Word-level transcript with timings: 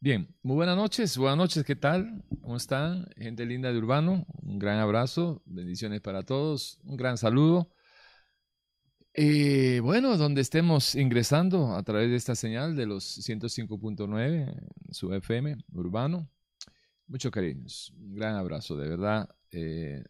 Bien, 0.00 0.34
muy 0.42 0.56
buenas 0.56 0.76
noches, 0.76 1.16
buenas 1.16 1.36
noches, 1.36 1.64
¿qué 1.64 1.76
tal? 1.76 2.24
¿Cómo 2.40 2.56
están? 2.56 3.06
Gente 3.16 3.46
linda 3.46 3.72
de 3.72 3.78
Urbano, 3.78 4.26
un 4.42 4.58
gran 4.58 4.78
abrazo, 4.78 5.42
bendiciones 5.46 6.00
para 6.00 6.24
todos, 6.24 6.80
un 6.84 6.96
gran 6.96 7.16
saludo. 7.16 7.70
Eh, 9.14 9.80
bueno, 9.80 10.16
donde 10.16 10.40
estemos 10.40 10.94
ingresando 10.94 11.76
a 11.76 11.82
través 11.82 12.10
de 12.10 12.16
esta 12.16 12.34
señal 12.34 12.74
de 12.74 12.86
los 12.86 13.18
105.9, 13.18 14.54
su 14.90 15.12
FM, 15.14 15.58
Urbano, 15.72 16.28
muchos 17.06 17.30
cariños, 17.30 17.92
un 17.96 18.14
gran 18.14 18.34
abrazo, 18.34 18.76
de 18.76 18.88
verdad. 18.88 19.28
Eh, 19.52 20.02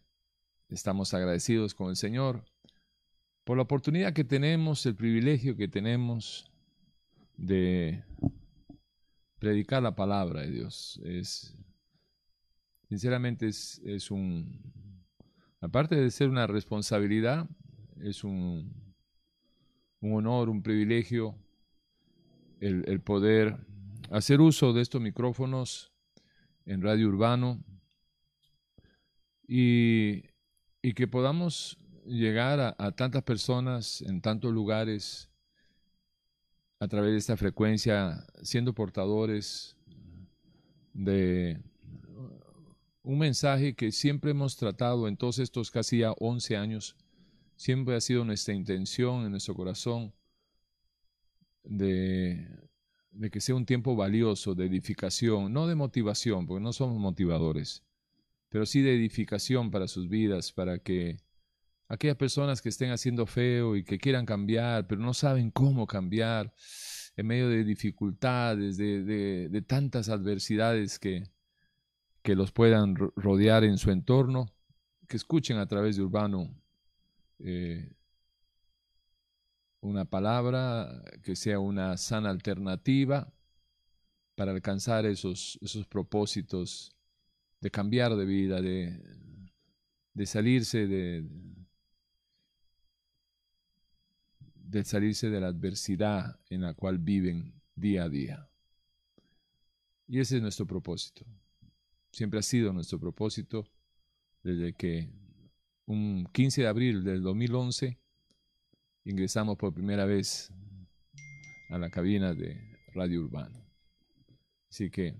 estamos 0.69 1.13
agradecidos 1.13 1.75
con 1.75 1.89
el 1.89 1.97
Señor 1.97 2.43
por 3.43 3.57
la 3.57 3.63
oportunidad 3.63 4.13
que 4.13 4.23
tenemos, 4.23 4.85
el 4.85 4.95
privilegio 4.95 5.55
que 5.55 5.67
tenemos 5.67 6.49
de 7.37 8.03
predicar 9.43 9.83
la 9.83 9.93
palabra 9.93 10.39
de 10.39 10.51
Dios. 10.51 11.01
Es, 11.03 11.53
sinceramente 12.87 13.49
es, 13.49 13.81
es 13.83 14.09
un, 14.09 14.57
aparte 15.59 15.97
de 15.97 16.09
ser 16.11 16.29
una 16.29 16.47
responsabilidad, 16.47 17.49
es 18.01 18.23
un, 18.23 18.73
un 19.99 20.13
honor, 20.13 20.47
un 20.47 20.63
privilegio 20.63 21.35
el, 22.61 22.85
el, 22.87 23.01
poder 23.01 23.57
hacer 24.11 24.39
uso 24.39 24.71
de 24.71 24.81
estos 24.81 25.01
micrófonos 25.01 25.91
en 26.65 26.81
Radio 26.81 27.09
Urbano 27.09 27.61
y, 29.45 30.23
y 30.81 30.93
que 30.93 31.09
podamos 31.09 31.77
llegar 32.05 32.61
a, 32.61 32.75
a 32.77 32.93
tantas 32.93 33.23
personas 33.23 34.01
en 34.03 34.21
tantos 34.21 34.53
lugares 34.53 35.32
a 36.83 36.87
través 36.89 37.11
de 37.13 37.17
esta 37.17 37.37
frecuencia, 37.37 38.25
siendo 38.41 38.73
portadores 38.73 39.77
de 40.93 41.57
un 43.03 43.17
mensaje 43.17 43.73
que 43.73 43.91
siempre 43.93 44.31
hemos 44.31 44.57
tratado 44.57 45.07
en 45.07 45.15
todos 45.15 45.39
estos 45.39 45.71
casi 45.71 45.99
ya 45.99 46.11
11 46.19 46.57
años, 46.57 46.97
siempre 47.55 47.95
ha 47.95 48.01
sido 48.01 48.25
nuestra 48.25 48.53
intención 48.53 49.23
en 49.23 49.31
nuestro 49.31 49.55
corazón 49.55 50.13
de, 51.63 52.47
de 53.11 53.29
que 53.29 53.39
sea 53.39 53.55
un 53.55 53.65
tiempo 53.65 53.95
valioso 53.95 54.53
de 54.53 54.65
edificación, 54.65 55.53
no 55.53 55.67
de 55.67 55.75
motivación, 55.75 56.45
porque 56.45 56.63
no 56.63 56.73
somos 56.73 56.99
motivadores, 56.99 57.81
pero 58.49 58.65
sí 58.65 58.81
de 58.81 58.93
edificación 58.93 59.71
para 59.71 59.87
sus 59.87 60.09
vidas, 60.09 60.51
para 60.51 60.79
que 60.79 61.17
aquellas 61.87 62.17
personas 62.17 62.61
que 62.61 62.69
estén 62.69 62.91
haciendo 62.91 63.25
feo 63.25 63.75
y 63.75 63.83
que 63.83 63.97
quieran 63.97 64.25
cambiar, 64.25 64.87
pero 64.87 65.01
no 65.01 65.13
saben 65.13 65.51
cómo 65.51 65.87
cambiar, 65.87 66.53
en 67.15 67.27
medio 67.27 67.49
de 67.49 67.63
dificultades, 67.63 68.77
de, 68.77 69.03
de, 69.49 69.61
tantas 69.61 70.09
adversidades 70.09 70.97
que, 70.97 71.23
que 72.23 72.35
los 72.35 72.51
puedan 72.51 72.95
rodear 72.95 73.63
en 73.63 73.77
su 73.77 73.91
entorno, 73.91 74.51
que 75.07 75.17
escuchen 75.17 75.57
a 75.57 75.67
través 75.67 75.95
de 75.95 76.01
Urbano 76.01 76.49
eh, 77.39 77.93
una 79.81 80.05
palabra 80.05 81.03
que 81.21 81.35
sea 81.35 81.59
una 81.59 81.97
sana 81.97 82.29
alternativa 82.29 83.31
para 84.35 84.51
alcanzar 84.51 85.05
esos, 85.05 85.59
esos 85.61 85.85
propósitos 85.85 86.95
de 87.59 87.69
cambiar 87.69 88.15
de 88.15 88.25
vida, 88.25 88.61
de, 88.61 88.99
de 90.13 90.25
salirse 90.25 90.87
de, 90.87 91.27
de 94.73 94.83
salirse 94.83 95.29
de 95.29 95.39
la 95.39 95.47
adversidad 95.47 96.39
en 96.49 96.61
la 96.61 96.73
cual 96.73 96.97
viven 96.97 97.61
día 97.75 98.05
a 98.05 98.09
día. 98.09 98.49
Y 100.07 100.19
ese 100.19 100.37
es 100.37 100.41
nuestro 100.41 100.65
propósito. 100.65 101.25
Siempre 102.11 102.39
ha 102.39 102.41
sido 102.43 102.73
nuestro 102.73 102.99
propósito 102.99 103.67
desde 104.41 104.73
que 104.73 105.09
un 105.85 106.27
15 106.33 106.63
de 106.63 106.67
abril 106.67 107.03
del 107.03 107.21
2011 107.21 107.99
ingresamos 109.05 109.57
por 109.57 109.73
primera 109.73 110.05
vez 110.05 110.51
a 111.69 111.77
la 111.77 111.89
cabina 111.91 112.33
de 112.33 112.59
Radio 112.93 113.21
Urbano. 113.21 113.63
Así 114.69 114.89
que 114.89 115.15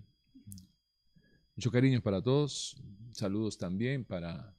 mucho 1.56 1.70
cariño 1.70 2.02
para 2.02 2.24
todos. 2.24 2.76
Saludos 3.12 3.60
también 3.60 4.04
para 4.04 4.58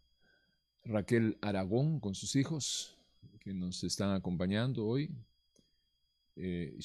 Raquel 0.85 1.37
Aragón 1.41 1.99
con 1.99 2.15
sus 2.15 2.37
hijos, 2.37 2.94
que 3.45 3.53
nos 3.53 3.85
están 3.85 4.11
acompañando 4.11 4.87
hoy. 4.87 5.15
Eh, 6.35 6.79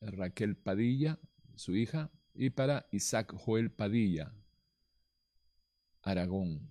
Raquel 0.00 0.56
Padilla, 0.56 1.18
su 1.56 1.74
hija, 1.74 2.10
y 2.34 2.50
para 2.50 2.86
Isaac 2.92 3.34
Joel 3.36 3.70
Padilla, 3.70 4.32
Aragón. 6.02 6.68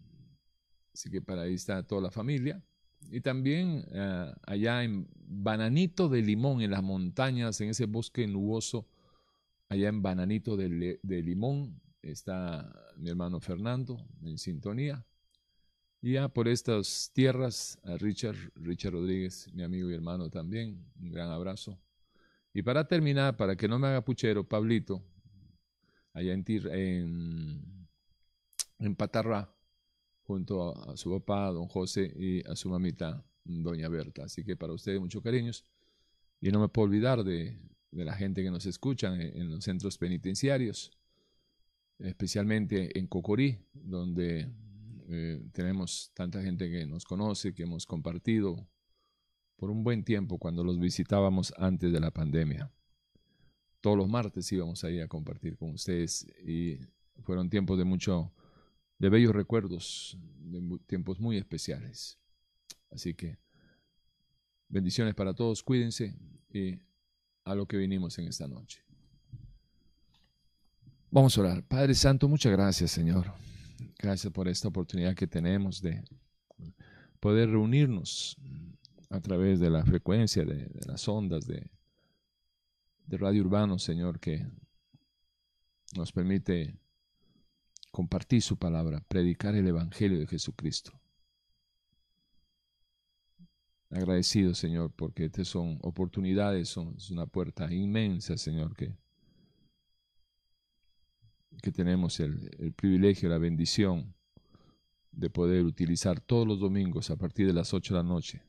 Así 0.94 1.10
que 1.10 1.22
para 1.22 1.42
ahí 1.44 1.56
está 1.56 1.84
toda 1.84 2.02
la 2.02 2.12
familia. 2.12 2.64
Y 3.12 3.20
también 3.22 3.86
uh, 3.92 4.34
allá 4.44 4.84
en 4.84 5.10
Bananito 5.14 6.08
de 6.08 6.22
Limón, 6.22 6.62
en 6.62 6.72
las 6.72 6.84
montañas, 6.84 7.60
en 7.60 7.70
ese 7.70 7.86
bosque 7.86 8.28
nuboso, 8.28 8.88
allá 9.68 9.90
en 9.90 10.02
Bananito 10.02 10.56
de, 10.56 11.00
de 11.02 11.24
Limón, 11.24 11.82
está 12.02 12.74
mi 12.96 13.10
hermano 13.10 13.40
Fernando 13.40 14.06
en 14.22 14.38
sintonía. 14.38 15.06
Y 16.06 16.16
ya 16.16 16.28
por 16.28 16.50
estas 16.50 17.12
tierras, 17.14 17.80
a 17.82 17.96
Richard, 17.96 18.36
Richard 18.56 18.92
Rodríguez, 18.92 19.48
mi 19.54 19.64
amigo 19.64 19.90
y 19.90 19.94
hermano 19.94 20.30
también, 20.30 20.86
un 21.00 21.10
gran 21.10 21.30
abrazo. 21.30 21.80
Y 22.54 22.62
para 22.62 22.86
terminar, 22.86 23.38
para 23.38 23.56
que 23.56 23.70
no 23.70 23.80
me 23.80 23.88
haga 23.88 24.04
puchero, 24.04 24.46
Pablito, 24.46 25.02
allá 26.12 26.34
en, 26.34 26.44
en, 26.46 27.88
en 28.80 28.96
Patarrá, 28.98 29.56
junto 30.24 30.78
a, 30.92 30.98
su 30.98 31.10
papá, 31.10 31.50
don 31.52 31.70
José, 31.70 32.14
y 32.18 32.46
a 32.50 32.58
su 32.58 32.70
mamita, 32.70 33.24
doña 33.46 33.88
Berta. 33.88 34.26
Así 34.26 34.44
que 34.44 34.58
para 34.58 34.74
ustedes 34.74 35.00
muchos 35.00 35.24
cariños. 35.24 35.66
Y 36.42 36.52
no 36.52 36.60
me 36.60 36.68
puedo 36.68 36.90
olvidar 36.90 37.24
de, 37.24 37.58
de 37.92 38.04
la 38.04 38.14
gente 38.14 38.44
que 38.44 38.52
nos 38.52 38.66
escuchan 38.66 39.22
en, 39.22 39.38
en 39.38 39.50
los 39.50 39.64
centros 39.64 39.98
penitenciarios, 39.98 40.92
especialmente 41.98 43.00
en 43.00 43.08
Cocorí, 43.08 43.58
donde 43.72 44.52
eh, 45.10 45.42
tenemos 45.52 46.12
tanta 46.14 46.42
gente 46.42 46.70
que 46.70 46.86
nos 46.86 47.06
conoce, 47.06 47.54
que 47.54 47.64
hemos 47.64 47.86
compartido 47.86 48.68
por 49.56 49.70
un 49.70 49.84
buen 49.84 50.04
tiempo 50.04 50.38
cuando 50.38 50.64
los 50.64 50.80
visitábamos 50.80 51.54
antes 51.58 51.92
de 51.92 52.00
la 52.00 52.12
pandemia. 52.12 52.72
Todos 53.82 53.98
los 53.98 54.08
martes 54.08 54.52
íbamos 54.52 54.84
ahí 54.84 55.00
a 55.00 55.08
compartir 55.08 55.58
con 55.58 55.72
ustedes 55.72 56.26
y 56.46 56.80
fueron 57.22 57.50
tiempos 57.50 57.78
de 57.78 57.84
mucho, 57.84 58.34
de 58.98 59.10
bellos 59.10 59.34
recuerdos, 59.34 60.18
de 60.40 60.80
tiempos 60.86 61.20
muy 61.20 61.38
especiales. 61.38 62.18
Así 62.92 63.14
que 63.14 63.38
bendiciones 64.70 65.16
para 65.16 65.34
todos, 65.34 65.64
cuídense 65.64 66.16
y 66.50 66.80
a 67.44 67.56
lo 67.56 67.68
que 67.68 67.78
vinimos 67.78 68.18
en 68.20 68.28
esta 68.28 68.48
noche. 68.48 68.82
Vamos 71.12 71.38
a 71.38 71.42
orar. 71.42 71.64
Padre 71.64 71.94
Santo, 71.94 72.28
muchas 72.28 72.52
gracias, 72.52 72.92
Señor. 72.92 73.32
Gracias 73.98 74.32
por 74.34 74.48
esta 74.48 74.68
oportunidad 74.68 75.16
que 75.16 75.28
tenemos 75.28 75.82
de 75.82 76.04
poder 77.20 77.50
reunirnos 77.50 78.38
a 79.10 79.22
través 79.22 79.60
de 79.60 79.70
la 79.70 79.86
frecuencia 79.86 80.44
de, 80.44 80.70
las 80.86 81.08
ondas 81.08 81.46
de, 81.46 81.70
Radio 83.08 83.44
Urbano, 83.44 83.78
Señor, 83.78 84.20
que 84.20 84.46
nos 85.96 86.12
permite 86.12 86.76
compartir 87.92 88.42
su 88.42 88.58
palabra, 88.58 89.02
predicar 89.08 89.54
el 89.54 89.68
Evangelio 89.68 90.20
de 90.20 90.26
Jesucristo. 90.26 91.00
Agradecido, 93.92 94.56
Señor, 94.56 94.92
porque 94.96 95.26
estas 95.26 95.48
son 95.48 95.78
oportunidades, 95.84 96.70
son, 96.70 96.98
una 97.12 97.28
puerta 97.28 97.72
inmensa, 97.72 98.36
Señor, 98.36 98.76
que 98.76 98.98
que 101.62 101.72
tenemos 101.72 102.20
el, 102.20 102.74
privilegio, 102.76 103.30
la 103.30 103.38
bendición 103.38 104.14
de 105.12 105.30
poder 105.30 105.64
utilizar 105.64 106.20
todos 106.20 106.48
los 106.48 106.60
domingos 106.60 107.10
a 107.10 107.16
partir 107.16 107.48
de 107.48 107.54
las 107.54 107.74
8 107.74 107.94
de 107.94 107.98
la 108.00 108.08
noche 108.08 108.42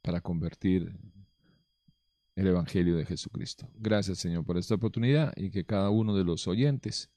para 0.00 0.20
convertir 0.20 0.98
el 2.34 2.46
Evangelio 2.46 2.96
de 2.96 3.04
Jesucristo. 3.04 3.68
Gracias 3.74 4.18
Señor 4.18 4.44
por 4.44 4.56
esta 4.56 4.74
oportunidad 4.74 5.32
y 5.36 5.50
que 5.50 5.64
cada 5.64 5.90
uno 5.90 6.16
de 6.16 6.24
los 6.24 6.48
oyentes 6.48 7.10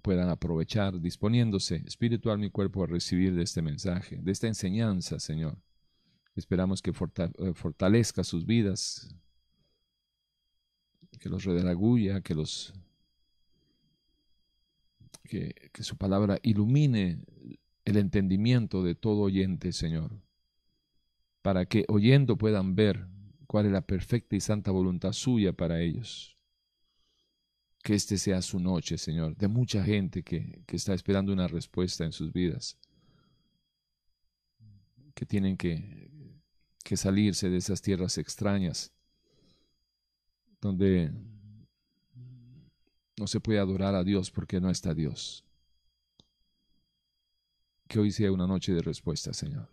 puedan 0.00 0.28
aprovechar 0.28 1.00
disponiéndose 1.00 1.82
espiritual 1.86 2.38
mi 2.38 2.50
cuerpo 2.50 2.84
a 2.84 2.86
recibir 2.86 3.34
de 3.34 3.42
este 3.42 3.60
mensaje, 3.60 4.18
de 4.22 4.32
esta 4.32 4.46
enseñanza, 4.46 5.18
Señor. 5.18 5.58
Esperamos 6.34 6.80
que 6.80 6.92
fortalezca 6.92 8.24
sus 8.24 8.46
vidas, 8.46 9.14
que 11.18 11.28
los 11.28 11.44
redarguya, 11.44 12.20
que 12.20 12.34
los 12.34 12.72
que, 15.24 15.70
que 15.72 15.82
su 15.82 15.96
palabra 15.96 16.38
ilumine 16.42 17.20
el 17.84 17.96
entendimiento 17.96 18.82
de 18.82 18.94
todo 18.94 19.22
oyente, 19.22 19.72
Señor, 19.72 20.20
para 21.42 21.66
que 21.66 21.84
oyendo 21.88 22.36
puedan 22.36 22.74
ver 22.74 23.06
cuál 23.46 23.66
es 23.66 23.72
la 23.72 23.82
perfecta 23.82 24.36
y 24.36 24.40
santa 24.40 24.70
voluntad 24.70 25.12
suya 25.12 25.52
para 25.52 25.80
ellos. 25.80 26.38
Que 27.82 27.94
este 27.94 28.16
sea 28.16 28.40
su 28.42 28.60
noche, 28.60 28.96
Señor, 28.96 29.36
de 29.36 29.48
mucha 29.48 29.82
gente 29.82 30.22
que, 30.22 30.62
que 30.66 30.76
está 30.76 30.94
esperando 30.94 31.32
una 31.32 31.48
respuesta 31.48 32.04
en 32.04 32.12
sus 32.12 32.32
vidas, 32.32 32.78
que 35.14 35.26
tienen 35.26 35.56
que, 35.56 36.08
que 36.84 36.96
salirse 36.96 37.50
de 37.50 37.56
esas 37.56 37.82
tierras 37.82 38.18
extrañas, 38.18 38.92
donde 40.62 41.12
no 43.18 43.26
se 43.26 43.40
puede 43.40 43.58
adorar 43.58 43.94
a 43.94 44.04
Dios 44.04 44.30
porque 44.30 44.60
no 44.60 44.70
está 44.70 44.94
Dios. 44.94 45.44
Que 47.88 47.98
hoy 47.98 48.10
sea 48.10 48.32
una 48.32 48.46
noche 48.46 48.72
de 48.72 48.80
respuesta, 48.80 49.34
Señor. 49.34 49.68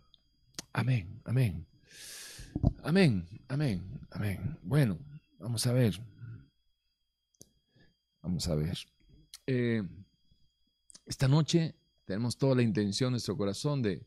Amén, 0.72 1.22
amén. 1.24 1.64
Amén, 2.82 3.26
amén, 3.48 4.00
amén. 4.10 4.58
Bueno, 4.62 4.98
vamos 5.38 5.66
a 5.66 5.72
ver. 5.72 5.98
Vamos 8.20 8.48
a 8.48 8.54
ver. 8.56 8.76
Eh, 9.46 9.82
esta 11.06 11.28
noche 11.28 11.76
tenemos 12.04 12.36
toda 12.36 12.56
la 12.56 12.62
intención 12.62 13.08
en 13.08 13.12
nuestro 13.12 13.36
corazón 13.36 13.80
de, 13.80 14.06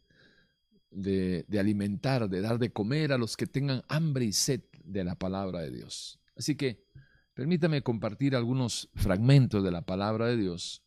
de, 0.92 1.46
de, 1.48 1.60
alimentar, 1.60 2.30
de 2.30 2.42
dar 2.42 2.60
de 2.60 2.72
comer 2.72 3.14
a 3.14 3.18
los 3.18 3.38
que 3.38 3.48
tengan 3.48 3.84
hambre 3.88 4.26
y 4.26 4.34
sed 4.34 4.62
de 4.84 5.06
la 5.06 5.16
palabra 5.16 5.62
de 5.62 5.72
Dios. 5.72 6.20
Así 6.36 6.56
que 6.56 6.86
permítame 7.34 7.82
compartir 7.82 8.36
algunos 8.36 8.90
fragmentos 8.96 9.64
de 9.64 9.72
la 9.72 9.82
palabra 9.82 10.28
de 10.28 10.38
Dios 10.38 10.84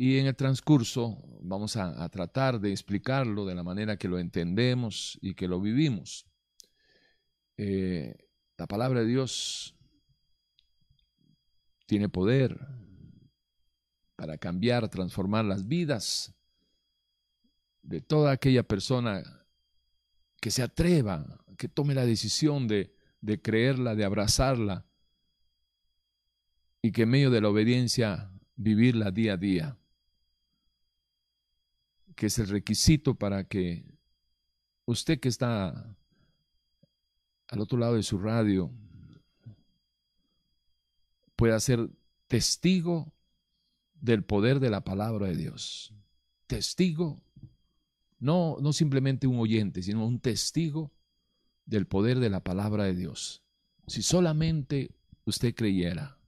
y 0.00 0.18
en 0.18 0.26
el 0.26 0.36
transcurso 0.36 1.20
vamos 1.40 1.76
a, 1.76 2.08
tratar 2.08 2.60
de 2.60 2.70
explicarlo 2.70 3.44
de 3.44 3.56
la 3.56 3.64
manera 3.64 3.96
que 3.96 4.06
lo 4.06 4.20
entendemos 4.20 5.18
y 5.20 5.34
que 5.34 5.48
lo 5.48 5.60
vivimos. 5.60 6.24
Eh, 7.56 8.16
la 8.56 8.68
palabra 8.68 9.00
de 9.00 9.06
Dios 9.06 9.74
tiene 11.86 12.08
poder 12.08 12.60
para 14.14 14.38
cambiar, 14.38 14.88
transformar 14.88 15.44
las 15.44 15.66
vidas 15.66 16.32
de 17.82 18.00
toda 18.00 18.30
aquella 18.30 18.62
persona 18.62 19.22
que 20.40 20.52
se 20.52 20.62
atreva, 20.62 21.44
que 21.56 21.68
tome 21.68 21.94
la 21.94 22.06
decisión 22.06 22.68
de, 22.68 22.97
de 23.20 23.40
creerla, 23.40 23.94
de 23.94 24.04
abrazarla 24.04 24.86
y 26.82 26.92
que 26.92 27.02
en 27.02 27.10
medio 27.10 27.30
de 27.30 27.40
la 27.40 27.48
obediencia 27.48 28.30
vivirla 28.56 29.10
día 29.10 29.34
a 29.34 29.36
día, 29.36 29.78
que 32.14 32.26
es 32.26 32.38
el 32.38 32.48
requisito 32.48 33.14
para 33.14 33.44
que 33.44 33.84
usted 34.84 35.20
que 35.20 35.28
está 35.28 35.96
al 37.48 37.60
otro 37.60 37.78
lado 37.78 37.94
de 37.94 38.02
su 38.02 38.18
radio 38.18 38.72
pueda 41.36 41.58
ser 41.60 41.88
testigo 42.26 43.12
del 43.94 44.24
poder 44.24 44.60
de 44.60 44.70
la 44.70 44.82
palabra 44.82 45.28
de 45.28 45.36
Dios. 45.36 45.94
Testigo, 46.46 47.22
no, 48.18 48.56
no 48.60 48.72
simplemente 48.72 49.26
un 49.26 49.38
oyente, 49.38 49.82
sino 49.82 50.06
un 50.06 50.20
testigo 50.20 50.92
del 51.68 51.86
poder 51.86 52.18
de 52.18 52.30
la 52.30 52.42
palabra 52.42 52.84
de 52.84 52.94
Dios. 52.94 53.42
Si 53.86 54.02
solamente 54.02 54.96
usted 55.26 55.54
creyera, 55.54 56.18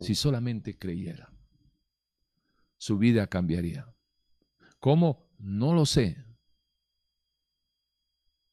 si 0.00 0.14
solamente 0.14 0.78
creyera, 0.78 1.32
su 2.78 2.96
vida 2.96 3.26
cambiaría. 3.26 3.92
¿Cómo? 4.78 5.28
No 5.38 5.74
lo 5.74 5.84
sé. 5.84 6.24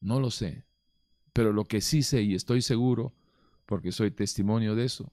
No 0.00 0.18
lo 0.18 0.30
sé. 0.30 0.66
Pero 1.32 1.52
lo 1.52 1.64
que 1.64 1.80
sí 1.80 2.02
sé 2.02 2.22
y 2.22 2.34
estoy 2.34 2.60
seguro, 2.60 3.14
porque 3.66 3.92
soy 3.92 4.10
testimonio 4.10 4.74
de 4.74 4.86
eso, 4.86 5.12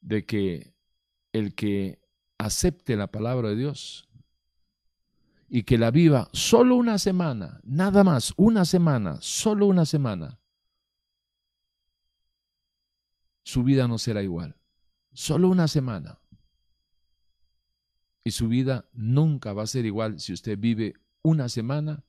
de 0.00 0.26
que 0.26 0.74
el 1.32 1.54
que 1.54 2.00
acepte 2.38 2.96
la 2.96 3.12
palabra 3.12 3.50
de 3.50 3.56
Dios 3.56 4.08
y 5.54 5.64
que 5.64 5.76
la 5.76 5.90
viva 5.90 6.30
solo 6.32 6.76
una 6.76 6.96
semana, 6.96 7.60
nada 7.62 8.02
más, 8.04 8.32
una 8.38 8.64
semana, 8.64 9.18
solo 9.20 9.66
una 9.66 9.84
semana, 9.84 10.40
su 13.42 13.62
vida 13.62 13.86
no 13.86 13.98
será 13.98 14.22
igual. 14.22 14.56
Solo 15.12 15.50
una 15.50 15.68
semana. 15.68 16.18
Y 18.24 18.30
su 18.30 18.48
vida 18.48 18.88
nunca 18.94 19.52
va 19.52 19.64
a 19.64 19.66
ser 19.66 19.84
igual 19.84 20.20
si 20.20 20.32
usted 20.32 20.56
vive 20.58 20.94
una 21.20 21.50
semana 21.50 22.02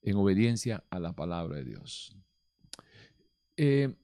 en 0.00 0.16
obediencia 0.16 0.82
a 0.88 0.98
la 0.98 1.12
palabra 1.12 1.56
de 1.56 1.64
Dios. 1.64 2.16
Eh, 3.58 3.94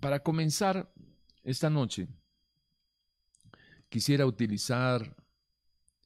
para 0.00 0.20
comenzar 0.24 0.92
esta 1.44 1.70
noche, 1.70 2.08
quisiera 3.88 4.26
utilizar, 4.26 5.14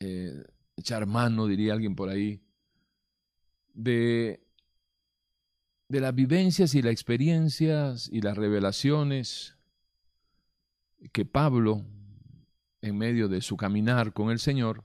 eh, 0.07 0.45
echar 0.77 1.07
mano, 1.07 1.47
diría 1.47 1.73
alguien 1.73 1.97
por 1.97 2.11
ahí, 2.11 2.43
de, 3.73 4.47
de 5.89 6.01
las 6.01 6.15
vivencias 6.15 6.75
y 6.75 6.83
las 6.83 6.93
experiencias 6.93 8.09
y 8.13 8.21
las 8.21 8.37
revelaciones 8.37 9.57
que 11.13 11.25
Pablo, 11.25 11.87
en 12.83 12.99
medio 12.99 13.29
de 13.29 13.41
su 13.41 13.57
caminar 13.57 14.13
con 14.13 14.31
el 14.31 14.39
Señor, 14.39 14.85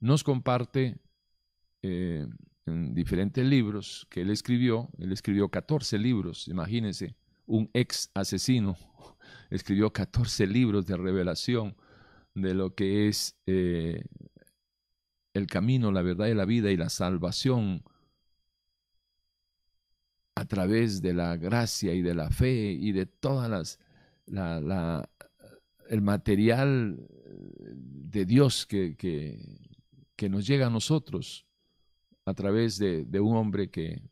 nos 0.00 0.24
comparte 0.24 0.98
eh, 1.82 2.26
en 2.64 2.94
diferentes 2.94 3.44
libros 3.44 4.06
que 4.08 4.22
él 4.22 4.30
escribió. 4.30 4.88
Él 4.98 5.12
escribió 5.12 5.50
14 5.50 5.98
libros, 5.98 6.48
imagínense, 6.48 7.16
un 7.46 7.70
ex 7.74 8.10
asesino 8.14 8.78
escribió 9.50 9.92
14 9.92 10.46
libros 10.46 10.86
de 10.86 10.96
revelación 10.96 11.76
de 12.36 12.54
lo 12.54 12.74
que 12.74 13.08
es 13.08 13.34
eh, 13.46 14.04
el 15.32 15.46
camino, 15.46 15.90
la 15.90 16.02
verdad 16.02 16.26
y 16.26 16.34
la 16.34 16.44
vida 16.44 16.70
y 16.70 16.76
la 16.76 16.90
salvación 16.90 17.82
a 20.34 20.44
través 20.44 21.00
de 21.00 21.14
la 21.14 21.36
gracia 21.38 21.94
y 21.94 22.02
de 22.02 22.14
la 22.14 22.30
fe 22.30 22.72
y 22.72 22.92
de 22.92 23.06
todas 23.06 23.48
las 23.48 23.78
la, 24.26 25.08
el 25.88 26.02
material 26.02 27.08
de 27.08 28.26
Dios 28.26 28.66
que, 28.66 28.96
que, 28.96 29.58
que 30.14 30.28
nos 30.28 30.46
llega 30.46 30.66
a 30.66 30.70
nosotros 30.70 31.46
a 32.26 32.34
través 32.34 32.76
de, 32.78 33.04
de 33.04 33.20
un 33.20 33.36
hombre 33.36 33.70
que 33.70 34.02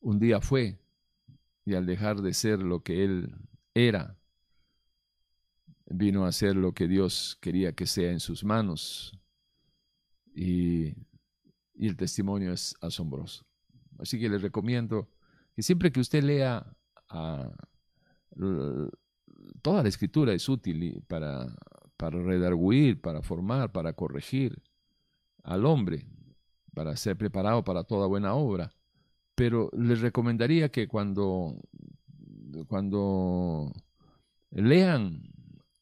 un 0.00 0.18
día 0.18 0.40
fue 0.42 0.78
y 1.64 1.74
al 1.74 1.86
dejar 1.86 2.20
de 2.20 2.34
ser 2.34 2.58
lo 2.58 2.82
que 2.82 3.04
él 3.04 3.34
era, 3.72 4.18
vino 5.86 6.24
a 6.24 6.32
ser 6.32 6.56
lo 6.56 6.72
que 6.72 6.88
Dios 6.88 7.38
quería 7.40 7.72
que 7.72 7.86
sea 7.86 8.10
en 8.10 8.20
sus 8.20 8.44
manos. 8.44 9.18
Y, 10.34 10.94
y, 11.74 11.88
el 11.88 11.96
testimonio 11.96 12.52
es 12.52 12.74
asombroso. 12.80 13.44
Así 13.98 14.18
que 14.18 14.28
les 14.28 14.42
recomiendo 14.42 15.08
que 15.54 15.62
siempre 15.62 15.92
que 15.92 16.00
usted 16.00 16.24
lea 16.24 16.66
toda 19.62 19.82
la 19.82 19.88
escritura 19.88 20.32
es 20.32 20.48
útil 20.48 21.04
para, 21.06 21.54
para 21.96 22.20
redarguir, 22.20 23.00
para 23.00 23.22
formar, 23.22 23.70
para 23.70 23.92
corregir 23.92 24.60
al 25.44 25.64
hombre 25.64 26.06
para 26.74 26.96
ser 26.96 27.16
preparado 27.16 27.64
para 27.64 27.84
toda 27.84 28.06
buena 28.06 28.34
obra. 28.34 28.72
Pero 29.34 29.70
les 29.76 30.00
recomendaría 30.00 30.68
que 30.68 30.86
cuando, 30.86 31.56
cuando 32.68 33.72
lean 34.50 35.22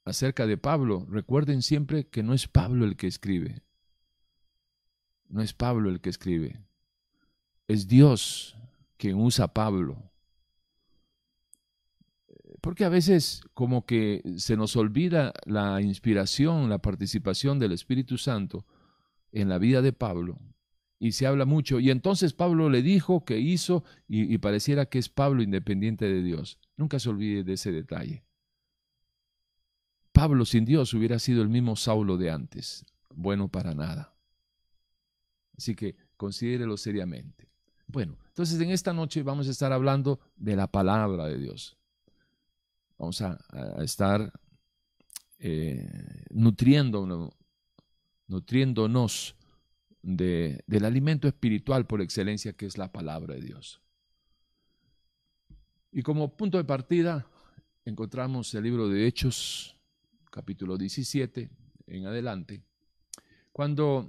acerca 0.04 0.46
de 0.46 0.58
Pablo, 0.58 1.06
recuerden 1.08 1.62
siempre 1.62 2.08
que 2.08 2.22
no 2.22 2.34
es 2.34 2.48
Pablo 2.48 2.84
el 2.84 2.96
que 2.96 3.06
escribe. 3.06 3.62
No 5.28 5.42
es 5.42 5.54
Pablo 5.54 5.88
el 5.90 6.00
que 6.00 6.10
escribe. 6.10 6.60
Es 7.68 7.88
Dios 7.88 8.56
quien 8.96 9.16
usa 9.16 9.48
Pablo. 9.48 10.10
Porque 12.60 12.84
a 12.84 12.88
veces 12.88 13.42
como 13.54 13.86
que 13.86 14.22
se 14.36 14.56
nos 14.56 14.76
olvida 14.76 15.32
la 15.46 15.80
inspiración, 15.80 16.68
la 16.68 16.78
participación 16.78 17.58
del 17.58 17.72
Espíritu 17.72 18.18
Santo 18.18 18.66
en 19.32 19.48
la 19.48 19.58
vida 19.58 19.82
de 19.82 19.92
Pablo 19.92 20.38
y 21.02 21.12
se 21.12 21.26
habla 21.26 21.46
mucho. 21.46 21.80
Y 21.80 21.90
entonces 21.90 22.32
Pablo 22.32 22.70
le 22.70 22.80
dijo 22.80 23.24
que 23.24 23.40
hizo 23.40 23.82
y, 24.06 24.38
pareciera 24.38 24.86
que 24.86 25.00
es 25.00 25.08
Pablo 25.08 25.42
independiente 25.42 26.04
de 26.04 26.22
Dios. 26.22 26.60
Nunca 26.76 27.00
se 27.00 27.08
olvide 27.08 27.42
de 27.42 27.54
ese 27.54 27.72
detalle. 27.72 28.22
Pablo 30.22 30.44
sin 30.44 30.64
Dios 30.64 30.94
hubiera 30.94 31.18
sido 31.18 31.42
el 31.42 31.48
mismo 31.48 31.74
Saulo 31.74 32.16
de 32.16 32.30
antes, 32.30 32.86
bueno 33.12 33.48
para 33.48 33.74
nada. 33.74 34.14
Así 35.58 35.74
que 35.74 35.96
considérelo 36.16 36.76
seriamente. 36.76 37.48
Bueno, 37.88 38.16
entonces 38.28 38.60
en 38.60 38.70
esta 38.70 38.92
noche 38.92 39.24
vamos 39.24 39.48
a 39.48 39.50
estar 39.50 39.72
hablando 39.72 40.20
de 40.36 40.54
la 40.54 40.68
palabra 40.68 41.26
de 41.26 41.38
Dios. 41.38 41.76
Vamos 42.98 43.20
a, 43.20 43.36
estar 43.82 44.32
eh, 45.40 46.24
nutriéndonos, 46.30 47.30
nutriéndonos 48.28 49.34
de, 50.02 50.62
del 50.68 50.84
alimento 50.84 51.26
espiritual 51.26 51.84
por 51.84 52.00
excelencia 52.00 52.52
que 52.52 52.66
es 52.66 52.78
la 52.78 52.92
palabra 52.92 53.34
de 53.34 53.40
Dios. 53.40 53.82
Y 55.90 56.02
como 56.02 56.36
punto 56.36 56.58
de 56.58 56.64
partida 56.64 57.26
encontramos 57.84 58.54
el 58.54 58.62
libro 58.62 58.88
de 58.88 59.08
Hechos, 59.08 59.76
capítulo 60.32 60.78
17 60.78 61.50
en 61.86 62.06
adelante, 62.06 62.64
cuando 63.52 64.08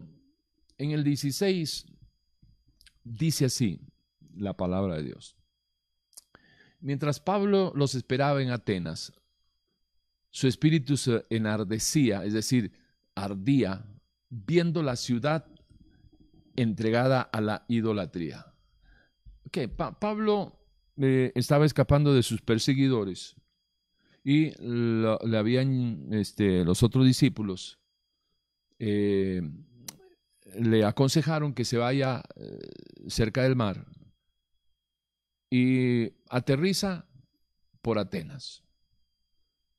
en 0.77 0.91
el 0.91 1.03
16 1.03 1.85
dice 3.03 3.45
así 3.45 3.81
la 4.35 4.55
palabra 4.55 4.95
de 4.95 5.03
Dios. 5.03 5.35
Mientras 6.79 7.19
Pablo 7.19 7.73
los 7.75 7.93
esperaba 7.93 8.41
en 8.41 8.51
Atenas, 8.51 9.13
su 10.31 10.47
espíritu 10.47 10.97
se 10.97 11.25
enardecía, 11.29 12.23
es 12.23 12.33
decir, 12.33 12.71
ardía, 13.15 13.85
viendo 14.29 14.81
la 14.81 14.95
ciudad 14.95 15.45
entregada 16.55 17.21
a 17.21 17.41
la 17.41 17.65
idolatría. 17.67 18.53
Que 19.51 19.67
Pablo 19.67 20.57
eh, 20.97 21.31
estaba 21.35 21.65
escapando 21.65 22.13
de 22.13 22.23
sus 22.23 22.41
perseguidores 22.41 23.35
y 24.23 24.51
le 24.61 25.37
habían, 25.37 26.13
este, 26.13 26.63
los 26.63 26.81
otros 26.81 27.05
discípulos 27.05 27.79
eh, 28.79 29.41
le 30.59 30.85
aconsejaron 30.85 31.53
que 31.53 31.65
se 31.65 31.77
vaya 31.77 32.23
eh, 32.35 32.59
cerca 33.07 33.43
del 33.43 33.55
mar 33.55 33.85
y 35.49 36.13
aterriza 36.29 37.05
por 37.81 37.99
Atenas. 37.99 38.63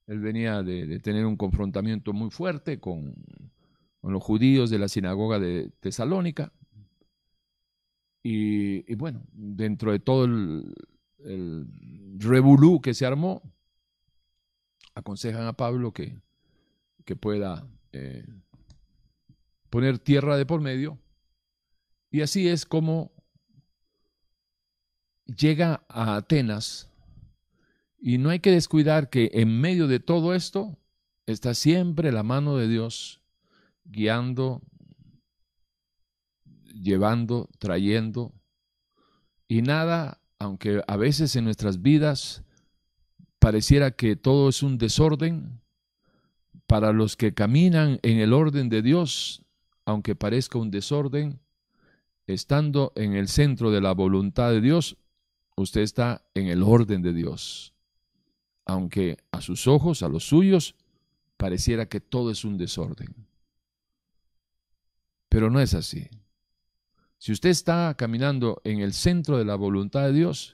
Él 0.07 0.21
venía 0.21 0.63
de, 0.63 0.99
tener 1.01 1.25
un 1.25 1.37
confrontamiento 1.37 2.13
muy 2.13 2.31
fuerte 2.31 2.79
con, 2.79 3.15
los 4.03 4.23
judíos 4.23 4.69
de 4.69 4.79
la 4.79 4.89
sinagoga 4.89 5.39
de 5.39 5.71
Tesalónica. 5.81 6.53
Y, 8.23 8.95
bueno, 8.97 9.23
dentro 9.33 9.93
de 9.93 9.99
todo 9.99 10.27
el, 10.27 10.75
el 11.25 11.67
revolú 12.19 12.83
que 12.83 12.93
se 12.93 13.07
armó, 13.07 13.43
aconsejan 14.95 15.47
a 15.47 15.53
Pablo 15.55 15.93
que, 15.93 16.19
que 17.05 17.17
pueda 17.17 17.67
eh, 17.93 18.27
poner 19.71 19.99
tierra 19.99 20.37
de 20.37 20.47
por 20.47 20.61
medio. 20.61 20.99
Y 22.11 22.23
así 22.23 22.49
es 22.49 22.65
como 22.65 23.13
llega 25.27 25.85
a 25.89 26.17
Atenas 26.17 26.89
y 27.99 28.19
no 28.19 28.31
hay 28.31 28.41
que 28.41 28.51
descuidar 28.51 29.11
que 29.11 29.31
en 29.33 29.61
medio 29.61 29.89
de 29.89 29.99
todo 29.99 30.35
esto 30.35 30.79
está 31.27 31.55
siempre 31.55 32.13
la 32.13 32.23
mano 32.23 32.57
de 32.57 32.69
Dios 32.69 33.23
guiando, 33.85 34.63
llevando, 36.75 37.49
trayendo. 37.59 38.33
Y 39.49 39.63
nada, 39.63 40.21
aunque 40.39 40.83
a 40.87 40.97
veces 40.97 41.35
en 41.37 41.45
nuestras 41.45 41.83
vidas 41.83 42.45
pareciera 43.45 43.91
que 43.91 44.17
todo 44.17 44.49
es 44.49 44.63
un 44.63 44.79
desorden, 44.79 45.61
para 46.67 46.93
los 46.93 47.17
que 47.17 47.35
caminan 47.35 48.01
en 48.03 48.19
el 48.19 48.33
orden 48.33 48.71
de 48.71 48.81
Dios, 48.81 49.43
aunque 49.85 50.15
parezca 50.15 50.59
un 50.59 50.71
desorden, 50.71 51.41
estando 52.27 52.93
en 52.97 53.13
el 53.13 53.29
centro 53.29 53.71
de 53.71 53.83
la 53.83 53.93
voluntad 53.93 54.51
de 54.51 54.63
Dios, 54.63 54.97
usted 55.57 55.83
está 55.83 56.25
en 56.35 56.47
el 56.47 56.63
orden 56.63 57.03
de 57.03 57.13
Dios 57.13 57.75
aunque 58.67 59.19
a 59.31 59.41
sus 59.41 59.67
ojos, 59.67 60.03
a 60.03 60.09
los 60.09 60.25
suyos, 60.25 60.75
pareciera 61.37 61.87
que 61.87 62.01
todo 62.01 62.31
es 62.31 62.45
un 62.45 62.57
desorden. 62.57 63.15
Pero 65.29 65.51
no 65.51 65.61
es 65.61 65.75
así. 65.75 66.09
Si 67.19 67.33
usted 67.33 67.51
está 67.51 67.95
caminando 67.97 68.61
en 68.65 68.81
el 68.81 68.93
centro 68.93 69.39
de 69.39 69.45
la 69.45 69.57
voluntad 69.57 70.05
de 70.05 70.13
Dios, 70.13 70.54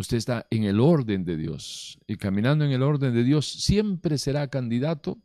usted 0.00 0.16
está 0.16 0.46
en 0.50 0.64
el 0.64 0.80
orden 0.80 1.24
de 1.24 1.36
Dios. 1.36 1.98
Y 2.06 2.16
caminando 2.16 2.64
en 2.64 2.72
el 2.72 2.82
orden 2.82 3.14
de 3.14 3.24
Dios 3.24 3.46
siempre 3.46 4.18
será 4.18 4.48
candidato 4.48 5.22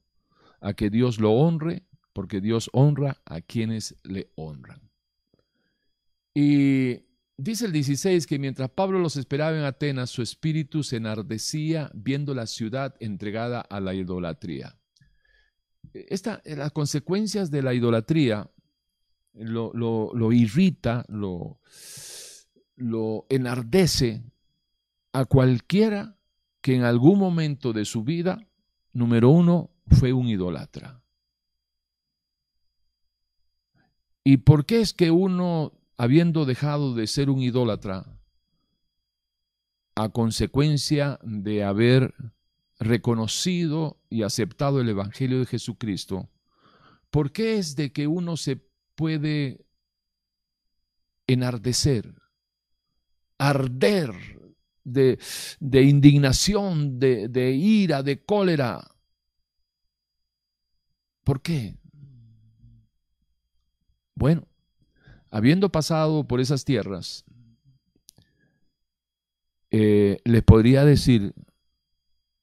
a 0.62 0.74
que 0.74 0.90
Dios 0.90 1.20
lo 1.20 1.32
honre, 1.32 1.84
porque 2.14 2.42
Dios 2.42 2.70
honra 2.74 3.22
a 3.26 3.42
quienes 3.42 3.98
le 4.04 4.32
honran. 4.36 4.90
Y 6.34 7.06
Dice 7.38 7.66
el 7.66 7.74
16 7.74 8.28
que 8.28 8.40
mientras 8.40 8.70
Pablo 8.70 9.00
los 9.00 9.18
esperaba 9.18 9.58
en 9.58 9.66
Atenas, 9.66 10.10
su 10.10 10.22
espíritu 10.22 10.84
se 10.84 10.98
enardecía 10.98 11.92
viendo 11.94 12.34
la 12.34 12.48
ciudad 12.48 12.96
entregada 13.00 13.60
a 13.60 13.82
la 13.82 13.94
idolatría. 13.94 14.78
Esta, 15.94 16.42
las 16.46 16.72
consecuencias 16.72 17.52
de 17.52 17.62
la 17.62 17.74
idolatría 17.74 18.50
lo, 19.34 19.74
lo, 19.74 20.32
irrita, 20.32 21.06
lo, 21.10 21.60
lo 22.78 23.26
enardece 23.30 24.24
a 25.16 25.24
cualquiera 25.24 26.18
que 26.62 26.76
en 26.76 26.84
algún 26.84 27.18
momento 27.18 27.72
de 27.72 27.86
su 27.86 28.04
vida, 28.04 28.50
número 28.92 29.30
uno, 29.30 29.72
fue 29.88 30.12
un 30.12 30.28
idólatra. 30.28 31.02
¿Y 34.26 34.38
por 34.38 34.66
qué 34.66 34.82
es 34.82 34.92
que 34.92 35.12
uno 35.12 35.72
habiendo 35.96 36.44
dejado 36.44 36.94
de 36.94 37.08
ser 37.08 37.30
un 37.30 37.42
idólatra, 37.42 38.06
a 39.96 40.10
consecuencia 40.10 41.18
de 41.24 41.64
haber 41.64 42.14
reconocido 42.78 44.02
y 44.10 44.24
aceptado 44.24 44.82
el 44.82 44.90
Evangelio 44.90 45.40
de 45.40 45.46
Jesucristo, 45.46 46.30
¿por 47.10 47.32
qué 47.32 47.58
es 47.58 47.78
de 47.78 47.94
que 47.94 48.08
uno 48.08 48.36
se 48.36 48.62
puede 48.96 49.66
enardecer, 51.26 52.14
arder 53.38 54.35
de, 54.86 55.20
de 55.60 55.82
indignación, 55.84 57.00
de, 57.00 57.28
de 57.28 57.52
ira, 57.52 58.04
de 58.04 58.24
cólera? 58.24 58.90
¿Por 61.26 61.42
qué? 61.42 61.76
Bueno, 64.16 64.48
habiendo 65.30 65.70
pasado 65.70 66.26
por 66.26 66.40
esas 66.40 66.64
tierras, 66.64 67.26
eh, 69.72 70.22
les 70.24 70.44
podría 70.44 70.86
decir 70.86 71.34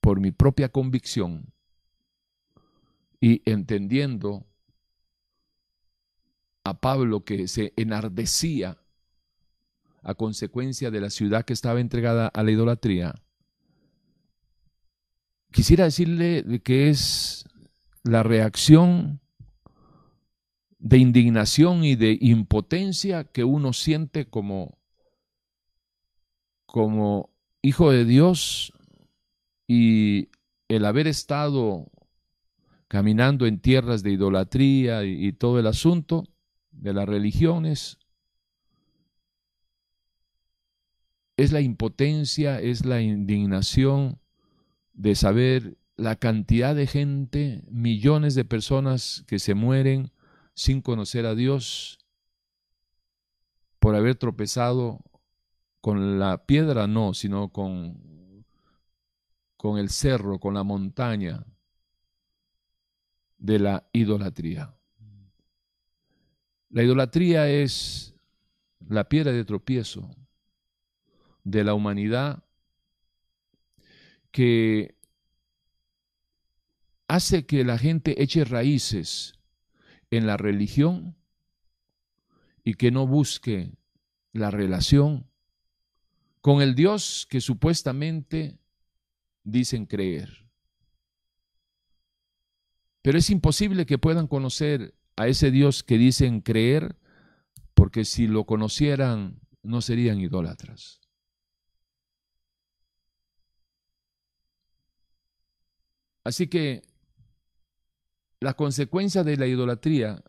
por 0.00 0.20
mi 0.20 0.32
propia 0.32 0.68
convicción 0.68 1.46
y 3.20 3.40
entendiendo 3.50 4.44
a 6.64 6.78
Pablo 6.78 7.25
que 7.25 7.49
se 7.49 7.72
enardecía 7.76 8.81
a 10.02 10.14
consecuencia 10.14 10.90
de 10.90 11.00
la 11.00 11.11
ciudad 11.11 11.44
que 11.44 11.52
estaba 11.52 11.80
entregada 11.80 12.28
a 12.28 12.42
la 12.42 12.50
idolatría, 12.50 13.14
quisiera 15.52 15.85
decirle 15.85 16.61
que 16.64 16.88
es 16.88 17.44
la 18.02 18.23
reacción 18.23 19.21
de 20.78 20.99
indignación 20.99 21.85
y 21.85 21.94
de 21.94 22.18
impotencia 22.21 23.25
que 23.25 23.44
uno 23.44 23.73
siente 23.73 24.26
como, 24.26 24.78
como 26.66 27.30
hijo 27.62 27.92
de 27.92 28.04
Dios 28.04 28.73
y 29.68 30.30
el 30.66 30.85
haber 30.85 31.06
estado 31.06 31.87
caminando 32.88 33.47
en 33.47 33.61
tierras 33.61 34.02
de 34.02 34.11
idolatría 34.11 35.04
y, 35.04 35.28
y 35.28 35.32
todo 35.32 35.61
el 35.61 35.68
asunto 35.68 36.25
de 36.73 36.92
las 36.92 37.09
religiones, 37.09 37.99
es 41.36 41.52
la 41.52 41.60
impotencia, 41.60 42.60
es 42.60 42.84
la 42.84 43.00
indignación 43.00 44.20
de 44.92 45.14
saber 45.14 45.78
la 45.96 46.16
cantidad 46.16 46.74
de 46.74 46.86
gente, 46.86 47.64
millones 47.70 48.34
de 48.34 48.44
personas 48.44 49.24
que 49.26 49.38
se 49.38 49.54
mueren 49.54 50.12
sin 50.54 50.82
conocer 50.82 51.26
a 51.26 51.34
Dios 51.34 51.98
por 53.78 53.94
haber 53.94 54.16
tropezado 54.16 55.00
con 55.80 56.18
la 56.18 56.46
piedra, 56.46 56.86
no, 56.86 57.14
sino 57.14 57.48
con, 57.48 58.44
con 59.56 59.78
el 59.78 59.88
cerro, 59.90 60.38
con 60.38 60.54
la 60.54 60.62
montaña 60.62 61.44
de 63.38 63.58
la 63.58 63.88
idolatría. 63.92 64.74
La 66.68 66.82
idolatría 66.82 67.48
es 67.48 68.14
la 68.88 69.08
piedra 69.08 69.32
de 69.32 69.44
tropiezo 69.44 70.14
de 71.44 71.64
la 71.64 71.75
humanidad 71.75 72.44
que 74.30 74.96
hace 77.08 77.44
que 77.44 77.64
la 77.64 77.78
gente 77.78 78.22
eche 78.22 78.44
raíces 78.44 79.34
en 80.11 80.26
la 80.26 80.37
religión 80.37 81.14
y 82.64 82.75
que 82.75 82.90
no 82.90 83.06
busque 83.06 83.72
la 84.32 84.50
relación 84.50 85.26
con 86.40 86.62
el 86.62 86.75
Dios 86.75 87.26
que 87.28 87.40
supuestamente 87.40 88.58
dicen 89.44 89.87
creer. 89.87 90.49
Pero 93.02 93.18
es 93.18 93.28
imposible 93.30 93.84
que 93.84 93.99
puedan 93.99 94.26
conocer 94.26 94.94
a 95.16 95.28
ese 95.28 95.50
Dios 95.50 95.82
que 95.82 95.99
dicen 95.99 96.40
creer, 96.40 96.96
porque 97.75 98.04
si 98.04 98.26
lo 98.26 98.44
conocieran 98.44 99.40
no 99.62 99.82
serían 99.82 100.20
idólatras. 100.20 101.01
Así 106.25 106.47
que 106.47 106.83
la 108.41 108.55
consecuencia 108.55 109.25
de 109.25 109.37
la 109.37 109.47
idolatría, 109.47 110.23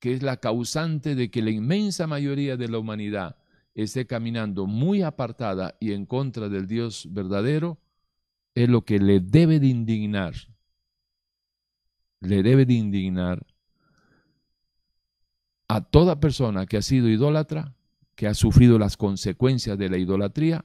que 0.00 0.12
es 0.12 0.22
la 0.22 0.38
causante 0.38 1.14
de 1.14 1.30
que 1.30 1.42
la 1.42 1.50
inmensa 1.50 2.06
mayoría 2.06 2.56
de 2.56 2.68
la 2.68 2.78
humanidad 2.78 3.36
esté 3.74 4.06
caminando 4.06 4.66
muy 4.66 5.02
apartada 5.02 5.76
y 5.80 5.92
en 5.92 6.06
contra 6.06 6.48
del 6.48 6.66
Dios 6.66 7.08
verdadero, 7.10 7.78
es 8.54 8.68
lo 8.68 8.84
que 8.84 8.98
le 8.98 9.20
debe 9.20 9.58
de 9.58 9.66
indignar. 9.66 10.34
Le 12.20 12.42
debe 12.42 12.64
de 12.66 12.74
indignar 12.74 13.46
a 15.68 15.80
toda 15.80 16.20
persona 16.20 16.66
que 16.66 16.76
ha 16.76 16.82
sido 16.82 17.08
idólatra, 17.08 17.74
que 18.14 18.26
ha 18.26 18.34
sufrido 18.34 18.78
las 18.78 18.96
consecuencias 18.96 19.76
de 19.76 19.88
la 19.88 19.98
idolatría 19.98 20.64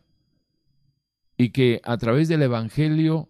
y 1.38 1.50
que 1.50 1.82
a 1.84 1.98
través 1.98 2.28
del 2.28 2.44
Evangelio 2.44 3.30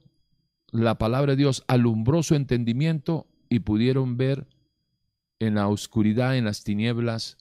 la 0.72 0.98
palabra 0.98 1.34
de 1.34 1.38
Dios 1.38 1.64
alumbró 1.68 2.24
su 2.24 2.36
entendimiento 2.36 3.28
y 3.50 3.60
pudieron 3.60 4.18
ver 4.18 4.48
en 5.40 5.56
la 5.56 5.68
oscuridad, 5.68 6.38
en 6.38 6.46
las 6.46 6.64
tinieblas, 6.64 7.38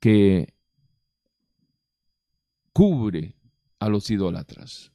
que 0.00 0.54
cubre 2.72 3.36
a 3.78 3.88
los 3.88 4.10
idólatras. 4.10 4.92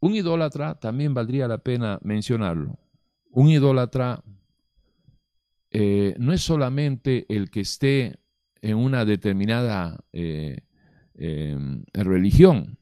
Un 0.00 0.14
idólatra 0.14 0.74
también 0.78 1.14
valdría 1.14 1.48
la 1.48 1.58
pena 1.58 1.98
mencionarlo. 2.02 2.78
Un 3.30 3.50
idólatra 3.50 4.22
eh, 5.70 6.14
no 6.18 6.32
es 6.32 6.40
solamente 6.42 7.26
el 7.28 7.50
que 7.50 7.60
esté 7.60 8.18
en 8.60 8.76
una 8.76 9.04
determinada 9.04 10.04
eh, 10.12 10.58
em, 11.14 11.84
religión, 11.92 12.78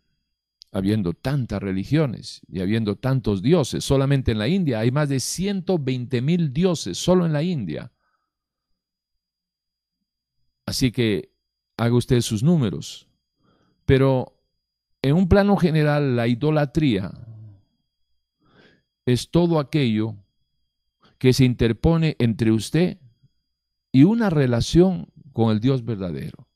habiendo 0.76 1.14
tantas 1.14 1.62
religiones 1.62 2.42
y 2.48 2.60
habiendo 2.60 2.96
tantos 2.96 3.40
dioses. 3.40 3.82
Solamente 3.82 4.32
en 4.32 4.38
la 4.38 4.46
India 4.46 4.80
hay 4.80 4.90
más 4.90 5.08
de 5.08 5.20
120 5.20 6.20
mil 6.20 6.52
dioses, 6.52 6.98
solo 6.98 7.24
en 7.24 7.32
la 7.32 7.42
India. 7.42 7.92
Así 10.66 10.92
que 10.92 11.32
haga 11.78 11.94
usted 11.94 12.20
sus 12.20 12.42
números. 12.42 13.08
Pero 13.86 14.38
en 15.00 15.14
un 15.14 15.28
plano 15.28 15.56
general, 15.56 16.14
la 16.14 16.26
idolatría 16.26 17.10
es 19.06 19.30
todo 19.30 19.58
aquello 19.58 20.16
que 21.16 21.32
se 21.32 21.46
interpone 21.46 22.16
entre 22.18 22.50
usted 22.50 22.98
y 23.92 24.04
una 24.04 24.28
relación 24.28 25.10
con 25.32 25.52
el 25.52 25.60
Dios 25.60 25.86
verdadero. 25.86 26.48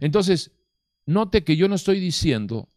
Entonces, 0.00 0.52
note 1.06 1.44
que 1.44 1.56
yo 1.56 1.66
no 1.66 1.76
estoy 1.76 1.98
diciendo 1.98 2.69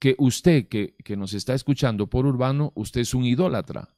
que 0.00 0.16
usted 0.18 0.66
que, 0.66 1.16
nos 1.16 1.34
está 1.34 1.54
escuchando 1.54 2.08
por 2.08 2.26
urbano, 2.26 2.72
usted 2.74 3.02
es 3.02 3.14
un 3.14 3.24
idólatra. 3.24 3.94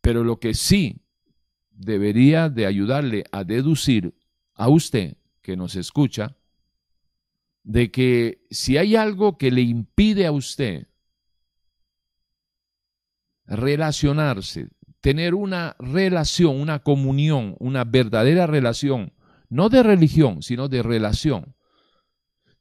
Pero 0.00 0.24
lo 0.24 0.40
que 0.40 0.54
sí 0.54 1.02
debería 1.70 2.48
de 2.48 2.64
ayudarle 2.66 3.24
a 3.32 3.44
deducir 3.44 4.14
a 4.54 4.68
usted 4.70 5.18
que 5.42 5.56
nos 5.56 5.76
escucha, 5.76 6.36
de 7.64 7.90
que 7.90 8.46
si 8.50 8.78
hay 8.78 8.96
algo 8.96 9.36
que 9.36 9.50
le 9.50 9.60
impide 9.60 10.26
a 10.26 10.32
usted 10.32 10.88
relacionarse, 13.46 14.68
tener 15.02 15.34
una 15.34 15.76
relación, 15.78 16.58
una 16.58 16.78
comunión, 16.78 17.56
una 17.58 17.84
verdadera 17.84 18.46
relación, 18.46 19.12
no 19.50 19.68
de 19.68 19.82
religión, 19.82 20.42
sino 20.42 20.68
de 20.68 20.82
relación, 20.82 21.54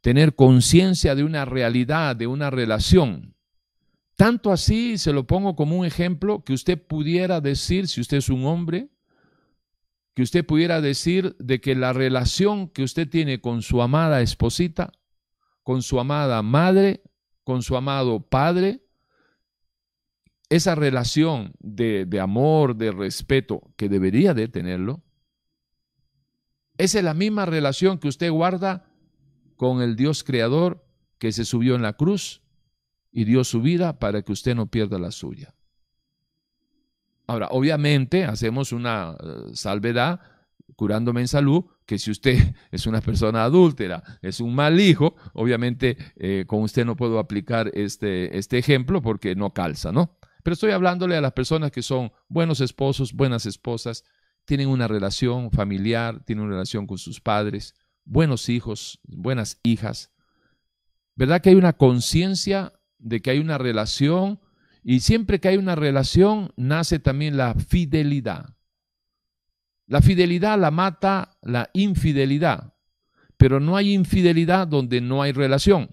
tener 0.04 0.36
conciencia 0.36 1.16
de 1.16 1.24
una 1.24 1.46
realidad, 1.46 2.18
de 2.18 2.28
una 2.28 2.50
relación. 2.50 3.38
Tanto 4.18 4.52
así, 4.52 4.98
se 4.98 5.14
lo 5.14 5.26
pongo 5.26 5.56
como 5.56 5.78
un 5.78 5.86
ejemplo, 5.86 6.44
que 6.44 6.52
usted 6.52 6.78
pudiera 6.78 7.40
decir, 7.40 7.88
si 7.88 8.02
usted 8.02 8.18
es 8.18 8.28
un 8.28 8.46
hombre, 8.46 8.90
que 10.14 10.22
usted 10.22 10.46
pudiera 10.46 10.82
decir 10.82 11.38
de 11.40 11.62
que 11.62 11.74
la 11.74 11.94
relación 11.94 12.68
que 12.68 12.84
usted 12.84 13.10
tiene 13.10 13.40
con 13.40 13.62
su 13.62 13.82
amada 13.82 14.20
esposita, 14.20 14.92
con 15.64 15.82
su 15.82 16.02
amada 16.02 16.42
madre, 16.42 17.02
con 17.46 17.64
su 17.64 17.78
amado 17.78 18.28
padre, 18.28 18.84
esa 20.50 20.76
relación 20.76 21.54
de, 21.60 22.06
amor, 22.22 22.76
de 22.76 22.92
respeto 22.92 23.72
que 23.78 23.88
debería 23.88 24.34
de 24.34 24.50
tenerlo, 24.50 25.02
esa 26.78 26.98
es 26.98 27.06
la 27.06 27.14
misma 27.14 27.46
relación 27.46 28.00
que 28.00 28.10
usted 28.10 28.30
guarda 28.30 28.93
con 29.64 29.82
el 29.82 29.96
Dios 29.96 30.26
creador 30.26 30.86
que 31.20 31.32
se 31.32 31.46
subió 31.46 31.76
en 31.76 31.84
la 31.84 31.94
cruz 31.94 32.42
y 33.14 33.24
dio 33.24 33.46
su 33.46 33.62
vida 33.62 33.98
para 33.98 34.22
que 34.22 34.34
usted 34.34 34.56
no 34.56 34.68
pierda 34.68 35.00
la 35.00 35.10
suya. 35.10 35.56
Ahora, 37.28 37.48
obviamente 37.50 38.26
hacemos 38.26 38.74
una 38.74 39.16
eh, 39.24 39.52
salvedad 39.54 40.20
curándome 40.76 41.22
en 41.22 41.30
salud, 41.30 41.64
que 41.86 41.98
si 41.98 42.12
usted 42.12 42.54
es 42.72 42.88
una 42.88 43.00
persona 43.00 43.46
adúltera, 43.46 44.04
es 44.22 44.42
un 44.42 44.54
mal 44.54 44.82
hijo, 44.82 45.16
obviamente 45.32 45.96
eh, 46.18 46.44
con 46.46 46.62
usted 46.64 46.84
no 46.84 46.98
puedo 46.98 47.18
aplicar 47.18 47.72
este, 47.74 48.38
este 48.38 48.58
ejemplo 48.58 49.02
porque 49.02 49.34
no 49.34 49.54
calza, 49.54 49.94
¿no? 49.94 50.18
Pero 50.44 50.56
estoy 50.56 50.72
hablándole 50.72 51.16
a 51.16 51.22
las 51.22 51.32
personas 51.32 51.72
que 51.72 51.84
son 51.84 52.12
buenos 52.28 52.60
esposos, 52.60 53.14
buenas 53.14 53.46
esposas, 53.46 54.04
tienen 54.44 54.68
una 54.68 54.90
relación 54.90 55.52
familiar, 55.52 56.22
tienen 56.26 56.44
una 56.44 56.56
relación 56.56 56.86
con 56.86 56.98
sus 56.98 57.22
padres, 57.22 57.76
buenos 58.06 58.50
hijos, 58.50 59.00
buenas 59.04 59.60
hijas. 59.64 60.12
¿Verdad 61.16 61.42
que 61.42 61.50
hay 61.50 61.56
una 61.56 61.74
conciencia 61.74 62.74
de 62.98 63.22
que 63.22 63.32
hay 63.32 63.40
una 63.40 63.58
relación? 63.58 64.40
Y 64.84 65.02
siempre 65.02 65.40
que 65.40 65.48
hay 65.48 65.58
una 65.58 65.76
relación, 65.76 66.52
nace 66.58 67.00
también 67.00 67.38
la 67.38 67.54
fidelidad. 67.54 68.56
La 69.88 70.02
fidelidad 70.02 70.60
la 70.60 70.72
mata 70.72 71.38
la 71.42 71.70
infidelidad, 71.74 72.74
pero 73.38 73.60
no 73.60 73.76
hay 73.78 73.94
infidelidad 73.94 74.68
donde 74.68 75.02
no 75.02 75.22
hay 75.22 75.32
relación. 75.32 75.90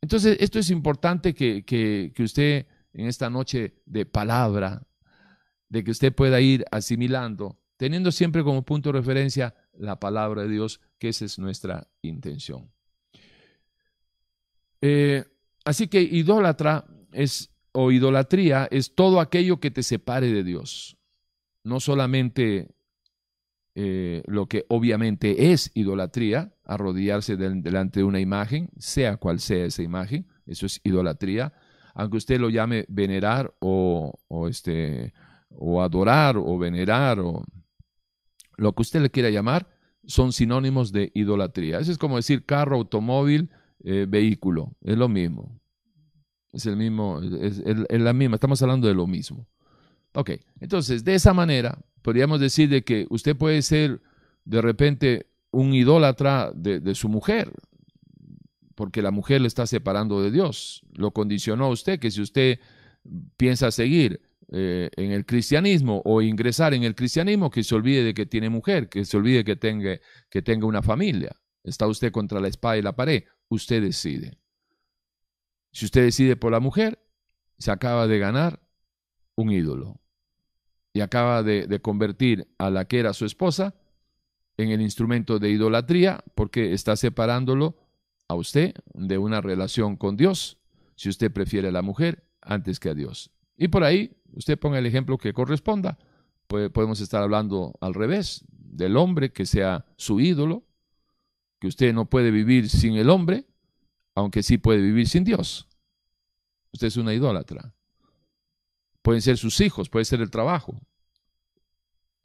Entonces, 0.00 0.36
esto 0.40 0.58
es 0.58 0.70
importante 0.70 1.34
que, 1.34 1.64
que, 1.64 2.12
que 2.14 2.22
usted 2.22 2.66
en 2.92 3.06
esta 3.06 3.30
noche 3.30 3.82
de 3.86 4.06
palabra, 4.06 4.86
de 5.68 5.84
que 5.84 5.90
usted 5.90 6.14
pueda 6.14 6.40
ir 6.40 6.64
asimilando, 6.70 7.58
teniendo 7.76 8.12
siempre 8.12 8.42
como 8.42 8.64
punto 8.64 8.90
de 8.92 8.98
referencia 8.98 9.54
la 9.78 9.98
palabra 9.98 10.42
de 10.42 10.48
Dios, 10.48 10.80
que 10.98 11.08
esa 11.08 11.24
es 11.24 11.38
nuestra 11.38 11.88
intención. 12.02 12.70
Eh, 14.80 15.24
así 15.64 15.88
que 15.88 16.02
idólatra 16.02 16.84
es, 17.12 17.50
o 17.72 17.90
idolatría 17.90 18.68
es 18.70 18.94
todo 18.94 19.20
aquello 19.20 19.60
que 19.60 19.70
te 19.70 19.82
separe 19.82 20.32
de 20.32 20.44
Dios. 20.44 20.96
No 21.64 21.80
solamente 21.80 22.68
eh, 23.74 24.22
lo 24.26 24.46
que 24.46 24.66
obviamente 24.68 25.52
es 25.52 25.70
idolatría, 25.74 26.52
arrodillarse 26.64 27.36
delante 27.36 28.00
de 28.00 28.04
una 28.04 28.20
imagen, 28.20 28.70
sea 28.78 29.16
cual 29.16 29.40
sea 29.40 29.66
esa 29.66 29.82
imagen, 29.82 30.26
eso 30.46 30.66
es 30.66 30.80
idolatría, 30.82 31.52
aunque 31.94 32.16
usted 32.16 32.40
lo 32.40 32.50
llame 32.50 32.86
venerar 32.88 33.54
o, 33.60 34.14
este, 34.48 35.12
o 35.50 35.82
adorar 35.82 36.36
o 36.36 36.58
venerar 36.58 37.20
o 37.20 37.44
lo 38.58 38.74
que 38.74 38.82
usted 38.82 39.00
le 39.00 39.10
quiera 39.10 39.30
llamar, 39.30 39.68
son 40.04 40.32
sinónimos 40.32 40.92
de 40.92 41.10
idolatría. 41.14 41.78
Eso 41.78 41.92
es 41.92 41.98
como 41.98 42.16
decir 42.16 42.44
carro, 42.44 42.76
automóvil, 42.76 43.50
eh, 43.84 44.06
vehículo. 44.08 44.74
Es 44.82 44.98
lo 44.98 45.08
mismo. 45.08 45.60
Es 46.52 46.66
el 46.66 46.76
mismo, 46.76 47.20
es, 47.22 47.62
la 47.88 48.12
misma. 48.12 48.34
Estamos 48.34 48.60
hablando 48.62 48.88
de 48.88 48.94
lo 48.94 49.06
mismo. 49.06 49.46
Ok, 50.14 50.32
entonces 50.60 51.04
de 51.04 51.14
esa 51.14 51.32
manera 51.34 51.78
podríamos 52.02 52.40
decir 52.40 52.68
de 52.68 52.82
que 52.82 53.06
usted 53.10 53.36
puede 53.36 53.62
ser 53.62 54.00
de 54.44 54.62
repente 54.62 55.26
un 55.50 55.74
idólatra 55.74 56.50
de, 56.54 56.80
de 56.80 56.94
su 56.94 57.08
mujer, 57.08 57.52
porque 58.74 59.02
la 59.02 59.10
mujer 59.10 59.42
le 59.42 59.48
está 59.48 59.66
separando 59.66 60.22
de 60.22 60.30
Dios. 60.30 60.82
Lo 60.94 61.12
condicionó 61.12 61.66
a 61.66 61.70
usted 61.70 62.00
que 62.00 62.10
si 62.10 62.22
usted 62.22 62.58
piensa 63.36 63.70
seguir 63.70 64.20
eh, 64.50 64.88
en 64.96 65.12
el 65.12 65.26
cristianismo 65.26 66.00
o 66.06 66.22
ingresar 66.22 66.72
en 66.72 66.82
el 66.82 66.94
cristianismo, 66.94 67.50
que 67.50 67.62
se 67.62 67.74
olvide 67.74 68.02
de 68.02 68.14
que 68.14 68.24
tiene 68.24 68.48
mujer, 68.48 68.88
que 68.88 69.04
se 69.04 69.16
olvide 69.18 69.44
que 69.44 69.56
tenga, 69.56 70.00
que 70.30 70.40
tenga 70.40 70.66
una 70.66 70.82
familia. 70.82 71.36
Está 71.62 71.86
usted 71.86 72.10
contra 72.12 72.40
la 72.40 72.48
espada 72.48 72.78
y 72.78 72.82
la 72.82 72.96
pared, 72.96 73.24
usted 73.48 73.82
decide. 73.82 74.38
Si 75.70 75.84
usted 75.84 76.02
decide 76.02 76.36
por 76.36 76.50
la 76.50 76.60
mujer, 76.60 76.98
se 77.58 77.70
acaba 77.70 78.06
de 78.06 78.18
ganar 78.18 78.60
un 79.34 79.52
ídolo 79.52 80.00
y 80.94 81.00
acaba 81.00 81.42
de, 81.42 81.66
de 81.66 81.80
convertir 81.80 82.48
a 82.56 82.70
la 82.70 82.86
que 82.86 83.00
era 83.00 83.12
su 83.12 83.26
esposa 83.26 83.74
en 84.56 84.70
el 84.70 84.80
instrumento 84.80 85.38
de 85.38 85.50
idolatría 85.50 86.24
porque 86.34 86.72
está 86.72 86.96
separándolo 86.96 87.76
a 88.28 88.34
usted 88.34 88.74
de 88.94 89.18
una 89.18 89.40
relación 89.42 89.96
con 89.96 90.16
Dios, 90.16 90.58
si 90.96 91.10
usted 91.10 91.30
prefiere 91.30 91.68
a 91.68 91.72
la 91.72 91.82
mujer 91.82 92.24
antes 92.40 92.80
que 92.80 92.88
a 92.88 92.94
Dios. 92.94 93.30
Y 93.56 93.68
por 93.68 93.84
ahí 93.84 94.17
Usted 94.32 94.58
ponga 94.58 94.78
el 94.78 94.86
ejemplo 94.86 95.18
que 95.18 95.32
corresponda. 95.32 95.98
podemos 96.46 97.00
estar 97.00 97.22
hablando 97.22 97.74
al 97.80 97.94
revés, 97.94 98.44
del 98.48 98.96
hombre 98.96 99.32
que 99.32 99.46
sea 99.46 99.86
su 99.96 100.20
ídolo, 100.20 100.64
que 101.58 101.66
usted 101.66 101.92
no 101.92 102.08
puede 102.08 102.30
vivir 102.30 102.68
sin 102.68 102.94
el 102.94 103.10
hombre, 103.10 103.46
aunque 104.14 104.42
sí 104.42 104.58
puede 104.58 104.80
vivir 104.80 105.08
sin 105.08 105.24
Dios. 105.24 105.68
Usted 106.72 106.86
es 106.88 106.96
una 106.96 107.14
idólatra. 107.14 107.74
Pueden 109.02 109.22
ser 109.22 109.38
sus 109.38 109.60
hijos, 109.60 109.88
puede 109.88 110.04
ser 110.04 110.20
el 110.20 110.30
trabajo. 110.30 110.80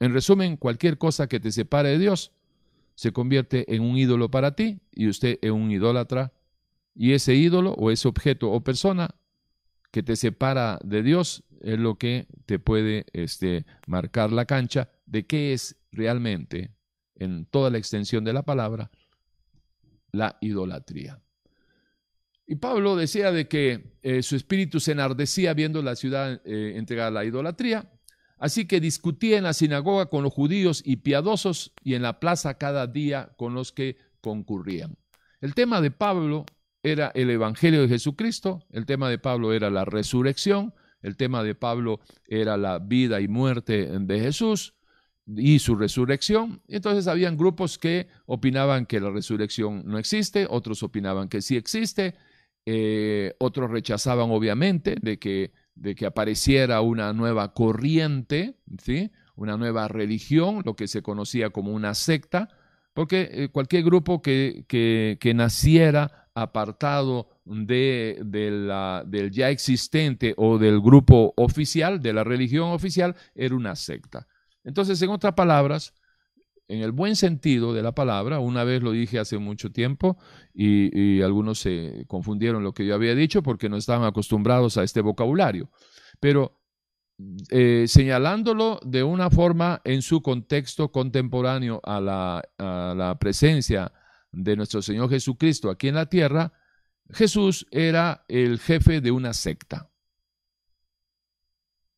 En 0.00 0.12
resumen, 0.12 0.56
cualquier 0.56 0.98
cosa 0.98 1.28
que 1.28 1.40
te 1.40 1.52
separe 1.52 1.90
de 1.90 1.98
Dios 1.98 2.32
se 2.94 3.12
convierte 3.12 3.74
en 3.74 3.82
un 3.82 3.96
ídolo 3.96 4.30
para 4.30 4.54
ti 4.54 4.80
y 4.92 5.08
usted 5.08 5.38
es 5.40 5.50
un 5.50 5.70
idólatra. 5.70 6.32
Y 6.94 7.12
ese 7.12 7.34
ídolo 7.34 7.72
o 7.72 7.90
ese 7.90 8.06
objeto 8.06 8.50
o 8.52 8.62
persona 8.62 9.14
que 9.94 10.02
te 10.02 10.16
separa 10.16 10.80
de 10.82 11.04
Dios 11.04 11.44
es 11.60 11.78
lo 11.78 11.98
que 11.98 12.26
te 12.46 12.58
puede 12.58 13.06
este, 13.12 13.64
marcar 13.86 14.32
la 14.32 14.44
cancha 14.44 14.90
de 15.06 15.24
qué 15.24 15.52
es 15.52 15.76
realmente, 15.92 16.74
en 17.14 17.46
toda 17.46 17.70
la 17.70 17.78
extensión 17.78 18.24
de 18.24 18.32
la 18.32 18.42
palabra, 18.42 18.90
la 20.10 20.36
idolatría. 20.40 21.22
Y 22.44 22.56
Pablo 22.56 22.96
decía 22.96 23.30
de 23.30 23.46
que 23.46 23.94
eh, 24.02 24.24
su 24.24 24.34
espíritu 24.34 24.80
se 24.80 24.90
enardecía 24.90 25.54
viendo 25.54 25.80
la 25.80 25.94
ciudad 25.94 26.42
eh, 26.44 26.72
entregada 26.74 27.10
a 27.10 27.12
la 27.12 27.24
idolatría, 27.24 27.88
así 28.36 28.66
que 28.66 28.80
discutía 28.80 29.38
en 29.38 29.44
la 29.44 29.52
sinagoga 29.52 30.06
con 30.06 30.24
los 30.24 30.32
judíos 30.32 30.82
y 30.84 30.96
piadosos 30.96 31.72
y 31.84 31.94
en 31.94 32.02
la 32.02 32.18
plaza 32.18 32.58
cada 32.58 32.88
día 32.88 33.32
con 33.36 33.54
los 33.54 33.70
que 33.70 33.96
concurrían. 34.20 34.96
El 35.40 35.54
tema 35.54 35.80
de 35.80 35.92
Pablo 35.92 36.46
era 36.84 37.10
el 37.14 37.30
Evangelio 37.30 37.82
de 37.82 37.88
Jesucristo, 37.88 38.62
el 38.70 38.84
tema 38.84 39.08
de 39.08 39.18
Pablo 39.18 39.52
era 39.52 39.70
la 39.70 39.86
resurrección, 39.86 40.74
el 41.00 41.16
tema 41.16 41.42
de 41.42 41.54
Pablo 41.54 42.00
era 42.28 42.56
la 42.56 42.78
vida 42.78 43.20
y 43.20 43.26
muerte 43.26 43.88
de 43.98 44.20
Jesús 44.20 44.74
y 45.26 45.58
su 45.58 45.76
resurrección. 45.76 46.62
Entonces 46.68 47.08
habían 47.08 47.38
grupos 47.38 47.78
que 47.78 48.08
opinaban 48.26 48.84
que 48.84 49.00
la 49.00 49.10
resurrección 49.10 49.82
no 49.86 49.98
existe, 49.98 50.46
otros 50.48 50.82
opinaban 50.82 51.28
que 51.28 51.40
sí 51.40 51.56
existe, 51.56 52.14
eh, 52.66 53.34
otros 53.38 53.70
rechazaban 53.70 54.30
obviamente 54.30 54.96
de 55.00 55.18
que, 55.18 55.52
de 55.74 55.94
que 55.94 56.04
apareciera 56.04 56.82
una 56.82 57.14
nueva 57.14 57.54
corriente, 57.54 58.58
¿sí? 58.82 59.10
una 59.36 59.56
nueva 59.56 59.88
religión, 59.88 60.62
lo 60.66 60.76
que 60.76 60.86
se 60.86 61.02
conocía 61.02 61.48
como 61.48 61.72
una 61.72 61.94
secta, 61.94 62.48
porque 62.94 63.28
eh, 63.30 63.48
cualquier 63.50 63.82
grupo 63.82 64.22
que, 64.22 64.64
que, 64.68 65.34
naciera 65.34 66.28
apartado 66.34 67.28
de, 67.44 68.20
del 68.24 69.30
ya 69.30 69.50
existente 69.50 70.34
o 70.36 70.58
del 70.58 70.80
grupo 70.80 71.34
oficial, 71.36 72.00
de 72.00 72.12
la 72.12 72.24
religión 72.24 72.70
oficial, 72.70 73.14
era 73.34 73.54
una 73.54 73.76
secta. 73.76 74.26
Entonces, 74.64 75.00
en 75.02 75.10
otras 75.10 75.34
palabras, 75.34 75.92
en 76.68 76.80
el 76.80 76.92
buen 76.92 77.16
sentido 77.16 77.74
de 77.74 77.82
la 77.82 77.92
palabra, 77.92 78.38
una 78.38 78.64
vez 78.64 78.82
lo 78.82 78.92
dije 78.92 79.18
hace 79.18 79.38
mucho 79.38 79.70
tiempo 79.70 80.16
y, 80.54 81.20
algunos 81.22 81.58
se 81.58 82.04
confundieron 82.06 82.62
lo 82.62 82.72
que 82.72 82.86
yo 82.86 82.94
había 82.94 83.14
dicho 83.14 83.42
porque 83.42 83.68
no 83.68 83.76
estaban 83.76 84.06
acostumbrados 84.06 84.78
a 84.78 84.84
este 84.84 85.00
vocabulario, 85.00 85.70
pero 86.20 86.63
eh, 87.50 87.84
señalándolo 87.86 88.80
de 88.84 89.04
una 89.04 89.30
forma 89.30 89.80
en 89.84 90.02
su 90.02 90.20
contexto 90.20 90.90
contemporáneo 90.90 91.80
a 91.84 92.00
la, 92.00 93.16
presencia 93.20 93.92
de 94.32 94.56
nuestro 94.56 94.82
Señor 94.82 95.08
Jesucristo 95.10 95.70
aquí 95.70 95.88
en 95.88 95.94
la 95.94 96.06
tierra, 96.06 96.52
Jesús 97.10 97.66
era 97.70 98.24
el 98.28 98.58
jefe 98.58 99.00
de 99.00 99.12
una 99.12 99.32
secta. 99.32 99.90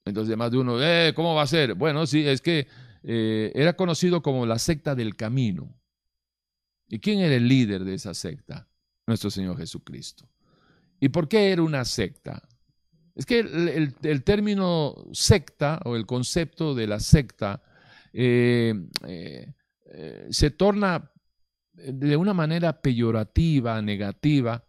Entonces, 0.04 0.36
más 0.36 0.50
de 0.50 0.58
uno, 0.58 0.82
eh, 0.82 1.12
¿cómo 1.14 1.34
va 1.34 1.42
a 1.42 1.46
ser? 1.46 1.74
Bueno, 1.74 2.06
sí, 2.06 2.26
es 2.26 2.40
que 2.40 2.68
eh, 3.02 3.52
era 3.54 3.74
conocido 3.74 4.22
como 4.22 4.44
la 4.44 4.58
secta 4.58 4.94
del 4.94 5.16
camino. 5.16 5.80
¿Y 6.88 7.00
quién 7.00 7.20
era 7.20 7.34
el 7.34 7.48
líder 7.48 7.84
de 7.84 7.94
esa 7.94 8.14
secta? 8.14 8.68
Nuestro 9.06 9.30
Señor 9.30 9.56
Jesucristo. 9.56 10.28
¿Y 11.00 11.08
por 11.08 11.26
qué 11.26 11.52
era 11.52 11.62
una 11.62 11.84
secta? 11.84 12.46
Es 13.16 13.24
que 13.24 13.40
el, 13.40 14.24
término 14.24 14.94
secta 15.12 15.80
o 15.86 15.96
el 15.96 16.04
concepto 16.04 16.74
de 16.74 16.86
la 16.86 17.00
secta 17.00 17.62
eh, 18.12 18.74
eh, 19.08 20.26
se 20.28 20.50
torna 20.50 21.10
de 21.72 22.16
una 22.16 22.34
manera 22.34 22.80
peyorativa, 22.80 23.80
negativa, 23.80 24.62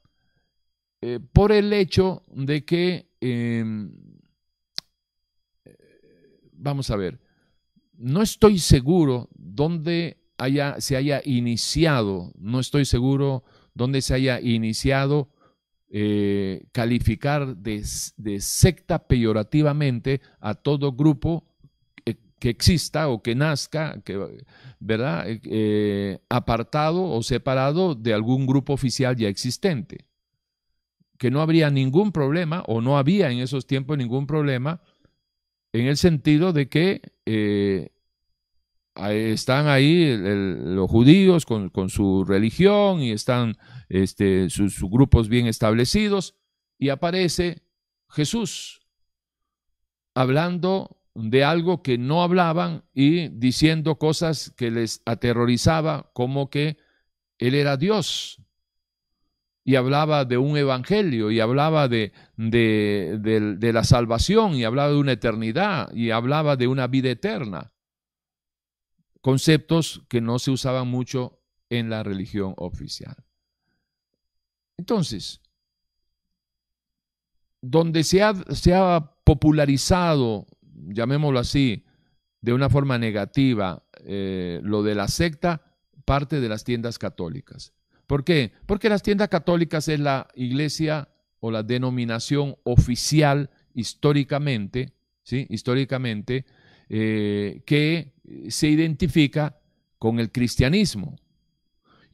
por 1.31 1.51
el 1.51 1.71
hecho 1.73 2.23
de 2.27 2.65
que, 2.65 3.12
em, 3.21 3.93
vamos 6.53 6.89
a 6.89 6.95
ver, 6.95 7.19
no 7.97 8.21
estoy 8.21 8.60
seguro 8.60 9.29
dónde 9.36 10.23
haya, 10.38 10.79
se 10.79 10.95
haya 10.95 11.21
iniciado, 11.23 12.31
no 12.38 12.60
estoy 12.60 12.86
seguro 12.86 13.43
dónde 13.73 14.01
se 14.01 14.13
haya 14.13 14.39
iniciado 14.39 15.29
eh, 15.89 16.65
calificar 16.71 17.56
de, 17.56 17.84
secta 18.39 19.08
peyorativamente 19.08 20.21
a 20.39 20.54
todo 20.56 20.91
grupo 20.91 21.45
que 22.39 22.50
exista 22.50 23.08
o 23.08 23.23
que 23.23 23.36
nazca, 23.36 24.00
¿verdad? 24.80 25.26
Eh, 25.28 26.19
apartado 26.30 27.04
o 27.04 27.23
separado 27.23 27.95
de 27.95 28.13
algún 28.13 28.45
grupo 28.45 28.73
oficial 28.73 29.15
ya 29.15 29.28
existente. 29.28 30.06
Que 31.17 31.32
no 31.32 31.41
habría 31.41 31.71
ningún 31.71 32.12
problema, 32.12 32.63
o 32.67 32.80
no 32.80 32.97
había 32.97 33.32
en 33.32 33.39
esos 33.39 33.65
tiempos 33.65 33.97
ningún 33.97 34.28
problema, 34.28 34.82
en 35.73 35.88
el 35.88 35.97
sentido 35.97 36.54
de 36.54 36.69
que 36.69 37.02
eh, 37.26 37.89
están 38.95 39.67
ahí 39.67 40.15
los 40.17 40.89
judíos 40.89 41.45
con, 41.45 41.89
su 41.89 42.23
religión 42.23 43.02
y 43.02 43.12
están 43.12 43.58
este, 43.89 44.50
sus, 44.50 44.82
grupos 44.82 45.30
bien 45.30 45.47
establecidos 45.47 46.36
y 46.78 46.89
aparece 46.89 47.63
Jesús 48.10 48.82
hablando 50.13 51.02
de 51.13 51.43
algo 51.43 51.82
que 51.82 51.97
no 51.97 52.23
hablaban 52.23 52.84
y 52.93 53.30
diciendo 53.30 53.97
cosas 53.97 54.54
que 54.56 54.71
les 54.71 55.02
aterrorizaba 55.06 56.12
como 56.13 56.50
que 56.50 56.78
Él 57.38 57.56
era 57.56 57.78
Dios 57.78 58.41
y 59.67 59.76
hablaba 59.76 60.23
de 60.23 60.38
un 60.38 60.56
evangelio 60.56 61.30
y 61.30 61.41
hablaba 61.41 61.89
de, 61.89 62.13
de, 62.38 63.73
la 63.73 63.84
salvación 63.84 64.54
y 64.56 64.63
hablaba 64.63 64.91
de 64.91 64.95
una 64.95 65.12
eternidad 65.12 65.93
y 65.93 66.12
hablaba 66.12 66.56
de 66.56 66.69
una 66.69 66.88
vida 66.88 67.10
eterna. 67.10 67.73
Conceptos 69.19 70.06
que 70.08 70.21
no 70.21 70.39
se 70.39 70.52
usaban 70.52 70.88
mucho 70.88 71.41
en 71.69 71.89
la 71.89 72.02
religión 72.02 72.54
oficial. 72.56 73.27
Entonces, 74.78 75.42
donde 77.62 78.04
se 78.04 78.22
ha, 78.22 79.13
popularizado, 79.24 80.48
llamémoslo 80.88 81.40
así, 81.40 81.84
de 82.40 82.54
una 82.54 82.70
forma 82.70 82.98
negativa, 82.98 83.84
eh, 84.06 84.62
lo 84.63 84.84
de 84.84 84.96
la 84.96 85.10
secta, 85.10 85.76
parte 86.06 86.40
de 86.40 86.48
las 86.48 86.63
tiendas 86.63 86.98
católicas. 86.98 87.74
¿Por 88.06 88.24
qué? 88.24 88.54
Porque 88.66 88.88
las 88.88 89.04
tiendas 89.04 89.28
católicas 89.28 89.90
es 89.90 90.00
la 90.00 90.30
iglesia 90.36 91.10
o 91.42 91.52
la 91.52 91.63
denominación 91.63 92.56
oficial 92.63 93.50
históricamente, 93.74 94.94
¿sí? 95.24 95.46
históricamente, 95.50 96.46
eh, 96.88 97.63
que 97.66 98.13
se 98.48 98.70
identifica 98.70 99.60
con 100.00 100.20
el 100.20 100.32
cristianismo. 100.32 101.18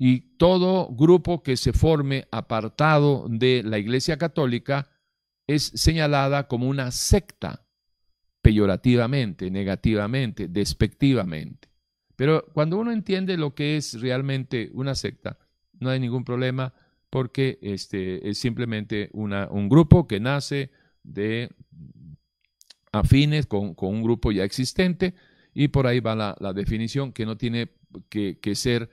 Y 0.05 0.35
todo 0.35 0.89
grupo 0.93 1.43
que 1.43 1.55
se 1.55 1.71
forme 1.71 2.27
apartado 2.29 3.25
de 3.29 3.63
la 3.63 3.79
iglesia 3.79 4.17
católica 4.17 4.89
es 5.47 5.63
señalada 5.75 6.49
como 6.49 6.67
una 6.67 6.91
secta, 6.91 7.65
peyorativamente, 8.41 9.49
negativamente, 9.49 10.49
despectivamente. 10.49 11.69
Pero 12.17 12.43
cuando 12.53 12.79
uno 12.79 12.91
entiende 12.91 13.37
lo 13.37 13.55
que 13.55 13.77
es 13.77 14.01
realmente 14.01 14.71
una 14.73 14.93
secta, 14.93 15.39
no 15.79 15.89
hay 15.89 16.01
ningún 16.01 16.25
problema 16.25 16.73
porque 17.09 17.59
este, 17.61 18.29
es 18.29 18.37
simplemente 18.37 19.09
una, 19.13 19.47
un 19.49 19.69
grupo 19.69 20.05
que 20.05 20.19
nace 20.19 20.69
de 21.03 21.49
afines 22.91 23.45
con, 23.45 23.73
un 23.77 24.03
grupo 24.03 24.33
ya 24.33 24.43
existente 24.43 25.13
y 25.53 25.69
por 25.69 25.87
ahí 25.87 26.01
va 26.01 26.35
la, 26.37 26.53
definición 26.53 27.13
que 27.13 27.25
no 27.25 27.37
tiene 27.37 27.69
que, 28.09 28.55
ser 28.55 28.89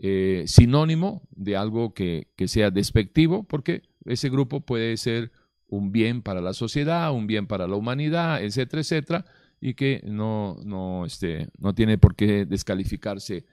eh, 0.00 0.44
sinónimo 0.46 1.22
de 1.30 1.56
algo 1.56 1.92
que, 1.92 2.28
sea 2.46 2.70
despectivo 2.70 3.42
porque 3.42 3.82
ese 4.04 4.28
grupo 4.30 4.60
puede 4.60 4.96
ser 4.96 5.32
un 5.66 5.92
bien 5.92 6.22
para 6.22 6.40
la 6.40 6.54
sociedad, 6.54 7.12
un 7.12 7.26
bien 7.26 7.46
para 7.46 7.66
la 7.66 7.76
humanidad, 7.76 8.42
etcétera, 8.42 8.80
etcétera, 8.80 9.24
y 9.60 9.74
que 9.74 10.00
no, 10.04 10.56
no, 10.64 11.04
este, 11.04 11.48
no 11.58 11.74
tiene 11.74 11.98
por 11.98 12.14
qué 12.14 12.46
descalificarse 12.46 13.44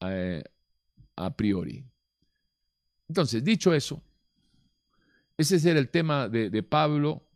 eh, 0.00 0.42
a 1.16 1.36
priori. 1.36 1.84
Entonces, 3.08 3.44
dicho 3.44 3.72
eso, 3.72 4.02
ese 5.36 5.70
era 5.70 5.78
el 5.78 5.88
tema 5.88 6.28
de, 6.28 6.62
Pablo 6.62 7.26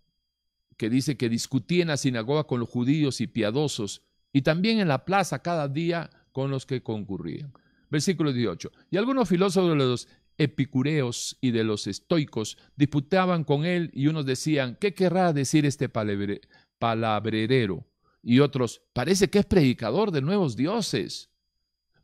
que 0.77 0.91
dice 0.91 1.17
que 1.17 1.29
discutía 1.29 1.83
en 1.83 1.89
la 1.89 1.97
sinagoga 1.97 2.45
con 2.45 2.61
los 2.61 2.69
judíos 2.69 3.21
y 3.21 3.27
piadosos, 3.27 4.03
y 4.33 4.43
también 4.43 4.79
en 4.79 4.89
la 4.89 5.05
plaza 5.05 5.43
cada 5.43 5.69
día 5.69 6.11
con 6.33 6.51
los 6.51 6.67
que 6.67 6.83
concurrían. 6.83 7.53
Versículo 7.91 8.33
18. 8.33 8.71
Y 8.91 8.97
algunos 8.97 9.29
filósofos 9.29 9.71
de 9.71 9.77
los 9.77 10.09
epicureos 10.37 11.37
y 11.41 11.51
de 11.51 11.65
los 11.65 11.87
estoicos 11.87 12.59
disputaban 12.77 13.45
con 13.45 13.65
él 13.65 13.91
y 13.93 14.07
unos 14.07 14.25
decían, 14.25 14.77
¿qué 14.81 14.95
querrá 14.95 15.33
decir 15.33 15.67
este 15.67 15.89
palabrerero? 15.89 17.87
Y 18.23 18.41
otros, 18.41 18.83
parece 18.93 19.31
que 19.31 19.41
es 19.41 19.47
predicador 19.47 20.11
de 20.11 20.23
nuevos 20.23 20.57
dioses, 20.57 21.31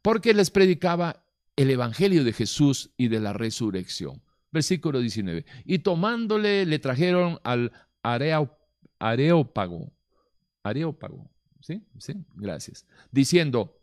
porque 0.03 0.35
les 0.35 0.51
predicaba 0.51 1.25
el 1.57 1.71
Evangelio 1.71 2.25
de 2.25 2.33
Jesús 2.33 2.91
y 2.97 3.09
de 3.09 3.21
la 3.21 3.33
resurrección. 3.33 4.23
Versículo 4.51 5.01
19. 5.01 5.45
Y 5.65 5.81
tomándole 5.81 6.67
le 6.67 6.79
trajeron 6.79 7.39
al 7.45 7.73
areópago. 8.03 9.93
Areópago. 10.63 11.31
¿Sí? 11.61 11.83
Sí, 11.99 12.15
gracias. 12.35 12.87
Diciendo, 13.11 13.81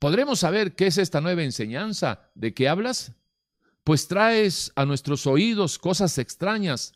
¿podremos 0.00 0.40
saber 0.40 0.74
qué 0.74 0.88
es 0.88 0.98
esta 0.98 1.20
nueva 1.20 1.44
enseñanza 1.44 2.30
de 2.34 2.52
que 2.52 2.68
hablas? 2.68 3.12
Pues 3.84 4.08
traes 4.08 4.72
a 4.74 4.84
nuestros 4.84 5.28
oídos 5.28 5.78
cosas 5.78 6.18
extrañas. 6.18 6.94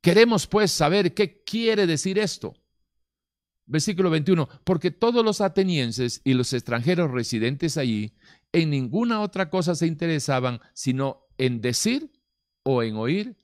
Queremos 0.00 0.48
pues 0.48 0.72
saber 0.72 1.14
qué 1.14 1.44
quiere 1.44 1.86
decir 1.86 2.18
esto. 2.18 2.54
Versículo 3.66 4.10
21, 4.10 4.48
porque 4.64 4.90
todos 4.90 5.24
los 5.24 5.40
atenienses 5.40 6.22
y 6.24 6.34
los 6.34 6.52
extranjeros 6.52 7.12
residentes 7.12 7.76
allí 7.76 8.14
en 8.50 8.70
ninguna 8.70 9.20
otra 9.20 9.48
cosa 9.48 9.76
se 9.76 9.86
interesaban 9.86 10.60
sino 10.72 11.28
en 11.38 11.60
decir 11.60 12.10
o 12.64 12.82
en 12.82 12.96
oír 12.96 13.36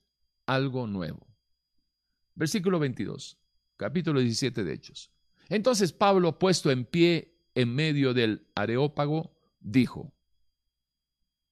algo 0.46 0.88
nuevo. 0.88 1.28
Versículo 2.35 2.78
22, 2.78 3.38
capítulo 3.76 4.20
17 4.20 4.64
de 4.64 4.72
Hechos. 4.72 5.12
Entonces 5.48 5.92
Pablo, 5.92 6.38
puesto 6.38 6.70
en 6.70 6.85
pie 6.85 7.36
en 7.56 7.74
medio 7.74 8.14
del 8.14 8.46
areópago, 8.54 9.34
dijo, 9.58 10.12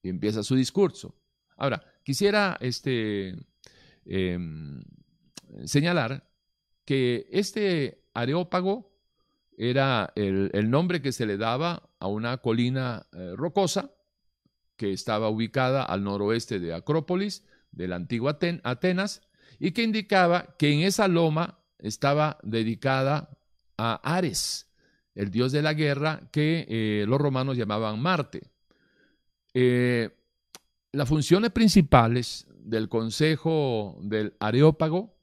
y 0.03 0.09
empieza 0.09 0.43
su 0.43 0.55
discurso. 0.55 1.15
Ahora, 1.57 1.83
quisiera 2.03 2.57
este, 2.61 3.35
em, 4.05 4.83
señalar 5.65 6.29
que 6.85 7.27
este 7.31 8.03
Areópago 8.13 8.93
era 9.57 10.13
el, 10.15 10.69
nombre 10.69 11.01
que 11.01 11.11
se 11.11 11.25
le 11.25 11.37
daba 11.37 11.89
a 11.99 12.07
una 12.07 12.37
colina 12.37 13.07
eh, 13.11 13.33
rocosa 13.35 13.91
que 14.77 14.93
estaba 14.93 15.29
ubicada 15.29 15.83
al 15.83 16.03
noroeste 16.03 16.59
de 16.59 16.73
Acrópolis, 16.75 17.43
de 17.71 17.87
la 17.87 17.95
antigua 17.95 18.37
Atenas, 18.63 19.21
y 19.57 19.71
que 19.71 19.81
indicaba 19.81 20.55
que 20.59 20.71
en 20.71 20.81
esa 20.81 21.07
loma 21.07 21.63
estaba 21.79 22.37
dedicada 22.43 23.39
a 23.77 23.95
Ares, 24.03 24.67
el 25.15 25.31
dios 25.31 25.51
de 25.51 25.61
la 25.61 25.73
guerra 25.73 26.29
que 26.31 26.65
eh, 26.69 27.05
los 27.07 27.19
romanos 27.19 27.57
llamaban 27.57 28.01
Marte. 28.01 28.51
Eh, 29.53 30.09
las 30.91 31.07
funciones 31.07 31.51
principales 31.51 32.47
del 32.59 32.89
consejo 32.89 33.97
del 34.01 34.35
Areópago 34.39 35.15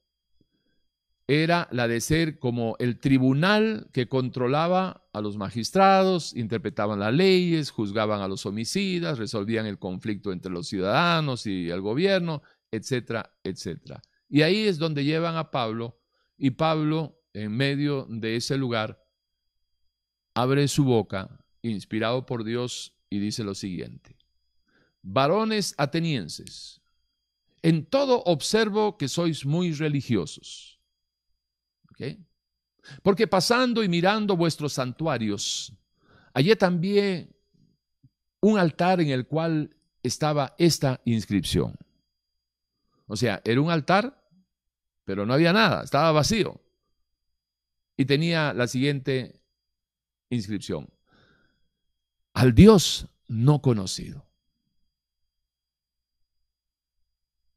era 1.28 1.68
la 1.70 1.88
de 1.88 2.00
ser 2.00 2.38
como 2.38 2.76
el 2.78 2.98
tribunal 2.98 3.88
que 3.92 4.08
controlaba 4.08 5.06
a 5.12 5.20
los 5.20 5.36
magistrados, 5.36 6.34
interpretaban 6.34 6.98
las 6.98 7.14
leyes, 7.14 7.70
juzgaban 7.70 8.20
a 8.20 8.28
los 8.28 8.44
homicidas, 8.44 9.18
resolvían 9.18 9.66
el 9.66 9.78
conflicto 9.78 10.32
entre 10.32 10.50
los 10.50 10.68
ciudadanos 10.68 11.46
y 11.46 11.70
el 11.70 11.80
gobierno, 11.80 12.42
etcétera, 12.70 13.34
etcétera. 13.44 14.02
Y 14.28 14.42
ahí 14.42 14.66
es 14.66 14.78
donde 14.78 15.04
llevan 15.04 15.36
a 15.36 15.50
Pablo 15.50 16.00
y 16.36 16.50
Pablo, 16.50 17.18
en 17.34 17.56
medio 17.56 18.06
de 18.10 18.36
ese 18.36 18.58
lugar, 18.58 19.01
abre 20.34 20.68
su 20.68 20.84
boca, 20.84 21.44
inspirado 21.62 22.26
por 22.26 22.44
Dios, 22.44 22.94
y 23.10 23.18
dice 23.18 23.44
lo 23.44 23.54
siguiente. 23.54 24.16
Varones 25.02 25.74
atenienses, 25.78 26.80
en 27.62 27.84
todo 27.84 28.22
observo 28.24 28.96
que 28.96 29.08
sois 29.08 29.44
muy 29.44 29.72
religiosos 29.72 30.72
porque 33.02 33.26
pasando 33.26 33.82
y 33.82 33.88
mirando 33.88 34.36
vuestros 34.36 34.72
santuarios, 34.72 35.72
hallé 36.34 36.56
también 36.56 37.34
un 38.40 38.58
altar 38.58 39.00
en 39.00 39.10
el 39.10 39.26
cual 39.26 39.76
estaba 40.02 40.54
esta 40.58 41.00
inscripción. 41.04 41.76
O 43.06 43.16
sea, 43.16 43.40
era 43.44 43.60
un 43.60 43.70
altar, 43.70 44.20
pero 45.04 45.26
no 45.26 45.34
había 45.34 45.52
nada, 45.52 45.84
estaba 45.84 46.10
vacío. 46.12 46.60
Y 47.96 48.04
tenía 48.06 48.52
la 48.52 48.66
siguiente 48.66 49.41
inscripción. 50.36 50.88
Al 52.34 52.54
Dios 52.54 53.06
no 53.28 53.60
conocido. 53.60 54.26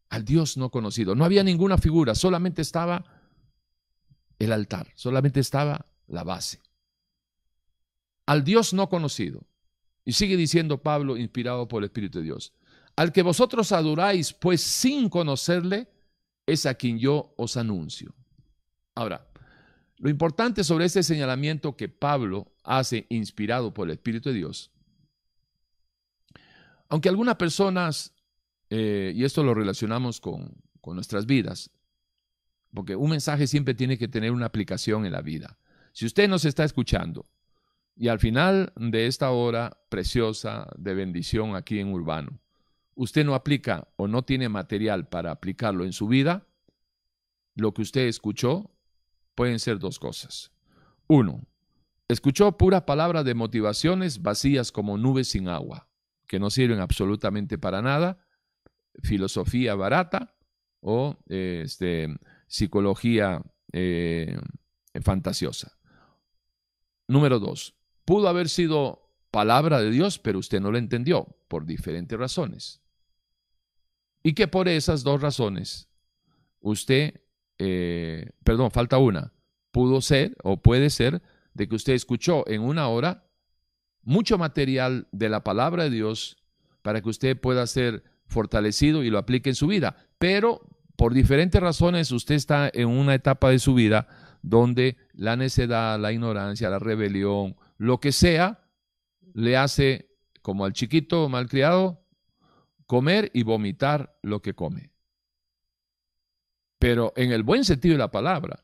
Al 0.09 0.25
Dios 0.25 0.57
no 0.57 0.69
conocido. 0.69 1.15
No 1.15 1.25
había 1.25 1.43
ninguna 1.43 1.77
figura, 1.77 2.15
solamente 2.15 2.61
estaba 2.61 3.05
el 4.39 4.51
altar, 4.51 4.91
solamente 4.95 5.39
estaba 5.39 5.85
la 6.07 6.23
base. 6.23 6.61
Al 8.25 8.43
Dios 8.43 8.73
no 8.73 8.89
conocido. 8.89 9.45
Y 10.03 10.13
sigue 10.13 10.37
diciendo 10.37 10.81
Pablo, 10.81 11.17
inspirado 11.17 11.67
por 11.67 11.81
el 11.81 11.87
Espíritu 11.87 12.19
de 12.19 12.25
Dios, 12.25 12.53
al 12.95 13.11
que 13.11 13.23
vosotros 13.23 13.71
adoráis, 13.71 14.33
pues 14.33 14.61
sin 14.61 15.09
conocerle, 15.09 15.89
es 16.45 16.65
a 16.65 16.75
quien 16.75 16.99
yo 16.99 17.33
os 17.37 17.57
anuncio. 17.57 18.13
Ahora, 18.93 19.27
lo 19.97 20.09
importante 20.09 20.63
sobre 20.63 20.85
este 20.85 21.03
señalamiento 21.03 21.75
que 21.77 21.89
Pablo 21.89 22.51
hace, 22.63 23.05
inspirado 23.09 23.73
por 23.73 23.87
el 23.87 23.93
Espíritu 23.93 24.29
de 24.29 24.35
Dios, 24.35 24.71
aunque 26.89 27.09
algunas 27.09 27.35
personas, 27.35 28.13
eh, 28.69 29.13
y 29.15 29.23
esto 29.23 29.43
lo 29.43 29.53
relacionamos 29.53 30.19
con, 30.19 30.53
con 30.81 30.95
nuestras 30.95 31.25
vidas, 31.25 31.71
porque 32.73 32.95
un 32.95 33.09
mensaje 33.09 33.47
siempre 33.47 33.73
tiene 33.73 33.97
que 33.97 34.07
tener 34.07 34.31
una 34.31 34.47
aplicación 34.47 35.05
en 35.05 35.13
la 35.13 35.21
vida. 35.21 35.57
Si 35.93 36.05
usted 36.05 36.27
nos 36.27 36.43
está 36.43 36.65
escuchando 36.65 37.25
y 37.95 38.09
al 38.09 38.19
final 38.19 38.73
de 38.75 39.07
esta 39.07 39.31
hora 39.31 39.77
preciosa 39.89 40.67
de 40.77 40.93
bendición 40.93 41.55
aquí 41.55 41.79
en 41.79 41.93
Urbano, 41.93 42.41
usted 42.95 43.25
no 43.25 43.33
aplica 43.33 43.87
o 43.95 44.07
no 44.07 44.23
tiene 44.23 44.49
material 44.49 45.07
para 45.07 45.31
aplicarlo 45.31 45.85
en 45.85 45.93
su 45.93 46.07
vida, 46.07 46.45
lo 47.55 47.73
que 47.73 47.81
usted 47.81 48.07
escuchó 48.07 48.74
pueden 49.35 49.59
ser 49.59 49.79
dos 49.79 49.99
cosas. 49.99 50.51
Uno, 51.07 51.45
escuchó 52.07 52.57
pura 52.57 52.85
palabra 52.85 53.23
de 53.23 53.35
motivaciones 53.35 54.21
vacías 54.21 54.71
como 54.71 54.97
nubes 54.97 55.27
sin 55.27 55.47
agua, 55.47 55.87
que 56.27 56.39
no 56.39 56.49
sirven 56.49 56.79
absolutamente 56.79 57.57
para 57.57 57.81
nada, 57.81 58.25
filosofía 59.03 59.75
barata 59.75 60.35
o 60.79 61.17
este, 61.27 62.15
psicología 62.47 63.43
eh, 63.71 64.39
fantasiosa. 65.01 65.77
Número 67.07 67.39
dos, 67.39 67.75
pudo 68.05 68.27
haber 68.27 68.49
sido 68.49 69.11
palabra 69.31 69.81
de 69.81 69.91
Dios, 69.91 70.17
pero 70.17 70.39
usted 70.39 70.61
no 70.61 70.71
la 70.71 70.79
entendió 70.79 71.27
por 71.47 71.65
diferentes 71.65 72.17
razones. 72.17 72.81
Y 74.23 74.33
que 74.33 74.47
por 74.47 74.67
esas 74.67 75.03
dos 75.03 75.21
razones, 75.21 75.89
usted, 76.61 77.21
eh, 77.57 78.31
perdón, 78.43 78.71
falta 78.71 78.97
una, 78.97 79.33
pudo 79.71 80.01
ser 80.01 80.35
o 80.43 80.61
puede 80.61 80.89
ser 80.89 81.21
de 81.53 81.67
que 81.67 81.75
usted 81.75 81.93
escuchó 81.93 82.47
en 82.47 82.61
una 82.61 82.87
hora 82.87 83.25
mucho 84.03 84.37
material 84.37 85.07
de 85.11 85.29
la 85.29 85.43
palabra 85.43 85.83
de 85.83 85.89
Dios 85.89 86.37
para 86.81 87.01
que 87.01 87.09
usted 87.09 87.39
pueda 87.39 87.65
ser 87.67 88.03
fortalecido 88.27 89.03
y 89.03 89.09
lo 89.09 89.17
aplique 89.17 89.49
en 89.49 89.55
su 89.55 89.67
vida, 89.67 89.95
pero 90.19 90.61
por 90.95 91.13
diferentes 91.13 91.61
razones 91.61 92.11
usted 92.11 92.35
está 92.35 92.69
en 92.73 92.87
una 92.87 93.15
etapa 93.15 93.49
de 93.49 93.59
su 93.59 93.73
vida 93.73 94.07
donde 94.41 94.97
la 95.13 95.35
necedad, 95.35 95.99
la 95.99 96.13
ignorancia, 96.13 96.69
la 96.69 96.79
rebelión, 96.79 97.55
lo 97.77 97.99
que 97.99 98.11
sea, 98.11 98.69
le 99.33 99.57
hace, 99.57 100.09
como 100.41 100.65
al 100.65 100.73
chiquito 100.73 101.27
malcriado, 101.27 102.05
comer 102.85 103.31
y 103.33 103.43
vomitar 103.43 104.17
lo 104.21 104.41
que 104.41 104.53
come. 104.53 104.91
Pero 106.79 107.13
en 107.15 107.31
el 107.31 107.43
buen 107.43 107.63
sentido 107.63 107.93
de 107.93 107.99
la 107.99 108.11
palabra, 108.11 108.63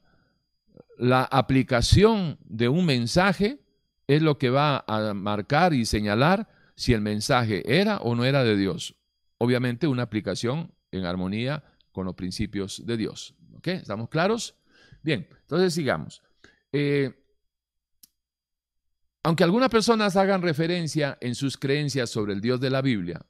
la 0.97 1.23
aplicación 1.23 2.37
de 2.43 2.69
un 2.69 2.85
mensaje 2.85 3.59
es 4.07 4.21
lo 4.21 4.37
que 4.37 4.49
va 4.49 4.83
a 4.87 5.13
marcar 5.13 5.73
y 5.73 5.85
señalar 5.85 6.47
si 6.75 6.93
el 6.93 7.01
mensaje 7.01 7.63
era 7.79 7.97
o 7.97 8.15
no 8.15 8.25
era 8.25 8.43
de 8.43 8.57
Dios. 8.57 8.95
Obviamente 9.37 9.87
una 9.87 10.03
aplicación 10.03 10.73
en 10.91 11.05
armonía 11.05 11.63
con 11.91 12.05
los 12.05 12.15
principios 12.15 12.85
de 12.85 12.97
Dios. 12.97 13.35
¿Ok? 13.55 13.67
¿Estamos 13.67 14.09
claros? 14.09 14.55
Bien, 15.01 15.27
entonces 15.41 15.73
sigamos. 15.73 16.21
Eh, 16.71 17.11
aunque 19.23 19.43
algunas 19.43 19.69
personas 19.69 20.15
hagan 20.15 20.41
referencia 20.41 21.17
en 21.21 21.35
sus 21.35 21.57
creencias 21.57 22.09
sobre 22.09 22.33
el 22.33 22.41
Dios 22.41 22.59
de 22.59 22.69
la 22.69 22.81
Biblia, 22.81 23.25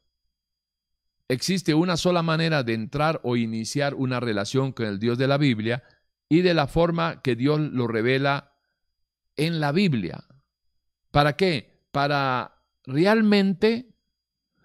existe 1.31 1.73
una 1.73 1.97
sola 1.97 2.21
manera 2.21 2.63
de 2.63 2.73
entrar 2.73 3.21
o 3.23 3.35
iniciar 3.35 3.93
una 3.95 4.19
relación 4.19 4.71
con 4.73 4.85
el 4.85 4.99
Dios 4.99 5.17
de 5.17 5.27
la 5.27 5.37
Biblia 5.37 5.83
y 6.29 6.41
de 6.41 6.53
la 6.53 6.67
forma 6.67 7.21
que 7.21 7.35
Dios 7.35 7.59
lo 7.59 7.87
revela 7.87 8.53
en 9.37 9.59
la 9.59 9.71
Biblia. 9.71 10.25
¿Para 11.11 11.35
qué? 11.35 11.85
Para 11.91 12.55
realmente 12.85 13.95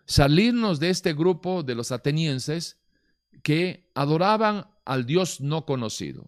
salirnos 0.06 0.80
de 0.80 0.90
este 0.90 1.14
grupo 1.14 1.62
de 1.62 1.74
los 1.74 1.92
atenienses 1.92 2.78
que 3.42 3.90
adoraban 3.94 4.66
al 4.84 5.06
Dios 5.06 5.40
no 5.40 5.66
conocido. 5.66 6.26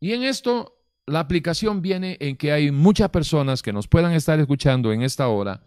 Y 0.00 0.12
en 0.12 0.22
esto 0.22 0.84
la 1.06 1.20
aplicación 1.20 1.82
viene 1.82 2.16
en 2.20 2.36
que 2.36 2.52
hay 2.52 2.70
muchas 2.70 3.10
personas 3.10 3.62
que 3.62 3.72
nos 3.72 3.88
puedan 3.88 4.12
estar 4.12 4.38
escuchando 4.40 4.92
en 4.92 5.02
esta 5.02 5.28
hora 5.28 5.62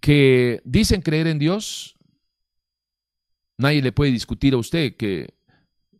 que 0.00 0.60
dicen 0.64 1.02
creer 1.02 1.26
en 1.26 1.38
Dios. 1.38 1.95
Nadie 3.58 3.82
le 3.82 3.92
puede 3.92 4.12
discutir 4.12 4.54
a 4.54 4.58
usted 4.58 4.96
que, 4.96 5.34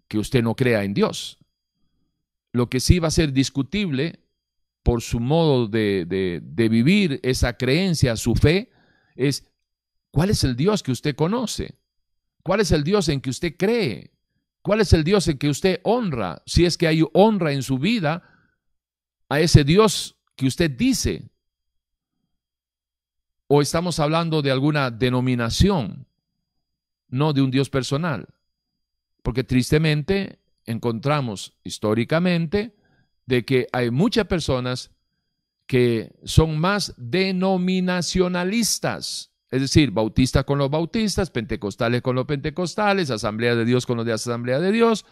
que 0.09 0.19
usted 0.19 0.43
no 0.43 0.55
crea 0.55 0.85
en 0.85 0.95
Dios. 0.95 1.39
Lo 2.53 2.69
que 2.69 2.81
sí 2.81 2.99
va 2.99 3.09
a 3.09 3.13
ser 3.13 3.33
discutible 3.33 4.21
por 4.83 5.03
su 5.03 5.21
modo 5.21 5.67
de, 5.67 6.05
de 6.07 6.69
vivir 6.69 7.19
esa 7.23 7.57
creencia, 7.57 8.17
su 8.17 8.35
fe, 8.35 8.71
es 9.17 9.51
cuál 10.13 10.31
es 10.31 10.45
el 10.45 10.57
Dios 10.57 10.83
que 10.83 10.93
usted 10.93 11.17
conoce, 11.17 11.79
cuál 12.43 12.61
es 12.61 12.71
el 12.71 12.85
Dios 12.85 13.09
en 13.09 13.21
que 13.21 13.31
usted 13.31 13.57
cree, 13.57 14.13
cuál 14.63 14.81
es 14.81 14.93
el 14.93 15.05
Dios 15.05 15.27
en 15.29 15.39
que 15.39 15.49
usted 15.49 15.81
honra, 15.83 16.43
si 16.47 16.65
es 16.65 16.79
que 16.79 16.87
hay 16.87 17.05
honra 17.13 17.53
en 17.53 17.63
su 17.63 17.79
vida 17.79 18.23
a 19.29 19.41
ese 19.41 19.65
Dios 19.65 20.17
que 20.37 20.47
usted 20.47 20.71
dice. 20.71 21.31
O 23.49 23.63
estamos 23.63 24.01
hablando 24.01 24.43
de 24.43 24.51
alguna 24.51 24.91
denominación, 24.91 26.07
no 27.09 27.33
de 27.33 27.43
un 27.43 27.51
Dios 27.51 27.71
personal. 27.71 28.29
Porque 29.23 29.45
tristemente 29.45 30.41
encontramos 30.65 31.57
históricamente 31.65 32.77
de 33.27 33.45
que 33.45 33.67
hay 33.73 33.91
muchas 33.91 34.27
personas 34.27 34.91
que 35.67 36.15
son 36.25 36.59
más 36.59 36.95
denominacionalistas, 36.97 39.33
es 39.51 39.61
decir, 39.61 39.91
bautistas 39.91 40.45
con 40.45 40.59
los 40.59 40.71
bautistas, 40.71 41.31
pentecostales 41.31 42.03
con 42.03 42.15
los 42.15 42.27
pentecostales, 42.27 43.11
asamblea 43.11 43.57
de 43.57 43.65
Dios 43.65 43.87
con 43.87 43.97
los 43.97 44.07
de 44.07 44.13
asamblea 44.13 44.61
de 44.61 44.71
Dios, 44.73 45.05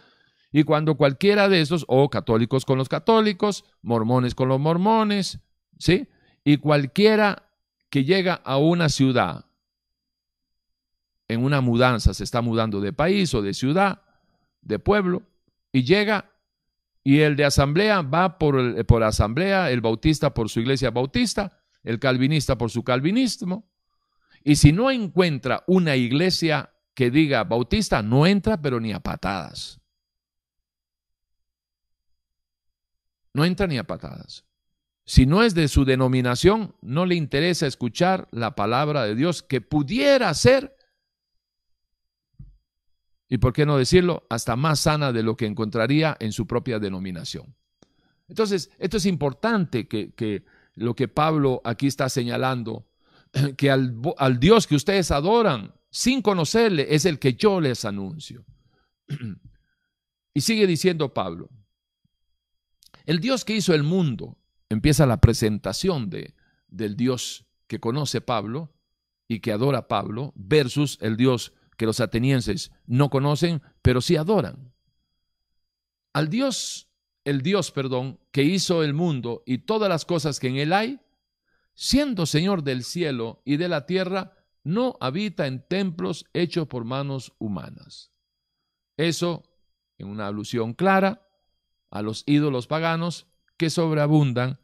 y 0.53 0.63
cuando 0.63 0.97
cualquiera 0.97 1.49
de 1.49 1.61
esos, 1.61 1.85
o 1.89 2.09
católicos 2.09 2.65
con 2.65 2.79
los 2.79 2.89
católicos, 2.89 3.65
mormones 3.83 4.37
con 4.37 4.49
los 4.49 4.61
mormones, 4.61 5.41
¿sí? 5.79 6.07
Y 6.45 6.59
cualquiera 6.59 7.51
que 7.91 8.05
llega 8.05 8.35
a 8.35 8.59
una 8.59 8.89
ciudad, 8.89 9.47
en 11.29 11.45
una 11.45 11.61
mudanza, 11.61 12.15
se 12.15 12.25
está 12.25 12.43
mudando 12.43 12.81
de 12.81 12.93
país 12.93 13.35
o 13.35 13.43
de 13.43 13.55
ciudad, 13.55 14.03
de 14.61 14.79
pueblo, 14.79 15.23
y 15.73 15.85
llega 15.85 16.31
y 17.03 17.21
el 17.21 17.37
de 17.37 17.45
asamblea 17.45 18.03
va 18.03 18.39
por, 18.39 18.87
por 18.87 19.03
asamblea, 19.03 19.71
el 19.71 19.81
bautista 19.81 20.33
por 20.33 20.49
su 20.49 20.61
iglesia 20.61 20.91
bautista, 20.91 21.61
el 21.83 21.99
calvinista 21.99 22.57
por 22.57 22.71
su 22.71 22.83
calvinismo. 22.83 23.71
Y 24.43 24.57
si 24.57 24.73
no 24.73 24.91
encuentra 24.91 25.65
una 25.67 25.97
iglesia 25.97 26.73
que 26.95 27.11
diga 27.11 27.45
bautista, 27.45 28.03
no 28.03 28.27
entra, 28.27 28.61
pero 28.61 28.81
ni 28.81 28.93
a 28.93 29.01
patadas. 29.01 29.81
no 33.35 33.45
entra 33.45 33.67
ni 33.67 33.77
a 33.77 33.85
patadas. 33.85 34.47
Si 35.05 35.27
no 35.27 35.43
es 35.43 35.55
de 35.55 35.69
su 35.69 35.85
denominación, 35.85 36.75
no 36.81 37.05
le 37.05 37.17
interesa 37.17 37.67
escuchar 37.67 38.29
la 38.31 38.55
palabra 38.55 39.05
de 39.05 39.15
Dios 39.15 39.43
que 39.43 39.61
pudiera 39.61 40.33
ser, 40.33 40.75
y 43.35 43.39
por 43.39 43.53
qué 43.53 43.67
no 43.67 43.77
decirlo, 43.77 44.25
hasta 44.31 44.55
más 44.55 44.79
sana 44.79 45.11
de 45.11 45.25
lo 45.25 45.37
que 45.37 45.45
encontraría 45.45 46.17
en 46.21 46.31
su 46.31 46.47
propia 46.47 46.79
denominación. 46.79 47.53
Entonces, 48.29 48.71
esto 48.79 48.99
es 48.99 49.07
importante 49.07 49.89
que, 49.89 50.45
lo 50.77 50.95
que 50.95 51.09
Pablo 51.09 51.61
aquí 51.65 51.89
está 51.89 52.09
señalando, 52.09 52.87
que 53.57 53.73
al, 53.73 53.97
al 54.19 54.39
Dios 54.39 54.69
que 54.69 54.77
ustedes 54.77 55.11
adoran 55.11 55.75
sin 55.91 56.23
conocerle 56.23 56.95
es 56.95 57.07
el 57.07 57.19
que 57.19 57.35
yo 57.35 57.61
les 57.61 57.85
anuncio. 57.85 58.45
Y 60.37 60.41
sigue 60.41 60.69
diciendo 60.69 61.13
Pablo, 61.13 61.51
el 63.05 63.19
Dios 63.19 63.45
que 63.45 63.57
hizo 63.57 63.75
el 63.75 63.83
mundo, 63.83 64.39
empieza 64.69 65.07
la 65.07 65.21
presentación 65.21 66.09
de, 66.09 66.35
del 66.69 66.97
Dios 66.97 67.47
que 67.67 67.81
conoce 67.81 68.21
Pablo 68.21 68.73
y 69.27 69.41
que 69.41 69.51
adora 69.51 69.89
Pablo, 69.89 70.33
versus 70.37 70.99
el 71.01 71.17
Dios 71.17 71.53
que 71.77 71.87
los 71.87 72.01
atenienses 72.01 72.73
no 72.87 73.11
conocen, 73.11 73.63
pero 73.83 74.01
sí 74.01 74.17
adoran. 74.17 74.73
Al 76.13 76.29
Dios, 76.29 76.89
el 77.25 77.43
Dios, 77.43 77.71
perdón, 77.71 78.21
que 78.31 78.43
hizo 78.43 78.83
el 78.83 78.95
mundo 78.95 79.43
y 79.47 79.59
todas 79.59 79.89
las 79.89 80.05
cosas 80.05 80.39
que 80.39 80.49
en 80.49 80.57
él 80.57 80.73
hay, 80.73 81.01
siendo 81.75 82.27
Señor 82.27 82.63
del 82.63 82.85
cielo 82.85 83.43
y 83.45 83.57
de 83.57 83.69
la 83.69 83.87
tierra, 83.87 84.33
no 84.63 84.97
habita 85.01 85.47
en 85.47 85.67
templos 85.67 86.25
hechos 86.33 86.69
por 86.69 86.85
manos 86.85 87.33
humanas. 87.39 88.13
Eso, 88.97 89.43
en 89.99 90.09
una 90.09 90.29
alusión 90.29 90.73
clara, 90.73 91.27
a 91.91 92.03
los 92.03 92.23
ídolos 92.27 92.67
paganos 92.67 93.27
que 93.57 93.71
sobreabundan 93.71 94.59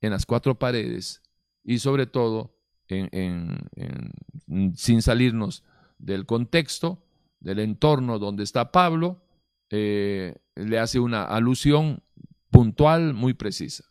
en 0.00 0.10
las 0.10 0.26
cuatro 0.26 0.58
paredes 0.58 1.22
y 1.64 1.78
sobre 1.78 2.06
todo 2.06 2.58
sin 2.88 5.02
salirnos 5.02 5.64
del 6.02 6.26
contexto, 6.26 7.02
del 7.40 7.60
entorno 7.60 8.18
donde 8.18 8.42
está 8.42 8.70
Pablo, 8.72 9.22
eh, 9.70 10.34
le 10.54 10.78
hace 10.78 10.98
una 10.98 11.24
alusión 11.24 12.02
puntual 12.50 13.14
muy 13.14 13.32
precisa. 13.32 13.84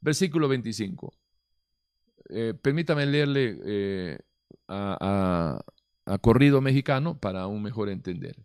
Versículo 0.00 0.48
25. 0.48 1.12
Eh, 2.30 2.54
permítame 2.60 3.04
leerle 3.04 3.58
eh, 3.64 4.18
a 4.68 5.62
corrido 6.20 6.60
mexicano 6.60 7.18
para 7.18 7.46
un 7.46 7.62
mejor 7.62 7.88
entender. 7.90 8.36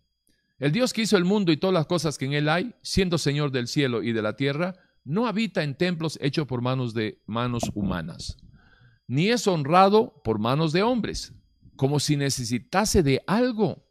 El 0.58 0.74
Dios 0.74 0.92
que 0.92 1.04
hizo 1.04 1.16
el 1.16 1.24
mundo 1.24 1.52
y 1.52 1.58
todas 1.58 1.74
las 1.74 1.86
cosas 1.86 2.18
que 2.18 2.26
en 2.26 2.34
él 2.34 2.50
hay, 2.50 2.74
siendo 2.82 3.18
Señor 3.18 3.52
del 3.52 3.68
cielo 3.68 4.04
y 4.04 4.12
de 4.12 4.22
la 4.22 4.36
tierra, 4.36 4.76
no 5.06 5.28
habita 5.28 5.64
en 5.64 5.76
templos 5.76 6.18
hechos 6.22 6.48
por 6.48 6.62
manos 6.62 6.94
de 6.94 7.22
manos 7.26 7.72
humanas, 7.74 8.38
ni 9.08 9.30
es 9.30 9.48
honrado 9.48 10.22
por 10.24 10.40
manos 10.40 10.74
de 10.74 10.84
hombres, 10.84 11.34
como 11.80 12.02
si 12.02 12.18
necesitase 12.18 13.04
de 13.04 13.24
algo, 13.26 13.88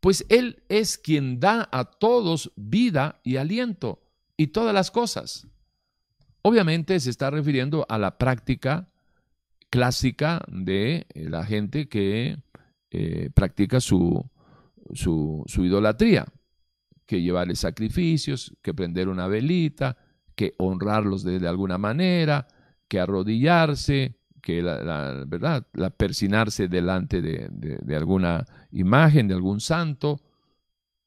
pues 0.00 0.26
Él 0.28 0.62
es 0.68 0.98
quien 0.98 1.40
da 1.40 1.66
a 1.72 1.86
todos 1.86 2.52
vida 2.54 3.22
y 3.24 3.36
aliento 3.36 4.02
y 4.36 4.48
todas 4.48 4.74
las 4.74 4.90
cosas. 4.90 5.48
Obviamente 6.42 7.00
se 7.00 7.08
está 7.08 7.30
refiriendo 7.30 7.86
a 7.88 7.96
la 7.96 8.18
práctica 8.18 8.90
clásica 9.70 10.44
de 10.48 11.06
la 11.14 11.46
gente 11.46 11.88
que 11.88 12.42
eh, 12.90 13.30
practica 13.32 13.80
su, 13.80 14.28
su, 14.92 15.46
idolatría, 15.56 16.26
que 17.06 17.22
llevarle 17.22 17.56
sacrificios, 17.56 18.54
que 18.60 18.74
prender 18.74 19.08
una 19.08 19.28
velita, 19.28 19.96
que 20.34 20.54
honrarlos 20.58 21.24
de, 21.24 21.48
alguna 21.48 21.78
manera, 21.78 22.48
que 22.86 23.00
arrodillarse, 23.00 24.18
que 24.44 24.60
la, 24.60 25.24
verdad, 25.26 25.66
la 25.72 25.88
persinarse 25.88 26.68
delante 26.68 27.22
de, 27.22 27.96
alguna 27.96 28.44
imagen, 28.72 29.26
de 29.26 29.34
algún 29.34 29.58
santo. 29.58 30.20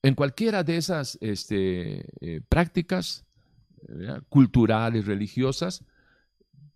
En 0.01 0.15
cualquiera 0.15 0.63
de 0.63 0.77
esas 0.77 1.19
este, 1.21 2.03
eh, 2.19 2.41
prácticas 2.49 3.25
culturales, 4.27 5.05
religiosas, 5.05 5.85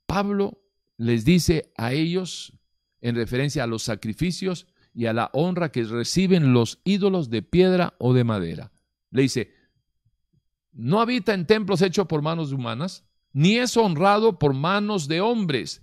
Pablo 0.06 0.62
les 0.98 1.26
dice 1.26 1.74
a 1.78 1.94
ellos, 1.94 2.54
en 3.02 3.16
referencia 3.16 3.64
a 3.64 3.68
los 3.68 3.82
sacrificios, 3.82 4.68
y 4.94 5.08
a 5.08 5.14
la 5.14 5.32
honra 5.34 5.72
que 5.72 5.84
reciben 5.84 6.54
los 6.54 6.80
ídolos 6.84 7.32
de 7.32 7.42
piedra 7.42 7.96
o 7.98 8.14
de 8.14 8.24
madera. 8.24 8.72
Le 9.10 9.24
dice, 9.24 9.52
no 10.74 11.02
habita 11.02 11.34
en 11.34 11.48
templos 11.48 11.82
hechos 11.82 12.06
por 12.06 12.22
manos 12.22 12.52
humanas, 12.52 13.04
ni 13.34 13.58
es 13.58 13.76
honrado 13.78 14.38
por 14.38 14.54
manos 14.54 15.08
de 15.08 15.22
hombres, 15.22 15.81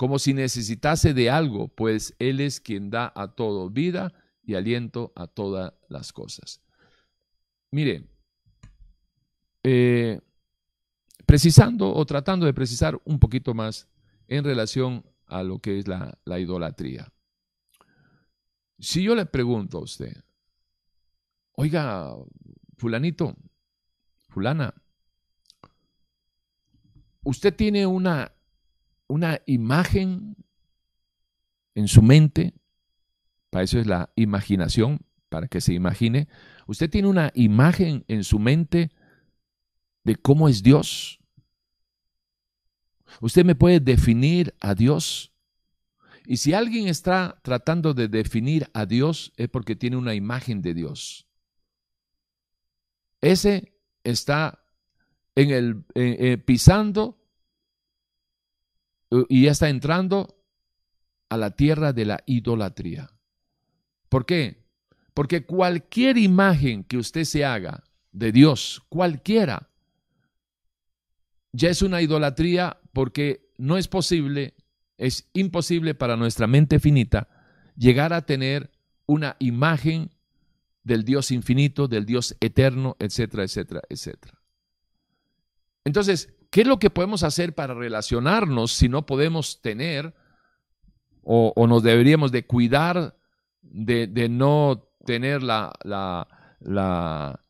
como 0.00 0.18
si 0.18 0.32
necesitase 0.32 1.12
de 1.12 1.28
algo, 1.28 1.68
pues 1.68 2.14
Él 2.18 2.40
es 2.40 2.58
quien 2.58 2.88
da 2.88 3.12
a 3.14 3.34
todo 3.34 3.68
vida 3.68 4.14
y 4.42 4.54
aliento 4.54 5.12
a 5.14 5.26
todas 5.26 5.74
las 5.90 6.10
cosas. 6.10 6.62
Mire, 7.70 8.08
eh, 9.62 10.18
precisando 11.26 11.94
o 11.94 12.06
tratando 12.06 12.46
de 12.46 12.54
precisar 12.54 12.98
un 13.04 13.18
poquito 13.18 13.52
más 13.52 13.90
en 14.26 14.42
relación 14.42 15.04
a 15.26 15.42
lo 15.42 15.58
que 15.58 15.78
es 15.78 15.84
la 15.86 16.40
idolatría. 16.40 17.12
Si 18.78 19.02
yo 19.02 19.14
le 19.14 19.26
pregunto 19.26 19.76
a 19.76 19.82
usted, 19.82 20.16
oiga, 21.56 22.16
fulanito, 22.78 23.36
fulana, 24.30 24.72
usted 27.22 27.54
tiene 27.54 27.86
una, 27.86 28.32
una 29.10 29.40
imagen 29.46 30.36
en 31.74 31.88
su 31.88 32.02
mente, 32.02 32.54
para 33.50 33.64
eso 33.64 33.78
es 33.78 33.86
la 33.86 34.12
imaginación, 34.14 35.00
para 35.28 35.48
que 35.48 35.60
se 35.60 35.74
imagine, 35.74 36.28
usted 36.66 36.88
tiene 36.88 37.08
una 37.08 37.30
imagen 37.34 38.04
en 38.08 38.24
su 38.24 38.38
mente 38.38 38.90
de 40.04 40.16
cómo 40.16 40.48
es 40.48 40.62
Dios? 40.62 41.20
¿Usted 43.20 43.44
me 43.44 43.54
puede 43.54 43.80
definir 43.80 44.54
a 44.60 44.74
Dios? 44.74 45.32
Y 46.24 46.36
si 46.36 46.52
alguien 46.52 46.86
está 46.86 47.40
tratando 47.42 47.92
de 47.92 48.08
definir 48.08 48.68
a 48.72 48.86
Dios 48.86 49.32
es 49.36 49.48
porque 49.48 49.74
tiene 49.74 49.96
una 49.96 50.14
imagen 50.14 50.62
de 50.62 50.74
Dios. 50.74 51.26
Ese 53.20 53.74
está 54.04 54.62
en 55.34 55.50
el 55.50 55.84
eh, 55.94 56.38
pisando 56.38 57.19
y 59.28 59.44
ya 59.44 59.50
está 59.50 59.68
entrando 59.68 60.36
a 61.28 61.36
la 61.36 61.50
tierra 61.50 61.92
de 61.92 62.04
la 62.04 62.22
idolatría. 62.26 63.10
¿Por 64.08 64.26
qué? 64.26 64.64
Porque 65.14 65.44
cualquier 65.44 66.18
imagen 66.18 66.84
que 66.84 66.96
usted 66.96 67.24
se 67.24 67.44
haga 67.44 67.84
de 68.12 68.32
Dios, 68.32 68.82
cualquiera, 68.88 69.70
ya 71.52 71.70
es 71.70 71.82
una 71.82 72.02
idolatría 72.02 72.78
porque 72.92 73.50
no 73.58 73.76
es 73.76 73.88
posible, 73.88 74.54
es 74.98 75.28
imposible 75.32 75.94
para 75.94 76.16
nuestra 76.16 76.46
mente 76.46 76.78
finita 76.78 77.28
llegar 77.76 78.12
a 78.12 78.26
tener 78.26 78.70
una 79.06 79.36
imagen 79.38 80.10
del 80.84 81.04
Dios 81.04 81.30
infinito, 81.30 81.88
del 81.88 82.06
Dios 82.06 82.36
eterno, 82.40 82.96
etcétera, 82.98 83.44
etcétera, 83.44 83.82
etcétera. 83.88 84.40
Entonces, 85.84 86.32
¿qué 86.50 86.62
es 86.62 86.66
lo 86.66 86.78
que 86.78 86.90
podemos 86.90 87.22
hacer 87.22 87.54
para 87.54 87.74
relacionarnos 87.74 88.72
si 88.72 88.88
no 88.88 89.06
podemos 89.06 89.60
tener 89.62 90.14
o, 91.22 91.66
nos 91.68 91.82
deberíamos 91.82 92.32
de 92.32 92.46
cuidar 92.46 93.16
de, 93.62 94.28
no 94.28 94.88
tener 95.04 95.42
la, 95.42 95.72
la, 95.84 96.26
la, 96.60 97.40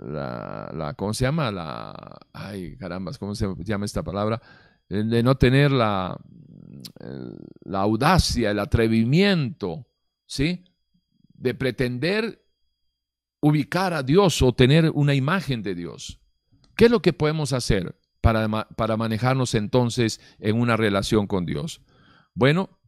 la, 0.00 0.94
¿cómo 0.96 1.14
se 1.14 1.24
llama? 1.24 1.52
La, 1.52 2.18
ay, 2.32 2.76
carambas, 2.76 3.18
¿cómo 3.18 3.34
se 3.34 3.46
llama 3.58 3.84
esta 3.84 4.02
palabra? 4.02 4.40
De 4.88 5.22
no 5.22 5.36
tener 5.36 5.70
la, 5.70 6.18
la 7.64 7.80
audacia, 7.80 8.50
el 8.50 8.58
atrevimiento, 8.58 9.86
¿sí? 10.26 10.64
De 11.34 11.54
pretender 11.54 12.44
ubicar 13.40 13.92
a 13.92 14.02
Dios 14.02 14.42
o 14.42 14.52
tener 14.52 14.90
una 14.90 15.14
imagen 15.14 15.62
de 15.62 15.74
Dios. 15.74 16.20
¿Qué 16.74 16.86
es 16.86 16.90
lo 16.90 17.02
que 17.02 17.12
podemos 17.12 17.52
hacer 17.52 17.98
para, 18.20 18.48
para 18.68 18.96
manejarnos 18.96 19.54
entonces 19.54 20.20
en 20.38 20.60
una 20.60 20.76
relación 20.76 21.26
con 21.26 21.46
Dios? 21.46 21.80
Bueno, 22.34 22.78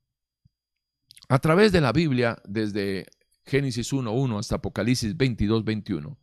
a 1.28 1.38
través 1.38 1.72
de 1.72 1.80
la 1.80 1.92
Biblia, 1.92 2.40
desde 2.44 3.06
Génesis 3.44 3.92
1.1 3.92 4.38
hasta 4.38 4.56
Apocalipsis 4.56 5.16
22.21, 5.16 6.16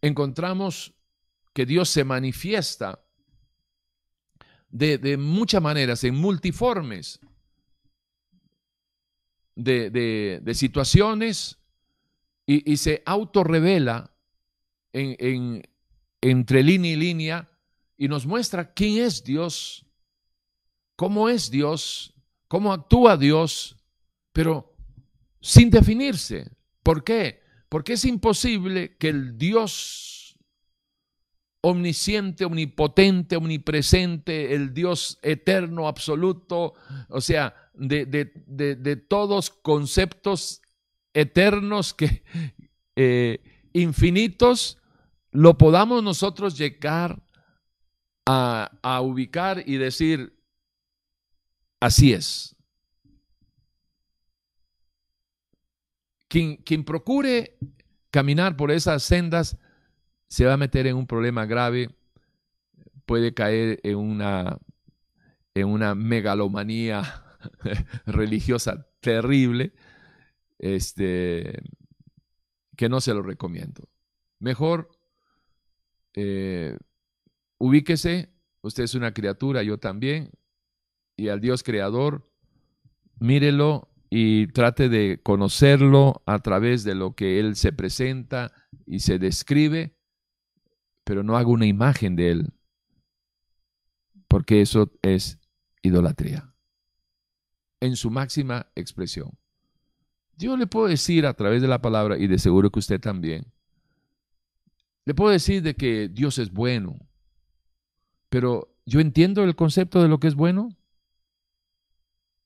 encontramos 0.00 0.94
que 1.52 1.66
Dios 1.66 1.88
se 1.88 2.04
manifiesta 2.04 3.04
de, 4.68 5.16
muchas 5.16 5.60
maneras, 5.60 6.04
en 6.04 6.14
multiformes 6.14 7.20
de, 9.56 10.42
situaciones 10.54 11.58
y, 12.46 12.76
se 12.76 13.02
autorrevela 13.04 14.12
en, 14.92 15.16
en, 15.18 15.62
entre 16.20 16.62
línea 16.62 16.92
y 16.92 16.96
línea 16.96 17.49
y 18.00 18.08
nos 18.08 18.24
muestra 18.24 18.72
quién 18.72 19.04
es 19.04 19.22
Dios, 19.22 19.84
cómo 20.96 21.28
es 21.28 21.50
Dios, 21.50 22.14
cómo 22.48 22.72
actúa 22.72 23.16
Dios 23.16 23.76
pero 24.32 24.74
sin 25.40 25.70
definirse. 25.70 26.50
¿Por 26.82 27.04
qué? 27.04 27.42
Porque 27.68 27.94
es 27.94 28.04
imposible 28.04 28.96
que 28.96 29.08
el 29.08 29.36
Dios 29.36 30.38
omnisciente, 31.62 32.46
omnipotente, 32.46 33.36
omnipresente, 33.36 34.54
el 34.54 34.72
Dios 34.72 35.18
eterno, 35.22 35.88
absoluto, 35.88 36.72
o 37.10 37.20
sea, 37.20 37.54
de, 37.74 39.04
todos 39.08 39.50
conceptos 39.50 40.62
eternos 41.12 41.92
que 41.92 42.22
eh, 42.96 43.42
infinitos, 43.74 44.78
lo 45.32 45.58
podamos 45.58 46.02
nosotros 46.02 46.56
llegar 46.56 47.22
a, 48.32 49.00
ubicar 49.00 49.62
y 49.66 49.76
decir, 49.76 50.36
así 51.80 52.12
es, 52.12 52.56
Quien, 56.28 56.84
procure 56.84 57.58
caminar 58.12 58.56
por 58.56 58.70
esas 58.70 59.02
sendas 59.02 59.58
se 60.28 60.44
va 60.44 60.52
a 60.52 60.56
meter 60.56 60.86
en 60.86 60.94
un 60.94 61.08
problema 61.08 61.44
grave, 61.44 61.90
puede 63.04 63.34
caer 63.34 63.80
en 63.82 63.96
una, 63.96 64.58
en 65.54 65.66
una 65.66 65.96
megalomanía 65.96 67.24
religiosa 68.06 68.86
terrible, 69.00 69.72
este, 70.60 71.60
que 72.76 72.88
no 72.88 73.00
se 73.00 73.12
lo 73.12 73.22
recomiendo. 73.22 73.88
Mejor 74.38 74.88
eh, 76.14 76.78
ubíquese, 77.60 78.32
usted 78.62 78.84
es 78.84 78.94
una 78.94 79.12
criatura, 79.12 79.62
yo 79.62 79.78
también, 79.78 80.32
y 81.16 81.28
al 81.28 81.40
Dios 81.40 81.62
creador, 81.62 82.28
mírelo 83.20 83.88
y 84.08 84.48
trate 84.48 84.88
de 84.88 85.20
conocerlo 85.22 86.22
a 86.26 86.40
través 86.40 86.82
de 86.82 86.94
lo 86.94 87.14
que 87.14 87.38
Él 87.38 87.54
se 87.54 87.72
presenta 87.72 88.52
y 88.86 89.00
se 89.00 89.18
describe, 89.18 89.94
pero 91.04 91.22
no 91.22 91.36
haga 91.36 91.48
una 91.48 91.66
imagen 91.66 92.16
de 92.16 92.30
Él, 92.30 92.52
porque 94.26 94.62
eso 94.62 94.90
es 95.02 95.38
idolatría, 95.82 96.54
en 97.80 97.94
su 97.94 98.10
máxima 98.10 98.72
expresión. 98.74 99.38
Yo 100.36 100.56
le 100.56 100.66
puedo 100.66 100.88
decir 100.88 101.26
a 101.26 101.34
través 101.34 101.60
de 101.60 101.68
la 101.68 101.82
palabra, 101.82 102.16
y 102.16 102.26
de 102.26 102.38
seguro 102.38 102.70
que 102.70 102.78
usted 102.78 103.00
también, 103.00 103.52
le 105.04 105.14
puedo 105.14 105.30
decir 105.30 105.62
de 105.62 105.74
que 105.74 106.08
Dios 106.08 106.38
es 106.38 106.50
bueno, 106.50 106.98
pero 108.30 108.72
¿yo 108.86 109.00
entiendo 109.00 109.44
el 109.44 109.54
concepto 109.56 110.00
de 110.00 110.08
lo 110.08 110.18
que 110.18 110.28
es 110.28 110.34
bueno? 110.34 110.70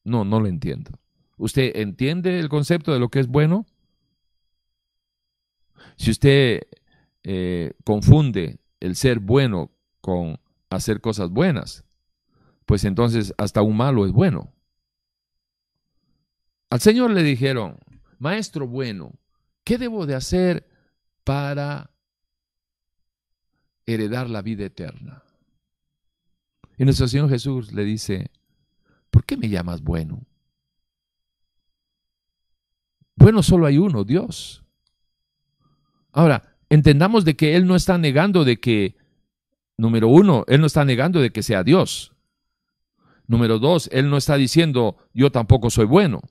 No, 0.03 0.25
no 0.25 0.41
lo 0.41 0.49
entiendo. 0.49 0.99
¿Usted 1.37 1.77
entiende 1.77 2.41
el 2.41 2.49
concepto 2.49 2.93
de 2.93 2.99
lo 2.99 3.11
que 3.11 3.21
es 3.21 3.29
bueno? 3.29 3.67
Si 5.97 6.11
usted 6.11 6.63
eh, 7.23 7.75
confunde 7.85 8.61
el 8.81 8.97
ser 8.97 9.21
bueno 9.21 9.71
con 10.01 10.39
hacer 10.71 11.01
cosas 11.01 11.31
buenas, 11.31 11.85
pues 12.67 12.85
entonces 12.85 13.35
hasta 13.39 13.63
un 13.63 13.77
malo 13.77 14.07
es 14.07 14.13
bueno. 14.13 14.53
Al 16.71 16.81
Señor 16.81 17.11
le 17.11 17.23
dijeron, 17.23 17.79
Maestro 18.19 18.67
bueno, 18.67 19.13
¿qué 19.65 19.79
debo 19.79 20.07
de 20.07 20.15
hacer 20.15 20.67
para 21.25 21.91
heredar 23.87 24.31
la 24.31 24.43
vida 24.43 24.65
eterna? 24.65 25.23
Y 26.79 26.85
nuestro 26.85 27.09
Señor 27.09 27.29
Jesús 27.29 27.73
le 27.73 27.85
dice, 27.85 28.31
¿por 29.11 29.25
qué 29.25 29.37
me 29.37 29.49
llamas 29.49 29.83
bueno? 29.83 30.23
Bueno, 33.17 33.43
solo 33.43 33.67
hay 33.67 33.79
uno, 33.79 34.05
Dios. 34.05 34.65
Ahora, 36.13 36.57
entendamos 36.69 37.25
de 37.25 37.37
que 37.37 37.57
Él 37.57 37.67
no 37.67 37.77
está 37.77 37.97
negando 37.99 38.45
de 38.45 38.59
que, 38.59 38.97
número 39.77 40.09
uno, 40.09 40.45
Él 40.49 40.61
no 40.61 40.67
está 40.67 40.85
negando 40.85 41.21
de 41.21 41.31
que 41.31 41.43
sea 41.43 41.63
Dios. 41.63 42.13
Número 43.27 43.59
dos, 43.59 43.89
Él 43.93 44.11
no 44.11 44.17
está 44.17 44.37
diciendo, 44.37 44.97
yo 45.13 45.31
tampoco 45.31 45.71
soy 45.71 45.87
bueno. 45.87 46.23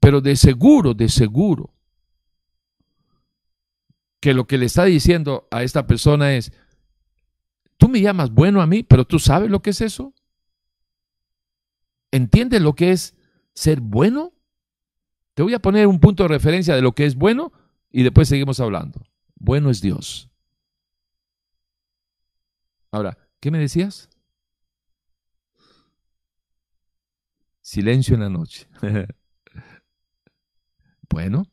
Pero 0.00 0.20
de 0.20 0.36
seguro, 0.36 0.94
de 0.94 1.08
seguro, 1.08 1.74
que 4.20 4.34
lo 4.34 4.46
que 4.46 4.58
le 4.58 4.66
está 4.66 4.84
diciendo 4.84 5.46
a 5.50 5.62
esta 5.62 5.86
persona 5.86 6.34
es, 6.34 6.52
tú 7.80 7.88
me 7.88 8.02
llamas 8.02 8.30
bueno 8.30 8.60
a 8.60 8.66
mí, 8.66 8.82
pero 8.82 9.06
tú 9.06 9.18
sabes 9.18 9.50
lo 9.50 9.62
que 9.62 9.70
es 9.70 9.80
eso. 9.80 10.14
¿Entiendes 12.12 12.60
lo 12.60 12.74
que 12.74 12.92
es 12.92 13.16
ser 13.54 13.80
bueno? 13.80 14.34
Te 15.32 15.42
voy 15.42 15.54
a 15.54 15.60
poner 15.60 15.86
un 15.86 15.98
punto 15.98 16.24
de 16.24 16.28
referencia 16.28 16.76
de 16.76 16.82
lo 16.82 16.92
que 16.92 17.06
es 17.06 17.14
bueno 17.14 17.52
y 17.90 18.02
después 18.02 18.28
seguimos 18.28 18.60
hablando. 18.60 19.00
Bueno 19.36 19.70
es 19.70 19.80
Dios. 19.80 20.28
Ahora, 22.90 23.16
¿qué 23.40 23.50
me 23.50 23.58
decías? 23.58 24.10
Silencio 27.62 28.14
en 28.14 28.20
la 28.20 28.28
noche. 28.28 28.68
bueno, 31.08 31.46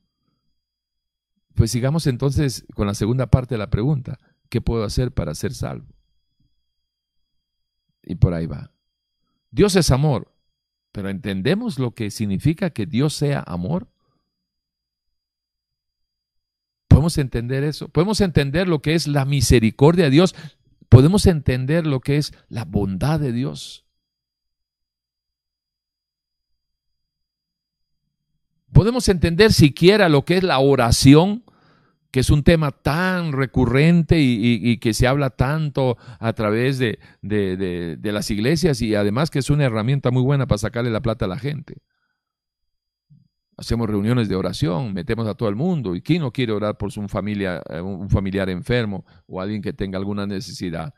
pues 1.56 1.72
sigamos 1.72 2.06
entonces 2.06 2.66
con 2.76 2.86
la 2.86 2.96
segunda 2.96 3.28
parte 3.28 3.56
de 3.56 3.60
la 3.60 3.70
pregunta. 3.70 4.20
¿Qué 4.50 4.60
puedo 4.60 4.84
hacer 4.84 5.14
para 5.14 5.34
ser 5.34 5.54
salvo? 5.54 5.97
Y 8.08 8.16
por 8.16 8.34
ahí 8.34 8.46
va. 8.46 8.72
Dios 9.52 9.76
es 9.76 9.92
amor. 9.92 10.34
Pero 10.94 11.10
¿entendemos 11.10 11.78
lo 11.78 11.92
que 11.92 12.10
significa 12.10 12.70
que 12.70 12.86
Dios 12.86 13.14
sea 13.14 13.44
amor? 13.46 13.90
¿Podemos 16.88 17.18
entender 17.18 17.66
eso? 17.66 17.90
¿Podemos 17.90 18.22
entender 18.22 18.70
lo 18.70 18.82
que 18.82 18.96
es 18.96 19.08
la 19.08 19.26
misericordia 19.26 20.06
de 20.06 20.12
Dios? 20.12 20.36
¿Podemos 20.88 21.26
entender 21.26 21.86
lo 21.86 22.00
que 22.00 22.16
es 22.16 22.34
la 22.48 22.64
bondad 22.64 23.20
de 23.20 23.34
Dios? 23.34 23.86
¿Podemos 28.72 29.10
entender 29.10 29.52
siquiera 29.52 30.08
lo 30.08 30.24
que 30.24 30.38
es 30.38 30.44
la 30.44 30.60
oración? 30.60 31.44
Que 32.12 32.22
es 32.22 32.30
un 32.30 32.44
tema 32.44 32.72
tan 32.72 33.32
recurrente 33.34 34.20
y, 34.20 34.78
que 34.78 34.94
se 34.94 35.08
habla 35.08 35.30
tanto 35.30 35.98
a 36.20 36.34
través 36.34 36.80
de, 36.80 37.00
las 38.02 38.32
iglesias 38.32 38.82
y 38.82 38.96
además 38.96 39.30
que 39.30 39.40
es 39.40 39.50
una 39.50 39.66
herramienta 39.66 40.12
muy 40.12 40.22
buena 40.22 40.48
para 40.48 40.58
sacarle 40.58 40.92
la 40.92 41.02
plata 41.02 41.26
a 41.26 41.28
la 41.28 41.40
gente. 41.40 41.82
Hacemos 43.58 43.90
reuniones 43.90 44.30
de 44.30 44.36
oración, 44.36 44.94
metemos 44.94 45.28
a 45.28 45.34
todo 45.34 45.50
el 45.50 45.56
mundo. 45.56 45.96
¿Y 45.96 46.02
quién 46.02 46.22
no 46.22 46.32
quiere 46.32 46.54
orar 46.54 46.78
por 46.78 46.92
su 46.92 47.08
familia, 47.08 47.64
eh, 47.70 47.82
un 47.82 48.08
familiar 48.08 48.50
enfermo 48.50 49.04
o 49.26 49.42
alguien 49.42 49.64
que 49.64 49.74
tenga 49.74 49.98
alguna 49.98 50.28
necesidad? 50.28 50.94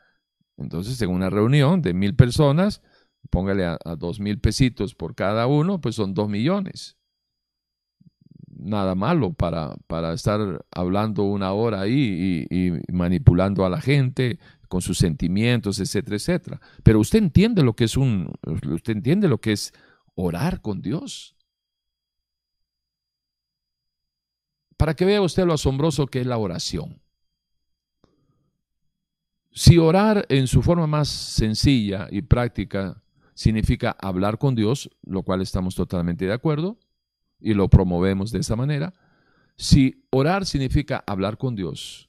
Entonces, 0.58 1.00
en 1.00 1.08
una 1.08 1.30
reunión 1.30 1.80
de 1.80 1.94
mil 1.94 2.14
personas, 2.14 2.82
póngale 3.30 3.64
a 3.64 3.78
dos 3.96 4.20
mil 4.20 4.40
pesitos 4.40 4.94
por 4.94 5.14
cada 5.14 5.46
uno, 5.46 5.80
pues 5.80 5.94
son 5.94 6.12
dos 6.12 6.28
millones 6.28 6.99
nada 8.62 8.94
malo 8.94 9.32
para, 9.32 9.76
para 9.86 10.12
estar 10.12 10.64
hablando 10.70 11.24
una 11.24 11.52
hora 11.52 11.80
ahí 11.80 12.46
y, 12.50 12.92
manipulando 12.92 13.64
a 13.64 13.70
la 13.70 13.80
gente 13.80 14.38
con 14.68 14.82
sus 14.82 14.98
sentimientos, 14.98 15.80
etcétera, 15.80 16.16
etcétera. 16.16 16.60
Pero 16.82 17.00
usted 17.00 17.18
entiende 17.18 17.62
lo 17.62 17.74
que 17.74 17.84
es 17.84 17.96
un, 17.96 18.32
usted 18.46 18.92
entiende 18.92 19.28
lo 19.28 19.40
que 19.40 19.52
es 19.52 19.72
orar 20.14 20.60
con 20.60 20.80
Dios. 20.80 21.36
Para 24.76 24.94
que 24.94 25.04
vea 25.04 25.20
usted 25.20 25.44
lo 25.44 25.54
asombroso 25.54 26.06
que 26.06 26.20
es 26.20 26.26
la 26.26 26.38
oración. 26.38 27.02
Si 29.52 29.78
orar 29.78 30.26
en 30.28 30.46
su 30.46 30.62
forma 30.62 30.86
más 30.86 31.08
sencilla 31.08 32.06
y 32.10 32.22
práctica 32.22 33.02
significa 33.34 33.96
hablar 34.00 34.38
con 34.38 34.54
Dios, 34.54 34.90
lo 35.02 35.22
cual 35.22 35.42
estamos 35.42 35.74
totalmente 35.74 36.24
de 36.24 36.32
acuerdo, 36.32 36.78
y 37.40 37.54
lo 37.54 37.68
promovemos 37.68 38.32
de 38.32 38.40
esa 38.40 38.56
manera, 38.56 38.92
si 39.56 40.04
orar 40.10 40.46
significa 40.46 41.02
hablar 41.06 41.38
con 41.38 41.54
Dios, 41.54 42.08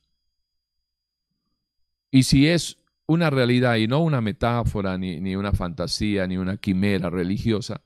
y 2.12 2.24
si 2.24 2.48
es 2.48 2.78
una 3.08 3.30
realidad 3.30 3.76
y 3.76 3.88
no 3.88 4.00
una 4.00 4.22
metáfora, 4.22 4.98
ni, 4.98 5.20
ni, 5.20 5.36
una 5.36 5.52
fantasía, 5.52 6.28
ni 6.28 6.38
una 6.38 6.58
quimera 6.58 7.10
religiosa, 7.10 7.82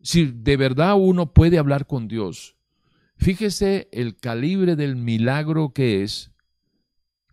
si 0.00 0.26
de 0.26 0.56
verdad 0.56 0.96
uno 0.98 1.32
puede 1.32 1.58
hablar 1.58 1.86
con 1.86 2.08
Dios, 2.08 2.56
fíjese 3.16 3.88
el 3.92 4.16
calibre 4.16 4.74
del 4.76 4.96
milagro 4.96 5.72
que 5.72 6.02
es, 6.02 6.32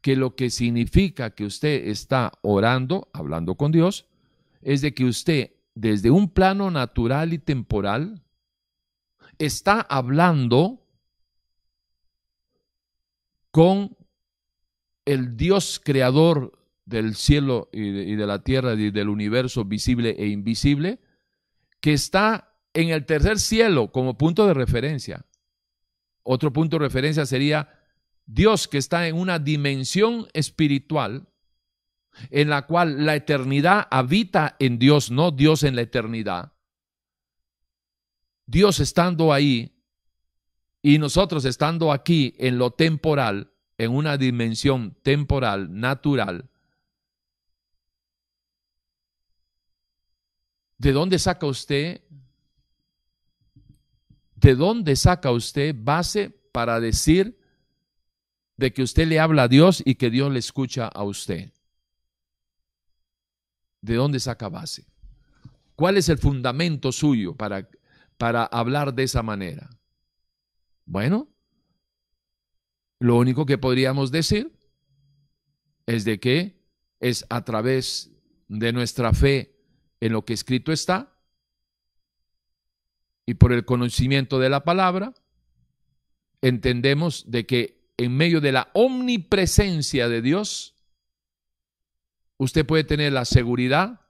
que 0.02 0.16
lo 0.16 0.36
que 0.36 0.50
significa 0.50 1.32
que 1.32 1.46
usted 1.46 1.88
está 1.88 2.32
orando, 2.42 3.10
hablando 3.14 3.56
con 3.56 3.72
Dios, 3.72 4.08
es 4.62 4.82
de 4.82 4.94
que 4.94 5.06
usted 5.06 5.52
desde 5.76 6.12
un 6.12 6.30
plano 6.30 6.72
natural 6.72 7.34
y 7.34 7.40
temporal, 7.40 8.22
está 9.40 9.82
hablando 9.82 10.86
con 13.52 13.98
el 15.06 15.36
Dios 15.36 15.82
creador 15.84 16.60
del 16.86 17.16
cielo 17.16 17.70
y 17.72 18.16
de, 18.16 18.28
la 18.28 18.44
tierra 18.44 18.74
y 18.74 18.92
del 18.92 19.10
universo 19.10 19.66
visible 19.66 20.16
e 20.20 20.28
invisible, 20.28 21.00
que 21.80 21.94
está 21.94 22.54
en 22.74 22.90
el 22.90 23.06
tercer 23.06 23.40
cielo 23.40 23.92
como 23.92 24.18
punto 24.18 24.46
de 24.46 24.54
referencia. 24.54 25.26
Otro 26.24 26.54
punto 26.54 26.78
de 26.78 26.86
referencia 26.86 27.26
sería 27.26 27.70
Dios 28.26 28.68
que 28.68 28.78
está 28.78 29.08
en 29.08 29.16
una 29.16 29.40
dimensión 29.40 30.28
espiritual 30.34 31.28
en 32.30 32.50
la 32.50 32.66
cual 32.66 33.06
la 33.06 33.16
eternidad 33.16 33.88
habita 33.90 34.56
en 34.60 34.78
Dios, 34.78 35.10
no 35.10 35.32
Dios 35.32 35.64
en 35.64 35.76
la 35.76 35.82
eternidad. 35.82 36.54
Dios 38.50 38.80
estando 38.80 39.32
ahí 39.32 39.72
y 40.82 40.98
nosotros 40.98 41.46
estando 41.46 41.92
aquí 41.92 42.34
en 42.40 42.58
lo 42.58 42.72
temporal, 42.72 43.52
en 43.78 43.92
una 43.92 44.18
dimensión 44.18 44.98
temporal, 45.04 45.80
natural, 45.80 46.50
¿de 50.80 50.92
dónde 50.92 51.20
saca 51.20 51.46
usted? 51.46 52.02
¿De 54.34 54.56
dónde 54.56 54.96
saca 54.96 55.30
usted 55.30 55.76
base 55.78 56.32
para 56.52 56.80
decir 56.80 57.40
de 58.58 58.74
que 58.74 58.82
usted 58.82 59.08
le 59.08 59.20
habla 59.20 59.44
a 59.44 59.48
Dios 59.48 59.84
y 59.86 59.94
que 59.94 60.10
Dios 60.10 60.32
le 60.32 60.40
escucha 60.40 60.88
a 60.88 61.04
usted? 61.04 61.54
¿De 63.82 63.94
dónde 63.94 64.20
saca 64.20 64.50
base? 64.50 64.88
¿Cuál 65.76 65.98
es 65.98 66.10
el 66.10 66.18
fundamento 66.18 66.92
suyo 66.92 67.36
para 67.36 67.70
para 68.20 68.44
hablar 68.44 68.94
de 68.94 69.04
esa 69.04 69.24
manera? 69.24 69.70
Bueno, 70.86 71.30
lo 73.00 73.16
único 73.16 73.46
que 73.46 73.58
podríamos 73.58 74.12
decir 74.12 74.52
es 75.88 76.04
de 76.04 76.20
que 76.20 76.62
es 77.00 77.26
a 77.30 77.46
través 77.46 78.12
de 78.50 78.74
nuestra 78.74 79.14
fe 79.14 79.56
en 80.02 80.12
lo 80.12 80.26
que 80.26 80.34
escrito 80.34 80.74
está 80.74 81.18
y 83.26 83.36
por 83.36 83.54
el 83.54 83.64
conocimiento 83.64 84.38
de 84.38 84.50
la 84.50 84.66
palabra, 84.66 85.14
entendemos 86.42 87.32
de 87.32 87.46
que 87.46 87.94
en 87.96 88.18
medio 88.18 88.42
de 88.42 88.52
la 88.52 88.70
omnipresencia 88.74 90.10
de 90.10 90.22
Dios, 90.22 90.76
usted 92.38 92.66
puede 92.66 92.84
tener 92.84 93.14
la 93.14 93.24
seguridad 93.24 94.02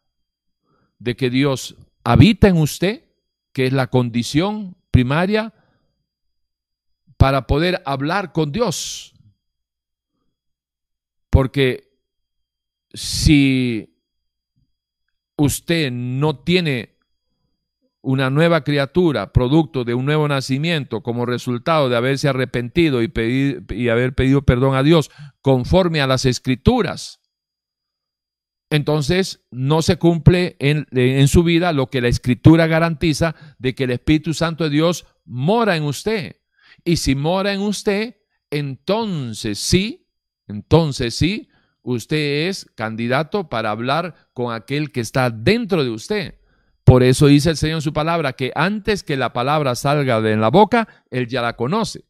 de 0.97 1.16
que 1.16 1.30
Dios 1.30 1.76
habita 2.03 2.47
en 2.47 2.57
usted 2.57 3.09
que 3.54 3.68
es 3.68 3.74
la 3.74 3.88
condición 3.88 4.76
primaria 4.91 5.54
para 7.18 7.47
poder 7.47 7.82
hablar 7.86 8.32
con 8.32 8.52
Dios. 8.52 9.14
Porque 11.30 11.89
si 12.93 13.95
usted 15.36 15.91
no 15.91 16.39
tiene 16.39 16.97
una 18.02 18.30
nueva 18.30 18.64
criatura, 18.64 19.34
producto 19.34 19.84
de 19.84 19.93
un 19.93 20.06
nuevo 20.06 20.28
nacimiento, 20.28 21.02
como 21.02 21.26
resultado 21.26 21.89
de 21.89 21.97
haberse 21.97 22.30
arrepentido 22.30 23.04
y, 23.04 23.12
y 23.70 23.89
haber 23.89 24.16
pedido 24.16 24.43
perdón 24.43 24.76
a 24.76 24.84
Dios 24.84 25.12
conforme 25.41 26.02
a 26.02 26.08
las 26.08 26.26
escrituras, 26.26 27.20
entonces 28.70 29.45
no 29.49 29.82
se 29.82 29.97
cumple 29.97 30.55
en, 30.59 31.28
su 31.28 31.43
vida 31.43 31.74
lo 31.74 31.88
que 31.88 32.01
la 32.01 32.07
escritura 32.07 32.67
garantiza 32.67 33.36
de 33.57 33.74
que 33.74 33.86
el 33.86 33.91
Espíritu 33.91 34.34
Santo 34.34 34.63
de 34.63 34.70
Dios 34.70 35.07
mora 35.26 35.76
en 35.76 35.84
usted. 35.84 36.38
Y 36.84 36.97
si 36.97 37.15
mora 37.15 37.53
en 37.53 37.61
usted, 37.61 38.17
entonces 38.51 39.59
sí, 39.59 40.07
entonces 40.47 41.15
sí, 41.15 41.49
usted 41.82 42.47
es 42.47 42.65
candidato 42.76 43.49
para 43.49 43.72
hablar 43.72 44.30
con 44.34 44.53
aquel 44.53 44.91
que 44.91 45.01
está 45.01 45.32
dentro 45.32 45.84
de 45.84 45.89
usted. 45.89 46.36
Por 46.84 47.03
eso 47.03 47.28
dice 47.28 47.51
el 47.51 47.57
Señor 47.57 47.78
en 47.78 47.82
su 47.82 47.93
palabra 47.93 48.34
que 48.34 48.51
antes 48.55 49.03
que 49.03 49.17
la 49.17 49.34
palabra 49.34 49.76
salga 49.76 50.22
de 50.22 50.38
la 50.38 50.49
boca, 50.49 50.88
Él 51.09 51.28
ya 51.28 51.41
la 51.41 51.55
conoce. 51.55 52.05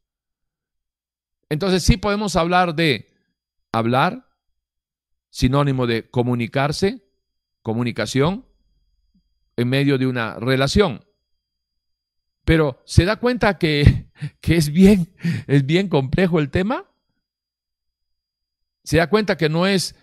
Entonces 1.50 1.84
sí 1.84 1.98
podemos 1.98 2.36
hablar 2.36 2.76
de 2.76 3.12
hablar, 3.72 4.29
sinónimo 5.30 5.88
de 5.88 6.10
comunicarse, 6.10 7.04
comunicación, 7.62 8.46
en 9.58 9.70
medio 9.70 9.98
de 9.98 10.08
una 10.08 10.36
relación. 10.36 11.06
Pero 12.46 12.82
¿se 12.86 13.06
da 13.06 13.18
cuenta 13.18 13.58
que, 13.58 14.10
que 14.42 14.56
es, 14.56 14.72
bien, 14.72 15.14
es 15.48 15.66
bien 15.66 15.88
complejo 15.88 16.40
el 16.40 16.50
tema? 16.50 16.86
¿Se 18.84 18.98
da 18.98 19.08
cuenta 19.08 19.38
que 19.38 19.50
no 19.50 19.68
es 19.68 19.96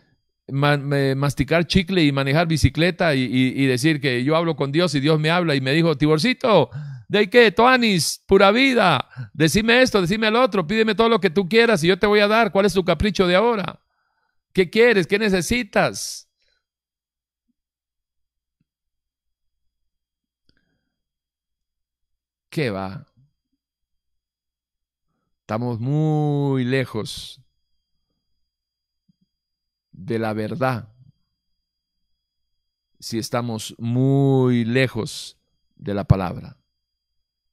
masticar 0.49 1.67
chicle 1.67 2.05
y 2.05 2.13
manejar 2.13 2.47
bicicleta 2.47 3.15
y, 3.15 3.67
decir 3.67 4.01
que 4.01 4.23
yo 4.23 4.37
hablo 4.37 4.55
con 4.55 4.71
Dios 4.71 4.95
y 4.95 5.01
Dios 5.01 5.19
me 5.19 5.31
habla 5.31 5.55
y 5.55 5.61
me 5.61 5.73
dijo, 5.73 5.97
Tiborcito, 5.97 6.71
¿de 7.09 7.29
qué? 7.29 7.51
Toanis, 7.51 8.23
pura 8.27 8.53
vida, 8.53 9.09
decime 9.33 9.83
esto, 9.83 10.01
decime 10.01 10.29
el 10.29 10.37
otro, 10.37 10.67
pídeme 10.67 10.95
todo 10.95 11.09
lo 11.09 11.21
que 11.21 11.31
tú 11.31 11.49
quieras 11.49 11.83
y 11.83 11.89
yo 11.89 11.99
te 11.99 12.07
voy 12.07 12.21
a 12.21 12.29
dar. 12.29 12.53
¿Cuál 12.53 12.67
es 12.67 12.75
tu 12.75 12.85
capricho 12.85 13.27
de 13.27 13.35
ahora? 13.35 13.81
¿Qué 14.57 14.71
quieres? 14.71 15.07
¿Qué 15.07 15.19
necesitas? 15.19 16.31
¿Qué 22.49 22.71
va? 22.71 23.07
Estamos 25.41 25.79
muy 25.79 26.65
lejos 26.65 27.43
de 29.93 30.19
la 30.19 30.33
verdad. 30.33 30.89
Si 32.99 33.19
estamos 33.19 33.75
muy 33.77 34.65
lejos 34.65 35.37
de 35.75 35.93
la 35.93 36.05
palabra. 36.05 36.57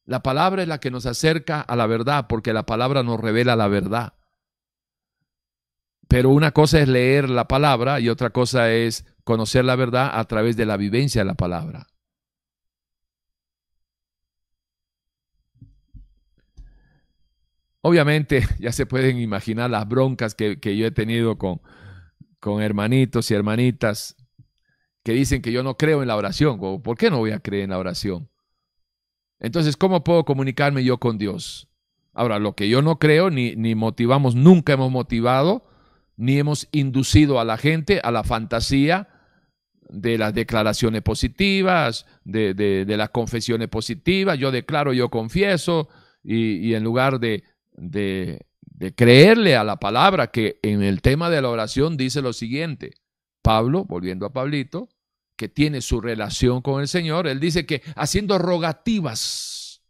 La 0.05 0.23
palabra 0.23 0.61
es 0.61 0.69
la 0.69 0.79
que 0.79 0.89
nos 0.89 1.05
acerca 1.05 1.59
a 1.59 1.75
la 1.75 1.85
verdad, 1.85 2.27
porque 2.29 2.53
la 2.53 2.65
palabra 2.65 3.03
nos 3.03 3.19
revela 3.19 3.57
la 3.57 3.67
verdad. 3.67 4.13
Pero 6.07 6.29
una 6.29 6.51
cosa 6.51 6.79
es 6.79 6.87
leer 6.87 7.29
la 7.29 7.47
palabra 7.47 7.99
y 7.99 8.09
otra 8.09 8.29
cosa 8.29 8.71
es 8.71 9.05
conocer 9.23 9.65
la 9.65 9.75
verdad 9.75 10.11
a 10.13 10.25
través 10.25 10.57
de 10.57 10.65
la 10.65 10.77
vivencia 10.77 11.21
de 11.21 11.25
la 11.25 11.35
palabra. 11.35 11.87
Obviamente 17.81 18.47
ya 18.59 18.71
se 18.71 18.85
pueden 18.85 19.19
imaginar 19.19 19.69
las 19.69 19.87
broncas 19.87 20.35
que, 20.35 20.57
yo 20.61 20.87
he 20.87 20.91
tenido 20.91 21.37
con, 21.37 21.61
con 22.39 22.61
hermanitos 22.61 23.29
y 23.29 23.33
hermanitas 23.33 24.15
que 25.03 25.11
dicen 25.11 25.41
que 25.41 25.51
yo 25.51 25.63
no 25.63 25.75
creo 25.75 26.01
en 26.01 26.07
la 26.07 26.15
oración. 26.15 26.59
¿Por 26.81 26.97
qué 26.97 27.09
no 27.09 27.19
voy 27.19 27.31
a 27.31 27.39
creer 27.39 27.65
en 27.65 27.71
la 27.71 27.77
oración? 27.77 28.29
Entonces, 29.39 29.75
¿cómo 29.75 30.03
puedo 30.03 30.23
comunicarme 30.23 30.85
yo 30.85 30.97
con 30.97 31.17
Dios? 31.17 31.69
Ahora, 32.13 32.39
lo 32.39 32.55
que 32.55 32.69
yo 32.69 32.81
no 32.81 32.99
creo, 32.99 33.29
ni, 33.29 33.55
ni 33.57 33.75
motivamos, 33.75 34.35
nunca 34.35 34.73
hemos 34.73 34.89
motivado, 34.89 35.65
ni 36.17 36.37
hemos 36.37 36.67
inducido 36.71 37.39
a 37.39 37.45
la 37.45 37.57
gente 37.57 37.99
a 38.03 38.11
la 38.11 38.23
fantasía 38.23 39.07
de 39.89 40.17
las 40.17 40.33
declaraciones 40.33 41.01
positivas, 41.01 42.05
de, 42.23 42.53
de, 42.53 42.97
las 42.97 43.09
confesiones 43.09 43.67
positivas. 43.67 44.39
Yo 44.39 44.51
declaro, 44.51 44.93
yo 44.93 45.09
confieso, 45.09 45.89
y, 46.23 46.73
en 46.73 46.83
lugar 46.83 47.19
de, 47.19 47.43
de, 47.73 48.45
creerle 48.95 49.55
a 49.55 49.63
la 49.63 49.77
palabra 49.77 50.27
que 50.27 50.59
en 50.61 50.83
el 50.83 51.01
tema 51.01 51.29
de 51.29 51.41
la 51.41 51.49
oración 51.49 51.95
dice 51.95 52.21
lo 52.21 52.33
siguiente, 52.33 52.95
Pablo, 53.41 53.85
volviendo 53.85 54.25
a 54.25 54.33
Pablito, 54.33 54.89
que 55.35 55.47
tiene 55.49 55.81
su 55.81 56.01
relación 56.01 56.61
con 56.61 56.81
el 56.81 56.87
Señor, 56.87 57.27
él 57.27 57.39
dice 57.39 57.65
que 57.65 57.81
haciendo 57.95 58.37
rogativas, 58.39 59.81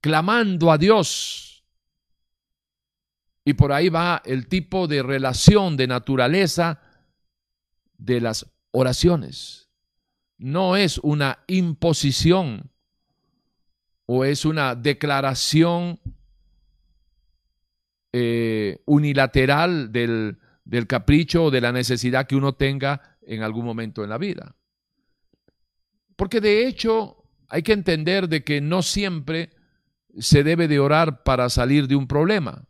clamando 0.00 0.70
a 0.70 0.78
Dios, 0.78 1.43
y 3.44 3.54
por 3.54 3.72
ahí 3.72 3.88
va 3.88 4.22
el 4.24 4.48
tipo 4.48 4.86
de 4.86 5.02
relación, 5.02 5.76
de 5.76 5.86
naturaleza 5.86 6.80
de 7.98 8.20
las 8.20 8.46
oraciones. 8.70 9.68
No 10.38 10.76
es 10.76 10.98
una 10.98 11.38
imposición 11.46 12.70
o 14.06 14.24
es 14.24 14.44
una 14.44 14.74
declaración 14.74 16.00
eh, 18.12 18.82
unilateral 18.86 19.92
del, 19.92 20.38
del 20.64 20.86
capricho 20.86 21.44
o 21.44 21.50
de 21.50 21.60
la 21.60 21.72
necesidad 21.72 22.26
que 22.26 22.36
uno 22.36 22.54
tenga 22.54 23.18
en 23.22 23.42
algún 23.42 23.64
momento 23.64 24.02
en 24.04 24.10
la 24.10 24.18
vida. 24.18 24.56
Porque 26.16 26.40
de 26.40 26.66
hecho 26.66 27.24
hay 27.48 27.62
que 27.62 27.72
entender 27.72 28.28
de 28.28 28.42
que 28.42 28.60
no 28.60 28.82
siempre 28.82 29.50
se 30.18 30.44
debe 30.44 30.68
de 30.68 30.78
orar 30.78 31.22
para 31.22 31.48
salir 31.48 31.88
de 31.88 31.96
un 31.96 32.06
problema. 32.06 32.66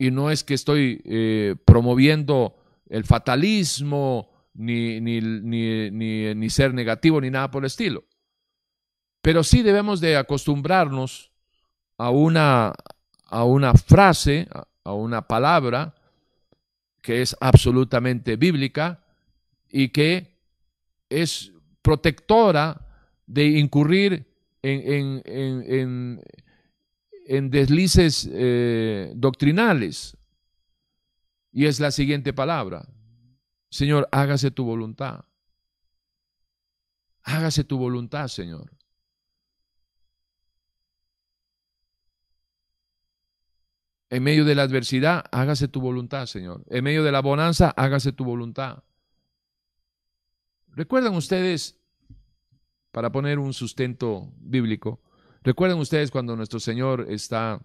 Y 0.00 0.10
no 0.10 0.30
es 0.30 0.44
que 0.44 0.54
estoy 0.54 1.02
eh, 1.04 1.56
promoviendo 1.66 2.56
el 2.88 3.04
fatalismo, 3.04 4.30
ni, 4.54 4.98
ni, 4.98 5.20
ni, 5.20 5.90
ni, 6.34 6.48
ser 6.48 6.72
negativo, 6.72 7.20
ni 7.20 7.28
nada 7.28 7.50
por 7.50 7.64
el 7.64 7.66
estilo. 7.66 8.04
Pero 9.20 9.44
sí 9.44 9.60
debemos 9.60 10.00
de 10.00 10.16
acostumbrarnos 10.16 11.32
a 11.98 12.08
una, 12.08 12.72
a 13.26 13.44
una 13.44 13.74
frase, 13.74 14.48
a 14.84 14.94
una 14.94 15.28
palabra 15.28 15.94
que 17.02 17.20
es 17.20 17.36
absolutamente 17.38 18.36
bíblica 18.36 19.04
y 19.68 19.90
que 19.90 20.34
es 21.10 21.52
protectora 21.82 22.86
de 23.26 23.48
incurrir 23.48 24.24
en, 24.62 25.22
en, 25.26 25.62
en, 25.66 26.22
deslices 27.30 28.28
eh, 28.32 29.12
doctrinales. 29.14 30.16
Y 31.52 31.66
es 31.66 31.78
la 31.78 31.90
siguiente 31.90 32.32
palabra. 32.32 32.88
Señor, 33.70 34.08
hágase 34.10 34.50
tu 34.50 34.64
voluntad. 34.64 35.24
Hágase 37.22 37.62
tu 37.62 37.78
voluntad, 37.78 38.28
Señor. 38.28 38.70
En 44.08 44.24
medio 44.24 44.44
de 44.44 44.56
la 44.56 44.62
adversidad, 44.62 45.24
hágase 45.30 45.68
tu 45.68 45.80
voluntad, 45.80 46.26
Señor. 46.26 46.64
En 46.68 46.82
medio 46.82 47.04
de 47.04 47.12
la 47.12 47.20
bonanza, 47.20 47.70
hágase 47.76 48.12
tu 48.12 48.24
voluntad. 48.24 48.82
¿Recuerdan 50.66 51.14
ustedes, 51.14 51.78
para 52.90 53.12
poner 53.12 53.38
un 53.38 53.52
sustento 53.54 54.32
bíblico, 54.38 55.00
recuerdan 55.42 55.78
ustedes 55.78 56.10
cuando 56.10 56.36
nuestro 56.36 56.60
Señor 56.60 57.06
está 57.08 57.60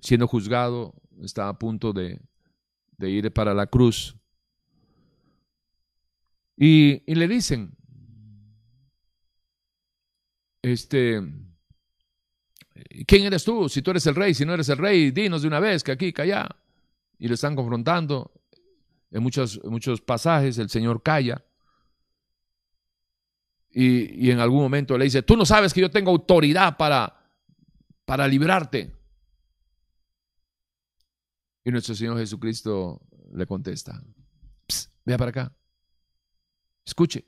siendo 0.00 0.26
juzgado, 0.26 0.94
está 1.22 1.48
a 1.48 1.58
punto 1.58 1.92
de, 1.92 2.20
ir 3.00 3.32
para 3.32 3.54
la 3.54 3.66
cruz? 3.66 4.16
Y, 6.56 7.02
le 7.06 7.26
dicen, 7.26 7.72
este, 10.62 11.22
¿Quién 13.06 13.24
eres 13.24 13.44
tú? 13.44 13.68
Si 13.68 13.82
tú 13.82 13.90
eres 13.90 14.06
el 14.06 14.14
rey, 14.14 14.34
si 14.34 14.44
no 14.44 14.54
eres 14.54 14.68
el 14.68 14.78
rey, 14.78 15.10
dinos 15.10 15.42
de 15.42 15.48
una 15.48 15.60
vez 15.60 15.82
que 15.82 15.92
aquí, 15.92 16.12
que 16.12 16.22
allá. 16.22 16.48
Y 17.18 17.28
lo 17.28 17.34
están 17.34 17.54
confrontando. 17.54 18.32
En 19.10 19.22
muchos, 19.22 19.60
muchos 19.64 20.00
pasajes 20.00 20.58
el 20.58 20.70
Señor 20.70 21.02
calla. 21.02 21.44
Y, 23.72 24.30
en 24.30 24.40
algún 24.40 24.60
momento 24.60 24.98
le 24.98 25.04
dice, 25.04 25.22
tú 25.22 25.36
no 25.36 25.46
sabes 25.46 25.72
que 25.72 25.80
yo 25.80 25.90
tengo 25.90 26.10
autoridad 26.10 26.76
para, 26.76 27.14
para 28.04 28.26
librarte. 28.26 28.92
Y 31.64 31.70
nuestro 31.70 31.94
Señor 31.94 32.18
Jesucristo 32.18 33.00
le 33.32 33.46
contesta, 33.46 34.02
vea 35.04 35.18
para 35.18 35.30
acá, 35.30 35.52
escuche. 36.84 37.24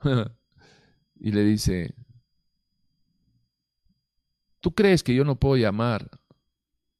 y 1.20 1.30
le 1.30 1.44
dice, 1.44 1.94
¿Tú 4.60 4.74
crees 4.74 5.02
que 5.02 5.14
yo 5.14 5.24
no 5.24 5.40
puedo 5.40 5.56
llamar, 5.56 6.10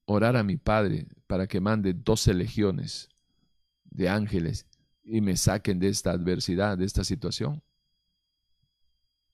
orar 0.07 0.37
a 0.37 0.43
mi 0.43 0.57
Padre 0.57 1.07
para 1.27 1.47
que 1.47 1.61
mande 1.61 1.93
doce 1.93 2.33
legiones 2.33 3.09
de 3.85 4.09
ángeles 4.09 4.67
y 5.05 5.21
me 5.21 5.37
saquen 5.37 5.79
de 5.79 5.89
esta 5.89 6.11
adversidad, 6.11 6.79
de 6.79 6.87
esta 6.87 7.05
situación? 7.05 7.63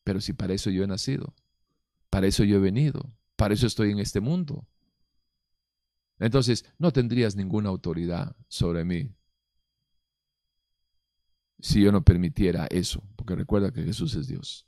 Pero 0.06 0.20
si 0.20 0.32
para 0.32 0.54
eso 0.54 0.70
yo 0.70 0.84
he 0.84 0.86
nacido, 0.86 1.34
para 2.10 2.28
eso 2.28 2.44
yo 2.44 2.56
he 2.58 2.60
venido, 2.60 3.12
para 3.36 3.54
eso 3.54 3.66
estoy 3.66 3.90
en 3.92 3.98
este 4.00 4.20
mundo. 4.20 4.66
Entonces, 6.18 6.64
no 6.78 6.92
tendrías 6.92 7.36
ninguna 7.36 7.70
autoridad 7.70 8.36
sobre 8.48 8.84
mí 8.84 9.14
si 11.60 11.82
yo 11.82 11.92
no 11.92 12.02
permitiera 12.04 12.66
eso, 12.70 13.02
porque 13.16 13.34
recuerda 13.34 13.72
que 13.72 13.82
Jesús 13.82 14.14
es 14.14 14.26
Dios. 14.28 14.64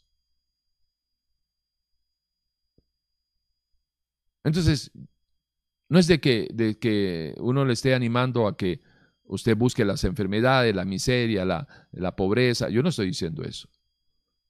Entonces, 4.44 4.90
no 5.88 5.98
es 5.98 6.06
de 6.06 6.20
que, 6.20 6.48
de 6.52 6.78
que 6.78 7.34
uno 7.40 7.64
le 7.64 7.72
esté 7.74 7.94
animando 7.94 8.46
a 8.46 8.56
que 8.56 8.80
usted 9.24 9.56
busque 9.56 9.84
las 9.84 10.04
enfermedades, 10.04 10.74
la 10.74 10.84
miseria, 10.84 11.44
la, 11.44 11.68
la 11.92 12.16
pobreza. 12.16 12.68
Yo 12.70 12.82
no 12.82 12.90
estoy 12.90 13.08
diciendo 13.08 13.44
eso. 13.44 13.68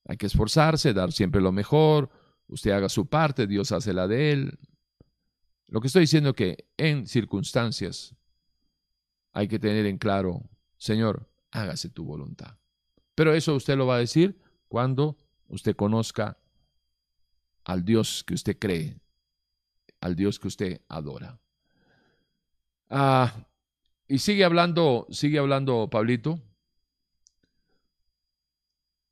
Hay 0.09 0.17
que 0.17 0.27
esforzarse, 0.27 0.95
dar 0.95 1.13
siempre 1.13 1.41
lo 1.41 1.53
mejor. 1.53 2.11
Usted 2.49 2.71
haga 2.71 2.89
su 2.89 3.07
parte, 3.07 3.47
Dios 3.47 3.71
hace 3.73 3.93
la 3.93 4.09
de 4.09 4.33
él. 4.33 4.59
Lo 5.67 5.81
que 5.81 5.89
estoy 5.89 6.01
diciendo 6.01 6.31
es 6.31 6.35
que 6.35 6.67
en 6.79 7.07
circunstancias 7.07 8.17
hay 9.33 9.47
que 9.49 9.59
tener 9.59 9.85
en 9.85 9.99
claro, 9.99 10.49
Señor, 10.79 11.31
hágase 11.51 11.91
tu 11.91 12.05
voluntad. 12.05 12.57
Pero 13.15 13.35
eso 13.35 13.55
usted 13.55 13.77
lo 13.77 13.87
va 13.87 13.97
a 13.97 13.99
decir 13.99 14.41
cuando 14.67 15.19
usted 15.47 15.77
conozca 15.77 16.39
al 17.65 17.85
Dios 17.85 18.25
que 18.25 18.33
usted 18.33 18.59
cree, 18.59 18.99
al 20.01 20.17
Dios 20.17 20.39
que 20.39 20.49
usted 20.49 20.81
adora. 20.89 21.39
Ah, 22.89 23.47
y 24.07 24.21
sigue 24.21 24.43
hablando, 24.43 25.07
sigue 25.11 25.39
hablando 25.39 25.91
Pablito. 25.91 26.41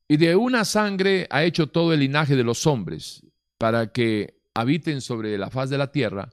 Y 0.09 0.17
de 0.19 0.37
una 0.37 0.65
sangre 0.65 1.27
ha 1.31 1.45
hecho 1.45 1.69
todo 1.69 1.93
el 1.93 2.01
linaje 2.01 2.37
de 2.37 2.45
los 2.45 2.67
hombres 2.67 3.27
para 3.59 3.93
que 3.93 4.41
habiten 4.55 5.01
sobre 5.01 5.37
la 5.37 5.51
faz 5.51 5.71
de 5.71 5.79
la 5.79 5.91
tierra 5.91 6.31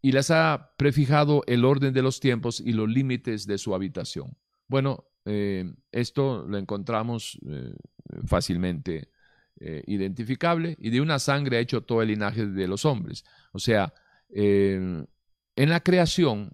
y 0.00 0.12
les 0.12 0.30
ha 0.30 0.74
prefijado 0.76 1.42
el 1.46 1.64
orden 1.64 1.92
de 1.92 2.02
los 2.02 2.20
tiempos 2.20 2.60
y 2.60 2.72
los 2.72 2.88
límites 2.88 3.46
de 3.46 3.58
su 3.58 3.74
habitación. 3.74 4.36
Bueno, 4.68 5.04
eh, 5.24 5.74
esto 5.92 6.46
lo 6.46 6.56
encontramos 6.56 7.38
eh, 7.46 7.74
fácilmente 8.26 9.10
eh, 9.60 9.82
identificable 9.86 10.76
y 10.78 10.90
de 10.90 11.00
una 11.00 11.18
sangre 11.18 11.56
ha 11.56 11.60
hecho 11.60 11.82
todo 11.82 12.00
el 12.00 12.08
linaje 12.08 12.46
de 12.46 12.68
los 12.68 12.84
hombres. 12.84 13.24
O 13.52 13.58
sea, 13.58 13.92
en 14.30 15.06
la 15.56 15.80
creación, 15.80 16.52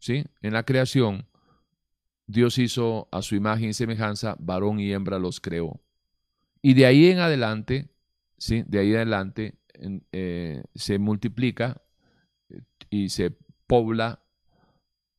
¿sí? 0.00 0.24
En 0.42 0.52
la 0.52 0.64
creación, 0.64 1.28
Dios 2.26 2.58
hizo 2.58 3.08
a 3.12 3.22
su 3.22 3.34
imagen 3.34 3.70
y 3.70 3.74
semejanza, 3.74 4.36
varón 4.38 4.80
y 4.80 4.92
hembra 4.92 5.18
los 5.18 5.40
creó. 5.40 5.80
Y 6.62 6.74
de 6.74 6.86
ahí 6.86 7.08
en 7.08 7.18
adelante, 7.18 7.90
¿sí? 8.38 8.62
de 8.66 8.78
ahí 8.78 8.94
adelante 8.94 9.58
eh, 10.12 10.62
se 10.74 10.98
multiplica 10.98 11.82
eh, 12.48 12.62
y 12.88 13.10
se 13.10 13.36
pobla 13.66 14.24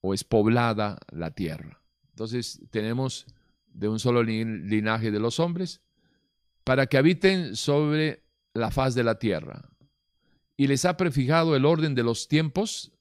o 0.02 0.14
es 0.14 0.24
poblada 0.24 0.98
la 1.12 1.32
tierra. 1.32 1.82
Entonces 2.10 2.62
tenemos 2.72 3.28
de 3.68 3.90
un 3.90 4.00
solo 4.00 4.24
linaje 4.24 5.12
de 5.12 5.20
los 5.20 5.40
hombres 5.40 5.82
para 6.64 6.88
que 6.88 6.98
habiten 6.98 7.56
sobre 7.56 8.24
la 8.54 8.72
faz 8.72 8.96
de 8.96 9.04
la 9.04 9.20
tierra. 9.20 9.70
Y 10.58 10.68
les 10.68 10.86
ha 10.86 10.96
prefijado 10.96 11.56
el 11.56 11.66
orden 11.66 11.94
de 11.94 12.04
los 12.04 12.28
tiempos 12.28 12.94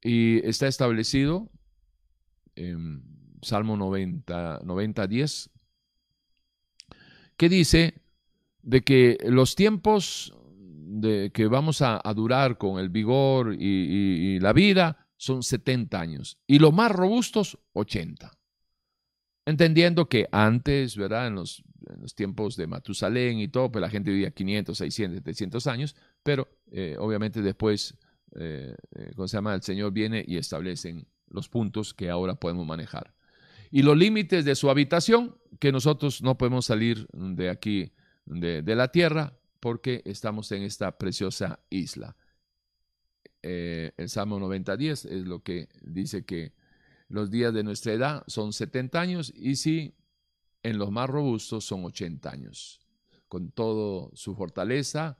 y 0.00 0.38
está 0.46 0.68
establecido 0.68 1.50
en 2.60 3.02
Salmo 3.42 3.76
90, 3.76 4.60
90 4.64 5.06
10, 5.06 5.50
que 7.36 7.48
dice 7.48 7.94
de 8.62 8.82
que 8.82 9.18
los 9.24 9.54
tiempos 9.54 10.34
de 10.52 11.30
que 11.32 11.46
vamos 11.46 11.82
a, 11.82 12.02
durar 12.14 12.58
con 12.58 12.78
el 12.78 12.90
vigor 12.90 13.54
y, 13.58 14.38
la 14.40 14.52
vida 14.52 15.06
son 15.16 15.42
70 15.42 16.00
años 16.00 16.38
y 16.46 16.58
los 16.58 16.72
más 16.72 16.90
robustos 16.90 17.58
80. 17.72 18.30
Entendiendo 19.46 20.08
que 20.08 20.28
antes, 20.30 20.96
¿verdad? 20.96 21.28
En 21.28 21.36
los, 21.36 21.64
tiempos 22.14 22.56
de 22.56 22.66
Matusalén 22.66 23.38
y 23.38 23.48
todo, 23.48 23.72
pues 23.72 23.80
la 23.80 23.88
gente 23.88 24.10
vivía 24.10 24.30
500, 24.30 24.76
600, 24.76 25.18
700 25.18 25.66
años, 25.66 25.96
pero 26.22 26.46
eh, 26.70 26.96
obviamente 26.98 27.40
después, 27.40 27.96
eh, 28.36 28.74
eh, 28.96 29.12
¿cómo 29.16 29.26
se 29.26 29.36
llama? 29.38 29.54
El 29.54 29.62
Señor 29.62 29.92
viene 29.92 30.22
y 30.26 30.36
establecen 30.36 31.06
los 31.30 31.48
puntos 31.48 31.94
que 31.94 32.10
ahora 32.10 32.34
podemos 32.34 32.66
manejar. 32.66 33.14
Y 33.70 33.82
los 33.82 33.96
límites 33.96 34.44
de 34.44 34.54
su 34.54 34.68
habitación, 34.68 35.36
que 35.58 35.72
nosotros 35.72 36.22
no 36.22 36.36
podemos 36.36 36.66
salir 36.66 37.06
de 37.12 37.50
aquí 37.50 37.92
de, 38.24 38.62
la 38.74 38.88
tierra 38.88 39.38
porque 39.60 40.02
estamos 40.04 40.50
en 40.52 40.62
esta 40.62 40.98
preciosa 40.98 41.60
isla. 41.70 42.16
Eh, 43.42 43.92
el 43.96 44.08
Salmo 44.08 44.38
90.10 44.38 44.90
es 45.10 45.26
lo 45.26 45.42
que 45.42 45.68
dice 45.82 46.24
que 46.24 46.52
los 47.08 47.30
días 47.30 47.54
de 47.54 47.62
nuestra 47.62 47.92
edad 47.92 48.24
son 48.26 48.52
70 48.52 49.00
años 49.00 49.32
y 49.34 49.56
si 49.56 49.94
en 50.62 50.78
los 50.78 50.90
más 50.90 51.08
robustos 51.08 51.64
son 51.64 51.84
80 51.84 52.30
años. 52.30 52.80
Con 53.28 53.50
todo 53.50 54.10
su 54.14 54.34
fortaleza, 54.34 55.18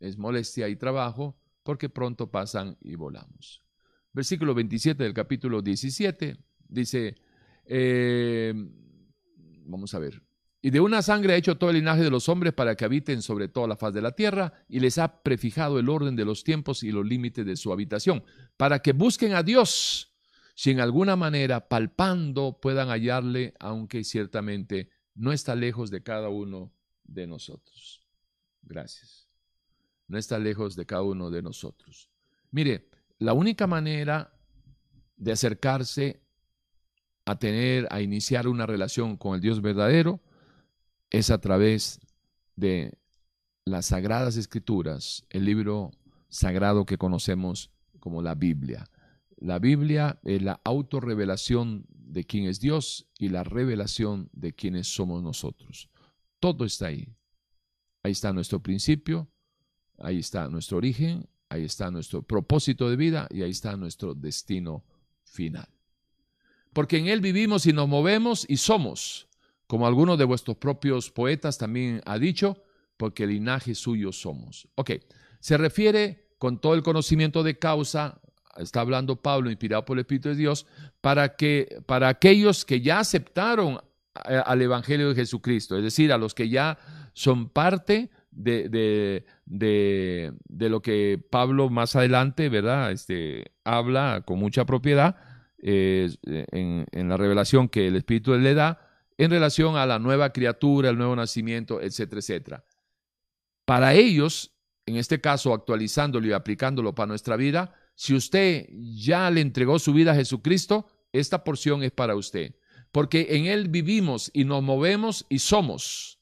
es 0.00 0.18
molestia 0.18 0.68
y 0.68 0.76
trabajo 0.76 1.36
porque 1.62 1.88
pronto 1.88 2.30
pasan 2.30 2.76
y 2.80 2.94
volamos. 2.94 3.63
Versículo 4.14 4.54
27 4.54 5.02
del 5.02 5.12
capítulo 5.12 5.60
17 5.60 6.38
dice, 6.68 7.16
eh, 7.66 8.54
vamos 9.66 9.92
a 9.92 9.98
ver, 9.98 10.22
y 10.64 10.70
de 10.70 10.80
una 10.80 11.02
sangre 11.02 11.34
ha 11.34 11.36
hecho 11.36 11.58
todo 11.58 11.68
el 11.68 11.76
linaje 11.76 12.02
de 12.02 12.10
los 12.10 12.30
hombres 12.30 12.54
para 12.54 12.74
que 12.74 12.86
habiten 12.86 13.20
sobre 13.20 13.48
toda 13.48 13.68
la 13.68 13.76
faz 13.76 13.92
de 13.92 14.00
la 14.00 14.12
tierra, 14.12 14.64
y 14.66 14.80
les 14.80 14.96
ha 14.96 15.22
prefijado 15.22 15.78
el 15.78 15.90
orden 15.90 16.16
de 16.16 16.24
los 16.24 16.42
tiempos 16.42 16.82
y 16.82 16.90
los 16.90 17.04
límites 17.04 17.44
de 17.44 17.56
su 17.56 17.70
habitación, 17.70 18.24
para 18.56 18.78
que 18.78 18.92
busquen 18.92 19.34
a 19.34 19.42
Dios, 19.42 20.14
si 20.54 20.70
en 20.70 20.80
alguna 20.80 21.16
manera, 21.16 21.68
palpando, 21.68 22.60
puedan 22.62 22.88
hallarle, 22.88 23.52
aunque 23.60 24.04
ciertamente 24.04 24.88
no 25.14 25.32
está 25.32 25.54
lejos 25.54 25.90
de 25.90 26.02
cada 26.02 26.30
uno 26.30 26.72
de 27.02 27.26
nosotros. 27.26 28.02
Gracias. 28.62 29.28
No 30.08 30.16
está 30.16 30.38
lejos 30.38 30.76
de 30.76 30.86
cada 30.86 31.02
uno 31.02 31.30
de 31.30 31.42
nosotros. 31.42 32.08
Mire, 32.50 32.88
la 33.18 33.32
única 33.32 33.66
manera 33.66 34.32
de 35.16 35.32
acercarse 35.32 36.20
a 37.24 37.38
tener, 37.38 37.86
a 37.90 38.00
iniciar 38.00 38.48
una 38.48 38.66
relación 38.66 39.16
con 39.16 39.34
el 39.34 39.40
Dios 39.40 39.62
verdadero, 39.62 40.20
es 41.10 41.30
a 41.30 41.40
través 41.40 42.00
de 42.56 42.98
las 43.64 43.86
sagradas 43.86 44.36
escrituras, 44.36 45.24
el 45.30 45.44
libro 45.44 45.92
sagrado 46.28 46.84
que 46.84 46.98
conocemos 46.98 47.70
como 48.00 48.20
la 48.20 48.34
Biblia. 48.34 48.84
La 49.36 49.58
Biblia 49.58 50.20
es 50.24 50.42
la 50.42 50.60
autorrevelación 50.64 51.86
de 51.88 52.24
quién 52.24 52.44
es 52.44 52.60
Dios 52.60 53.08
y 53.18 53.28
la 53.28 53.44
revelación 53.44 54.28
de 54.32 54.52
quiénes 54.52 54.88
somos 54.88 55.22
nosotros. 55.22 55.88
Todo 56.40 56.64
está 56.64 56.86
ahí. 56.86 57.14
Ahí 58.02 58.12
está 58.12 58.32
nuestro 58.32 58.62
principio, 58.62 59.30
ahí 59.98 60.18
está 60.18 60.48
nuestro 60.48 60.76
origen, 60.76 61.26
ahí 61.54 61.64
está 61.64 61.90
nuestro 61.90 62.22
propósito 62.22 62.90
de 62.90 62.96
vida 62.96 63.26
y 63.30 63.42
ahí 63.42 63.50
está 63.50 63.76
nuestro 63.76 64.14
destino 64.14 64.84
final. 65.24 65.68
Porque 66.72 66.98
en 66.98 67.06
Él 67.06 67.20
vivimos 67.20 67.66
y 67.66 67.72
nos 67.72 67.88
movemos 67.88 68.44
y 68.48 68.56
somos 68.56 69.28
como 69.66 69.86
algunos 69.86 70.18
de 70.18 70.24
vuestros 70.24 70.56
propios 70.56 71.10
poetas 71.10 71.58
también 71.58 72.02
ha 72.04 72.18
dicho, 72.18 72.62
porque 72.96 73.26
linaje 73.26 73.74
suyo 73.74 74.12
somos. 74.12 74.68
Ok, 74.74 74.92
se 75.40 75.56
refiere 75.56 76.28
con 76.38 76.60
todo 76.60 76.74
el 76.74 76.82
conocimiento 76.82 77.42
de 77.42 77.58
causa, 77.58 78.20
está 78.56 78.80
hablando 78.80 79.16
Pablo, 79.16 79.50
inspirado 79.50 79.84
por 79.84 79.96
el 79.96 80.02
Espíritu 80.02 80.28
de 80.28 80.36
Dios, 80.36 80.66
para, 81.00 81.36
que, 81.36 81.82
para 81.86 82.08
aquellos 82.08 82.64
que 82.64 82.80
ya 82.80 83.00
aceptaron 83.00 83.80
al 84.14 84.62
Evangelio 84.62 85.08
de 85.08 85.14
Jesucristo, 85.16 85.76
es 85.76 85.82
decir, 85.82 86.12
a 86.12 86.18
los 86.18 86.34
que 86.34 86.48
ya 86.48 86.78
son 87.14 87.48
parte 87.48 88.10
de, 88.34 89.24
de, 89.46 90.68
lo 90.68 90.82
que 90.82 91.20
Pablo 91.30 91.70
más 91.70 91.96
adelante, 91.96 92.48
¿verdad? 92.48 92.92
Este, 92.92 93.52
habla 93.64 94.22
con 94.26 94.38
mucha 94.38 94.64
propiedad 94.64 95.16
eh, 95.58 96.10
en, 96.22 96.86
en 96.92 97.08
la 97.08 97.16
revelación 97.16 97.68
que 97.68 97.86
el 97.86 97.96
Espíritu 97.96 98.34
le 98.34 98.54
da 98.54 98.80
en 99.16 99.30
relación 99.30 99.76
a 99.76 99.86
la 99.86 99.98
nueva 99.98 100.32
criatura, 100.32 100.90
el 100.90 100.98
nuevo 100.98 101.14
nacimiento, 101.14 101.80
etcétera, 101.80 102.18
etcétera. 102.18 102.64
Para 103.64 103.94
ellos, 103.94 104.52
en 104.86 104.96
este 104.96 105.20
caso 105.20 105.54
actualizándolo 105.54 106.26
y 106.26 106.32
aplicándolo 106.32 106.94
para 106.94 107.06
nuestra 107.06 107.36
vida, 107.36 107.74
si 107.94 108.14
usted 108.14 108.68
ya 108.72 109.30
le 109.30 109.40
entregó 109.40 109.78
su 109.78 109.92
vida 109.92 110.12
a 110.12 110.16
Jesucristo, 110.16 110.88
esta 111.12 111.44
porción 111.44 111.82
es 111.82 111.92
para 111.92 112.16
usted, 112.16 112.56
porque 112.90 113.28
en 113.30 113.46
Él 113.46 113.68
vivimos 113.68 114.30
y 114.34 114.44
nos 114.44 114.62
movemos 114.62 115.26
y 115.28 115.38
somos. 115.38 116.18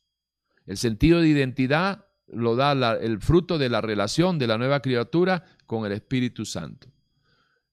El 0.66 0.76
sentido 0.76 1.20
de 1.20 1.28
identidad 1.28 2.06
lo 2.28 2.56
da 2.56 2.72
el 2.94 3.20
fruto 3.20 3.58
de 3.58 3.68
la 3.68 3.80
relación 3.80 4.38
de 4.38 4.46
la 4.46 4.58
nueva 4.58 4.80
criatura 4.80 5.44
con 5.66 5.84
el 5.84 5.92
Espíritu 5.92 6.44
Santo. 6.44 6.88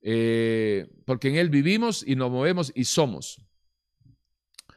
Eh, 0.01 0.87
porque 1.05 1.29
en 1.29 1.35
Él 1.35 1.49
vivimos 1.49 2.03
y 2.05 2.15
nos 2.15 2.31
movemos 2.31 2.71
y 2.75 2.85
somos. 2.85 3.41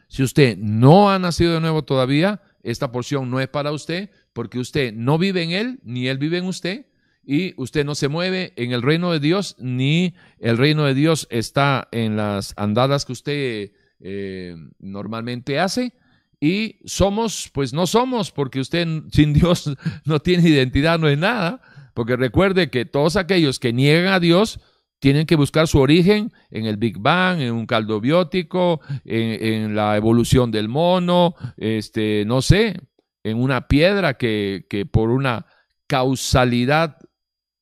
Si 0.09 0.23
usted 0.23 0.59
no 0.59 1.11
ha 1.11 1.19
nacido 1.19 1.55
de 1.55 1.61
nuevo 1.61 1.85
todavía, 1.85 2.43
esta 2.63 2.93
porción 2.93 3.31
no 3.31 3.41
es 3.41 3.49
para 3.49 3.73
usted, 3.73 4.11
porque 4.33 4.59
usted 4.59 4.93
no 4.93 5.19
vive 5.19 5.43
en 5.43 5.51
Él, 5.53 5.81
ni 5.85 6.09
Él 6.09 6.19
vive 6.19 6.39
en 6.39 6.45
usted, 6.45 6.87
y 7.25 7.55
usted 7.57 7.85
no 7.85 7.95
se 7.95 8.09
mueve 8.09 8.53
en 8.57 8.73
el 8.73 8.83
reino 8.83 9.13
de 9.13 9.21
Dios, 9.21 9.57
ni 9.59 10.15
el 10.39 10.59
reino 10.59 10.85
de 10.85 10.95
Dios 10.95 11.29
está 11.31 11.89
en 11.93 12.17
las 12.17 12.53
andadas 12.57 13.05
que 13.05 13.13
usted 13.13 13.73
eh, 14.01 14.57
normalmente 14.81 15.59
hace. 15.59 15.95
Y 16.43 16.81
somos, 16.87 17.53
pues 17.55 17.73
no 17.73 17.87
somos, 17.87 18.33
porque 18.33 18.59
usted 18.59 18.85
sin 19.13 19.33
Dios 19.33 19.73
no 20.05 20.19
tiene 20.19 20.49
identidad, 20.49 20.99
no 20.99 21.07
es 21.09 21.17
nada. 21.17 21.61
Porque 21.95 22.17
recuerde 22.17 22.69
que 22.69 22.85
todos 22.85 23.15
aquellos 23.15 23.61
que 23.61 23.73
niegan 23.73 24.13
a 24.13 24.19
Dios 24.19 24.59
tienen 24.99 25.25
que 25.27 25.37
buscar 25.37 25.69
su 25.69 25.79
origen 25.79 26.33
en 26.51 26.67
el 26.67 26.79
Big 26.79 26.99
Bang, 26.99 27.41
en 27.41 27.53
un 27.53 27.67
caldo 27.67 28.01
biótico, 28.01 28.81
en, 29.05 29.77
la 29.77 29.97
evolución 29.97 30.51
del 30.51 30.69
mono, 30.69 31.37
este, 31.57 32.25
no 32.27 32.43
sé, 32.43 32.81
en 33.23 33.41
una 33.41 33.69
piedra 33.69 34.15
que, 34.15 34.67
que 34.69 34.85
por 34.85 35.11
una 35.11 35.47
causalidad, 35.87 36.97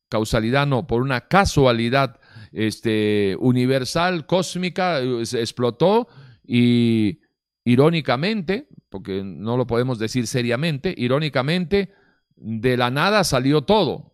causalidad 0.08 0.66
no, 0.66 0.86
por 0.86 1.02
una 1.02 1.28
casualidad 1.28 2.18
este, 2.52 3.36
universal, 3.40 4.24
cósmica, 4.26 5.00
explotó 5.00 6.08
y 6.46 7.20
irónicamente, 7.64 8.68
porque 8.90 9.22
no 9.24 9.56
lo 9.56 9.66
podemos 9.66 9.98
decir 9.98 10.26
seriamente, 10.26 10.94
irónicamente, 10.96 11.92
de 12.36 12.76
la 12.76 12.90
nada 12.90 13.24
salió 13.24 13.62
todo 13.62 14.10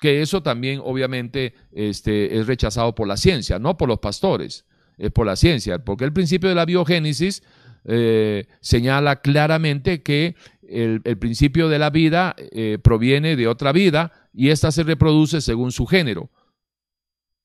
que 0.00 0.20
eso 0.20 0.42
también 0.42 0.80
obviamente 0.84 1.54
este, 1.72 2.38
es 2.38 2.46
rechazado 2.46 2.94
por 2.94 3.08
la 3.08 3.16
ciencia, 3.16 3.58
no 3.58 3.76
por 3.76 3.88
los 3.88 3.98
pastores, 3.98 4.66
es 4.98 5.10
por 5.10 5.26
la 5.26 5.36
ciencia, 5.36 5.78
porque 5.78 6.04
el 6.04 6.12
principio 6.12 6.48
de 6.48 6.54
la 6.54 6.64
biogénesis 6.64 7.42
eh, 7.84 8.46
señala 8.60 9.20
claramente 9.20 10.02
que 10.02 10.34
el, 10.68 11.00
principio 11.18 11.68
de 11.68 11.78
la 11.78 11.90
vida 11.90 12.34
eh, 12.38 12.78
proviene 12.82 13.36
de 13.36 13.46
otra 13.46 13.72
vida 13.72 14.12
y 14.32 14.50
ésta 14.50 14.72
se 14.72 14.82
reproduce 14.82 15.40
según 15.40 15.72
su 15.72 15.86
género. 15.86 16.30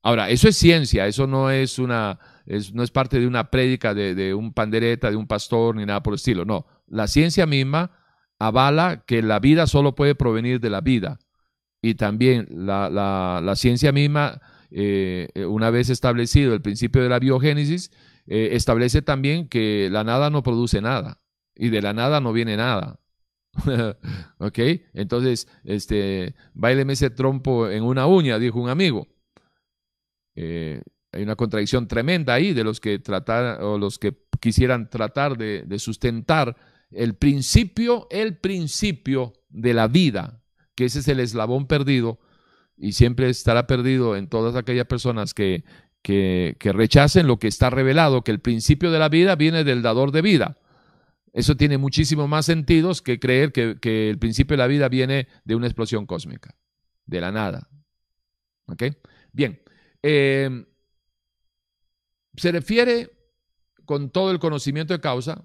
Ahora, 0.01 0.30
eso 0.32 0.47
es 0.47 0.57
ciencia, 0.57 1.05
eso 1.05 1.28
no 1.28 1.51
es 1.51 1.78
una, 1.78 2.20
no 2.73 2.83
es 2.83 2.91
parte 2.91 3.19
de 3.19 3.27
una 3.27 3.49
prédica 3.49 3.93
de, 3.93 4.33
un 4.33 4.53
pandereta, 4.53 5.09
de 5.09 5.15
un 5.15 5.27
pastor, 5.27 5.75
ni 5.75 5.85
nada 5.85 6.03
por 6.03 6.13
el 6.13 6.15
estilo. 6.15 6.45
No, 6.45 6.65
la 6.87 7.07
ciencia 7.07 7.45
misma 7.45 7.91
avala 8.39 9.03
que 9.05 9.21
la 9.21 9.39
vida 9.39 9.67
solo 9.67 9.95
puede 9.95 10.15
provenir 10.15 10.59
de 10.59 10.69
la 10.69 10.81
vida 10.81 11.19
y 11.81 11.95
también 11.95 12.47
la, 12.51 13.53
ciencia 13.55 13.91
misma, 13.91 14.41
eh, 14.69 15.29
una 15.47 15.69
vez 15.69 15.89
establecido 15.89 16.53
el 16.53 16.61
principio 16.61 17.01
de 17.01 17.09
la 17.09 17.19
biogénesis, 17.19 17.91
eh, 18.27 18.49
establece 18.53 19.01
también 19.01 19.47
que 19.47 19.89
la 19.91 20.03
nada 20.03 20.29
no 20.29 20.43
produce 20.43 20.81
nada 20.81 21.21
y 21.55 21.69
de 21.69 21.81
la 21.81 21.93
nada 21.93 22.21
no 22.21 22.33
viene 22.33 22.57
nada. 22.57 22.99
¿Ok? 24.37 24.59
Entonces, 24.93 25.47
este, 25.63 26.35
baileme 26.53 26.93
ese 26.93 27.09
trompo 27.09 27.69
en 27.69 27.83
una 27.83 28.07
uña, 28.07 28.39
dijo 28.39 28.59
un 28.59 28.69
amigo. 28.69 29.07
Eh, 30.35 30.81
hay 31.12 31.24
una 31.24 31.36
contradicción 31.36 31.88
tremenda 31.88 32.34
ahí 32.34 32.53
de 32.53 32.64
los 32.64 32.80
que 32.80 32.99
tratar, 32.99 33.62
o 33.62 33.78
los 33.78 33.99
que 33.99 34.16
quisieran 34.39 34.89
tratar 34.89 35.38
de, 35.38 35.80
sustentar 35.80 36.55
el 36.89 37.16
principio, 37.16 38.07
el 38.09 38.38
principio 38.38 39.34
de 39.49 39.74
la 39.74 39.88
vida, 39.88 40.41
que 40.76 40.86
ese 40.86 40.99
es 40.99 41.07
el 41.07 41.20
eslabón 41.20 41.68
perdido 41.68 42.20
y 42.78 42.93
siempre 42.93 43.30
estará 43.30 43.68
perdido 43.68 44.16
en 44.16 44.28
todas 44.28 44.55
aquellas 44.55 44.88
personas 44.88 45.34
que, 45.34 45.64
que, 46.01 46.55
rechacen 46.74 47.28
lo 47.28 47.38
que 47.39 47.47
está 47.47 47.70
revelado, 47.70 48.24
que 48.24 48.32
el 48.32 48.39
principio 48.39 48.91
de 48.91 48.99
la 48.99 49.09
vida 49.09 49.36
viene 49.36 49.64
del 49.64 49.82
dador 49.82 50.12
de 50.12 50.22
vida. 50.22 50.57
Eso 51.34 51.55
tiene 51.55 51.78
muchísimo 51.78 52.28
más 52.28 52.45
sentidos 52.45 53.01
que 53.01 53.20
creer 53.20 53.51
que, 53.51 54.09
el 54.09 54.18
principio 54.18 54.55
de 54.55 54.64
la 54.64 54.68
vida 54.68 54.89
viene 54.89 55.28
de 55.45 55.55
una 55.55 55.68
explosión 55.68 56.05
cósmica, 56.05 56.55
de 57.05 57.22
la 57.22 57.32
nada. 57.32 57.70
¿Ok? 58.68 58.84
Bien. 59.32 59.62
Em, 60.01 60.66
se 62.36 62.51
refiere 62.51 63.11
con 63.86 64.09
todo 64.09 64.32
el 64.32 64.39
conocimiento 64.39 64.93
de 64.93 65.01
causa, 65.01 65.43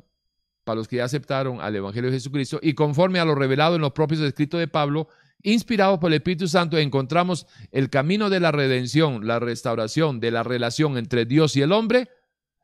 para 0.65 0.77
los 0.77 0.89
que 0.89 0.97
ya 0.97 1.05
aceptaron 1.05 1.61
al 1.61 1.77
Evangelio 1.77 2.11
de 2.11 2.17
Jesucristo, 2.17 2.59
y 2.63 2.75
conforme 2.75 3.21
a 3.21 3.25
lo 3.25 3.35
revelado 3.35 3.77
en 3.77 3.83
los 3.83 3.93
propios 3.93 4.21
escritos 4.21 4.59
de 4.59 4.69
Pablo, 4.69 5.09
inspirados 5.43 5.99
por 5.99 6.11
el 6.11 6.17
Espíritu 6.17 6.49
Santo, 6.49 6.77
encontramos 6.77 7.47
el 7.71 7.89
camino 7.89 8.31
de 8.31 8.41
la 8.41 8.51
redención, 8.53 9.27
la 9.27 9.39
restauración 9.39 10.19
de 10.19 10.33
la 10.33 10.43
relación 10.43 10.99
entre 10.99 11.25
Dios 11.25 11.57
y 11.57 11.63
el 11.63 11.73
hombre, 11.73 12.09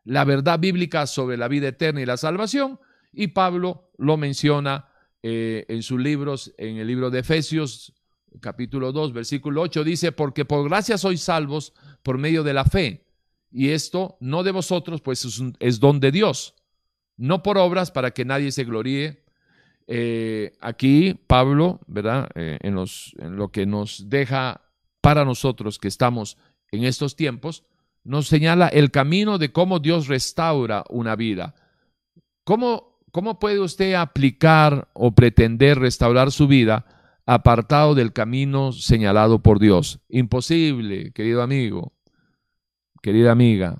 la 0.04 0.24
verdad 0.24 0.58
bíblica 0.58 1.06
sobre 1.06 1.36
la 1.36 1.48
vida 1.48 1.68
eterna 1.68 2.00
y 2.00 2.06
la 2.06 2.16
salvación, 2.16 2.80
y 3.12 3.28
Pablo 3.28 3.90
lo 3.98 4.16
menciona 4.16 4.88
eh, 5.22 5.64
en 5.68 5.82
sus 5.82 6.00
libros, 6.00 6.52
en 6.58 6.78
el 6.78 6.88
libro 6.88 7.10
de 7.10 7.20
Efesios, 7.20 7.94
capítulo 8.40 8.90
2, 8.90 9.12
versículo 9.12 9.62
8, 9.62 9.84
dice, 9.84 10.10
porque 10.10 10.44
por 10.44 10.68
gracia 10.68 10.98
sois 10.98 11.22
salvos 11.22 11.74
por 12.02 12.18
medio 12.18 12.42
de 12.42 12.54
la 12.54 12.64
fe, 12.64 13.04
y 13.52 13.70
esto 13.70 14.16
no 14.20 14.42
de 14.42 14.50
vosotros, 14.50 15.00
pues 15.00 15.24
es, 15.60 15.80
don 15.80 16.00
de 16.00 16.10
Dios, 16.10 16.54
no 17.16 17.42
por 17.42 17.58
obras 17.58 17.90
para 17.90 18.12
que 18.12 18.24
nadie 18.24 18.50
se 18.50 18.64
gloríe, 18.64 19.22
eh, 19.86 20.56
aquí 20.60 21.14
Pablo, 21.26 21.80
¿verdad? 21.86 22.30
Eh, 22.34 22.58
en, 22.62 22.74
los, 22.74 23.14
en 23.18 23.36
lo 23.36 23.50
que 23.50 23.66
nos 23.66 24.08
deja 24.08 24.62
para 25.00 25.24
nosotros 25.24 25.78
que 25.78 25.88
estamos 25.88 26.38
en 26.70 26.84
estos 26.84 27.14
tiempos, 27.14 27.64
nos 28.04 28.26
señala 28.26 28.68
el 28.68 28.90
camino 28.90 29.38
de 29.38 29.52
cómo 29.52 29.78
Dios 29.78 30.08
restaura 30.08 30.84
una 30.88 31.14
vida. 31.14 31.54
¿Cómo, 32.44 32.98
¿Cómo 33.12 33.38
puede 33.38 33.60
usted 33.60 33.94
aplicar 33.94 34.88
o 34.94 35.14
pretender 35.14 35.78
restaurar 35.78 36.32
su 36.32 36.48
vida 36.48 36.86
apartado 37.26 37.94
del 37.94 38.12
camino 38.12 38.72
señalado 38.72 39.42
por 39.42 39.60
Dios? 39.60 40.00
Imposible, 40.08 41.12
querido 41.12 41.42
amigo, 41.42 41.92
querida 43.02 43.32
amiga. 43.32 43.78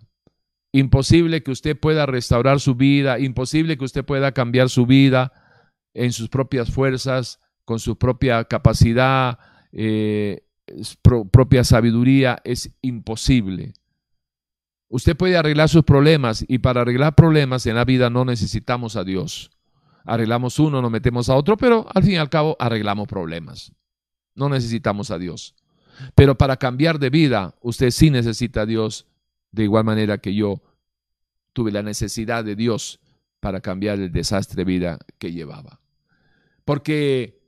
Imposible 0.72 1.42
que 1.42 1.50
usted 1.50 1.78
pueda 1.78 2.06
restaurar 2.06 2.60
su 2.60 2.74
vida, 2.74 3.18
imposible 3.18 3.78
que 3.78 3.84
usted 3.84 4.04
pueda 4.04 4.32
cambiar 4.32 4.68
su 4.68 4.86
vida 4.86 5.32
en 5.94 6.12
sus 6.12 6.28
propias 6.28 6.70
fuerzas, 6.70 7.40
con 7.64 7.78
su 7.78 7.96
propia 7.96 8.44
capacidad, 8.44 9.38
eh, 9.72 10.44
propia 11.30 11.64
sabiduría, 11.64 12.40
es 12.44 12.74
imposible. 12.80 13.74
Usted 14.88 15.16
puede 15.16 15.36
arreglar 15.36 15.68
sus 15.68 15.84
problemas 15.84 16.44
y 16.48 16.58
para 16.58 16.82
arreglar 16.82 17.14
problemas 17.14 17.66
en 17.66 17.76
la 17.76 17.84
vida 17.84 18.10
no 18.10 18.24
necesitamos 18.24 18.96
a 18.96 19.04
Dios. 19.04 19.50
Arreglamos 20.04 20.58
uno, 20.58 20.82
nos 20.82 20.90
metemos 20.90 21.28
a 21.28 21.36
otro, 21.36 21.56
pero 21.56 21.86
al 21.94 22.02
fin 22.02 22.12
y 22.12 22.16
al 22.16 22.28
cabo 22.28 22.56
arreglamos 22.58 23.08
problemas. 23.08 23.72
No 24.34 24.48
necesitamos 24.48 25.10
a 25.10 25.18
Dios. 25.18 25.54
Pero 26.14 26.36
para 26.36 26.56
cambiar 26.56 26.98
de 26.98 27.10
vida, 27.10 27.54
usted 27.60 27.90
sí 27.90 28.10
necesita 28.10 28.62
a 28.62 28.66
Dios 28.66 29.06
de 29.52 29.64
igual 29.64 29.84
manera 29.84 30.18
que 30.18 30.34
yo 30.34 30.62
tuve 31.52 31.70
la 31.70 31.82
necesidad 31.82 32.44
de 32.44 32.56
Dios 32.56 33.00
para 33.40 33.60
cambiar 33.60 33.98
el 33.98 34.12
desastre 34.12 34.56
de 34.56 34.64
vida 34.64 34.98
que 35.18 35.32
llevaba. 35.32 35.80
Porque 36.64 37.42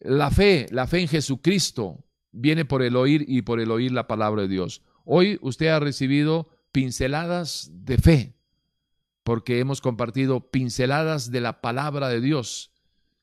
la 0.00 0.30
fe, 0.30 0.66
la 0.70 0.86
fe 0.86 1.00
en 1.00 1.08
Jesucristo 1.08 2.04
viene 2.30 2.64
por 2.64 2.82
el 2.82 2.96
oír 2.96 3.24
y 3.26 3.42
por 3.42 3.60
el 3.60 3.70
oír 3.70 3.92
la 3.92 4.06
palabra 4.06 4.42
de 4.42 4.48
Dios. 4.48 4.82
Hoy 5.04 5.38
usted 5.42 5.68
ha 5.68 5.80
recibido 5.80 6.50
pinceladas 6.70 7.70
de 7.72 7.98
fe, 7.98 8.36
porque 9.24 9.58
hemos 9.58 9.80
compartido 9.80 10.50
pinceladas 10.50 11.30
de 11.30 11.40
la 11.40 11.60
palabra 11.60 12.08
de 12.08 12.20
Dios. 12.20 12.72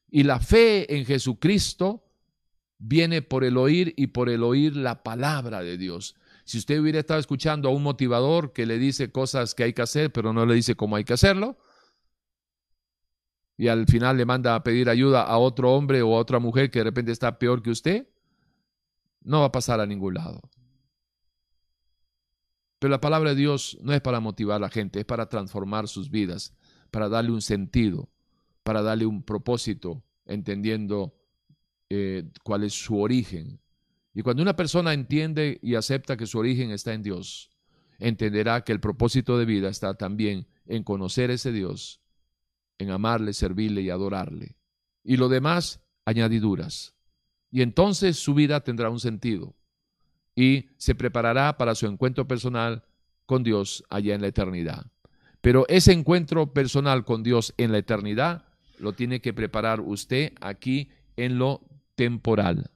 Y 0.09 0.23
la 0.23 0.39
fe 0.39 0.97
en 0.97 1.05
Jesucristo 1.05 2.03
viene 2.77 3.21
por 3.21 3.43
el 3.43 3.57
oír 3.57 3.93
y 3.95 4.07
por 4.07 4.29
el 4.29 4.43
oír 4.43 4.75
la 4.75 5.03
palabra 5.03 5.61
de 5.61 5.77
Dios. 5.77 6.15
Si 6.45 6.59
usted 6.59 6.79
hubiera 6.79 6.99
estado 6.99 7.19
escuchando 7.19 7.67
a 7.67 7.71
un 7.71 7.83
motivador 7.83 8.53
que 8.53 8.65
le 8.65 8.77
dice 8.77 9.11
cosas 9.11 9.55
que 9.55 9.63
hay 9.63 9.73
que 9.73 9.81
hacer, 9.81 10.11
pero 10.11 10.31
no 10.31 10.45
le 10.45 10.53
dice 10.53 10.75
cómo 10.75 10.95
hay 10.95 11.03
que 11.03 11.13
hacerlo, 11.13 11.57
y 13.57 13.67
al 13.67 13.87
final 13.87 14.17
le 14.17 14.25
manda 14.25 14.53
a 14.53 14.63
pedir 14.63 14.89
ayuda 14.89 15.23
a 15.23 15.37
otro 15.37 15.73
hombre 15.73 16.01
o 16.01 16.15
a 16.15 16.19
otra 16.19 16.39
mujer 16.39 16.69
que 16.69 16.79
de 16.79 16.85
repente 16.85 17.11
está 17.11 17.39
peor 17.39 17.63
que 17.63 17.71
usted, 17.71 18.07
no 19.21 19.39
va 19.39 19.45
a 19.47 19.51
pasar 19.51 19.79
a 19.79 19.87
ningún 19.87 20.13
lado. 20.13 20.41
Pero 22.77 22.91
la 22.91 23.01
palabra 23.01 23.31
de 23.31 23.37
Dios 23.37 23.79
no 23.81 23.93
es 23.93 24.01
para 24.01 24.19
motivar 24.19 24.57
a 24.57 24.59
la 24.59 24.69
gente, 24.69 24.99
es 24.99 25.05
para 25.05 25.27
transformar 25.29 25.87
sus 25.87 26.11
vidas, 26.11 26.53
para 26.91 27.09
darle 27.09 27.31
un 27.31 27.41
sentido, 27.41 28.09
para 28.61 28.83
darle 28.83 29.07
un 29.07 29.23
propósito, 29.23 30.03
entendiendo 30.25 31.17
eh, 31.89 32.29
cuál 32.43 32.63
es 32.63 32.73
su 32.73 32.99
origen. 32.99 33.59
Y 34.15 34.23
cuando 34.23 34.41
una 34.41 34.55
persona 34.55 34.93
entiende 34.93 35.59
y 35.61 35.75
acepta 35.75 36.17
que 36.17 36.25
su 36.25 36.39
origen 36.39 36.71
está 36.71 36.93
en 36.93 37.03
Dios, 37.03 37.51
entenderá 37.99 38.63
que 38.63 38.71
el 38.71 38.79
propósito 38.79 39.37
de 39.37 39.45
vida 39.45 39.69
está 39.69 39.93
también 39.93 40.47
en 40.65 40.83
conocer 40.83 41.29
ese 41.29 41.51
Dios 41.51 42.01
en 42.77 42.91
amarle, 42.91 43.33
servirle 43.33 43.81
y 43.81 43.89
adorarle. 43.89 44.55
Y 45.03 45.17
lo 45.17 45.29
demás, 45.29 45.81
añadiduras. 46.05 46.95
Y 47.51 47.61
entonces 47.61 48.17
su 48.17 48.33
vida 48.33 48.61
tendrá 48.61 48.89
un 48.89 48.99
sentido 48.99 49.55
y 50.35 50.67
se 50.77 50.95
preparará 50.95 51.57
para 51.57 51.75
su 51.75 51.85
encuentro 51.85 52.27
personal 52.27 52.83
con 53.25 53.43
Dios 53.43 53.83
allá 53.89 54.15
en 54.15 54.21
la 54.21 54.27
eternidad. 54.27 54.87
Pero 55.41 55.65
ese 55.69 55.93
encuentro 55.93 56.53
personal 56.53 57.05
con 57.05 57.23
Dios 57.23 57.53
en 57.57 57.71
la 57.71 57.77
eternidad 57.77 58.45
lo 58.79 58.93
tiene 58.93 59.21
que 59.21 59.33
preparar 59.33 59.79
usted 59.79 60.33
aquí 60.41 60.89
en 61.15 61.37
lo 61.37 61.61
temporal. 61.95 62.71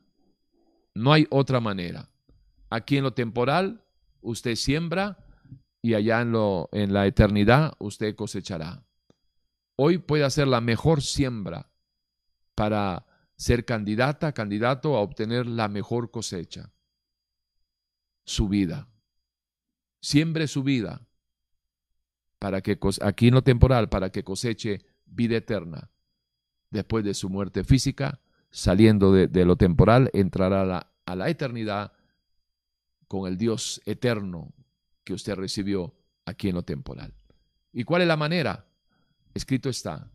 No 0.94 1.14
hay 1.14 1.28
otra 1.30 1.60
manera. 1.60 2.10
Aquí 2.70 2.98
en 2.98 3.04
lo 3.04 3.14
temporal 3.14 3.84
usted 4.22 4.56
siembra 4.56 5.18
y 5.82 5.94
allá 5.94 6.22
en, 6.22 6.32
lo, 6.32 6.70
en 6.72 6.94
la 6.94 7.08
eternidad 7.08 7.74
usted 7.80 8.16
cosechará 8.16 8.84
hoy 9.82 9.98
puede 9.98 10.26
hacer 10.26 10.46
la 10.46 10.60
mejor 10.60 11.02
siembra 11.02 11.72
para 12.54 13.06
ser 13.38 13.64
candidata, 13.64 14.34
candidato 14.34 14.98
a 14.98 15.00
obtener 15.00 15.46
la 15.46 15.70
mejor 15.70 16.12
cosecha. 16.12 16.74
Su 18.26 18.50
vida. 18.50 18.90
Siembre 20.02 20.50
su 20.50 20.64
vida 20.64 21.08
para 22.40 22.60
que 22.60 22.78
aquí 23.02 23.30
en 23.30 23.36
lo 23.36 23.42
temporal, 23.42 23.88
para 23.88 24.12
que 24.12 24.26
coseche 24.26 24.86
vida 25.06 25.38
eterna. 25.38 25.90
Después 26.70 27.06
de 27.06 27.14
su 27.14 27.30
muerte 27.30 27.64
física, 27.64 28.20
saliendo 28.52 29.12
de, 29.12 29.45
lo 29.45 29.56
temporal, 29.56 30.10
entrará 30.14 30.62
a 30.62 30.66
la, 30.66 30.91
a 31.06 31.16
la 31.16 31.30
eternidad 31.30 31.93
con 33.08 33.28
el 33.28 33.38
Dios 33.38 33.82
eterno 33.86 34.54
que 35.04 35.14
usted 35.14 35.36
recibió 35.36 35.95
aquí 36.26 36.50
en 36.50 36.56
lo 36.56 36.64
temporal. 36.64 37.14
¿Y 37.74 37.84
cuál 37.84 38.02
es 38.04 38.08
la 38.08 38.18
manera? 38.18 38.66
Escrito 39.34 39.70
está. 39.70 40.12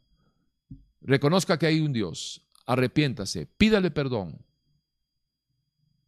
Reconozca 1.00 1.58
que 1.58 1.66
hay 1.66 1.80
un 1.80 1.92
Dios, 1.92 2.46
arrepiéntase, 2.66 3.46
pídale 3.46 3.90
perdón 3.90 4.38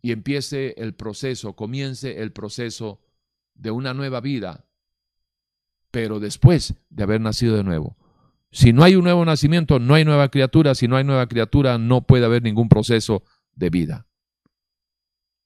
y 0.00 0.12
empiece 0.12 0.74
el 0.78 0.94
proceso, 0.94 1.54
comience 1.54 2.22
el 2.22 2.32
proceso 2.32 3.00
de 3.54 3.70
una 3.70 3.92
nueva 3.92 4.20
vida, 4.20 4.64
pero 5.90 6.20
después 6.20 6.74
de 6.90 7.02
haber 7.02 7.20
nacido 7.20 7.56
de 7.56 7.64
nuevo. 7.64 7.96
Si 8.56 8.72
no 8.72 8.82
hay 8.82 8.96
un 8.96 9.04
nuevo 9.04 9.24
nacimiento, 9.24 9.78
no 9.78 9.94
hay 9.94 10.04
nueva 10.04 10.28
criatura. 10.30 10.74
Si 10.74 10.88
no 10.88 10.96
hay 10.96 11.04
nueva 11.04 11.26
criatura, 11.26 11.78
no 11.78 12.06
puede 12.06 12.24
haber 12.24 12.42
ningún 12.42 12.68
proceso 12.68 13.22
de 13.54 13.70
vida. 13.70 14.06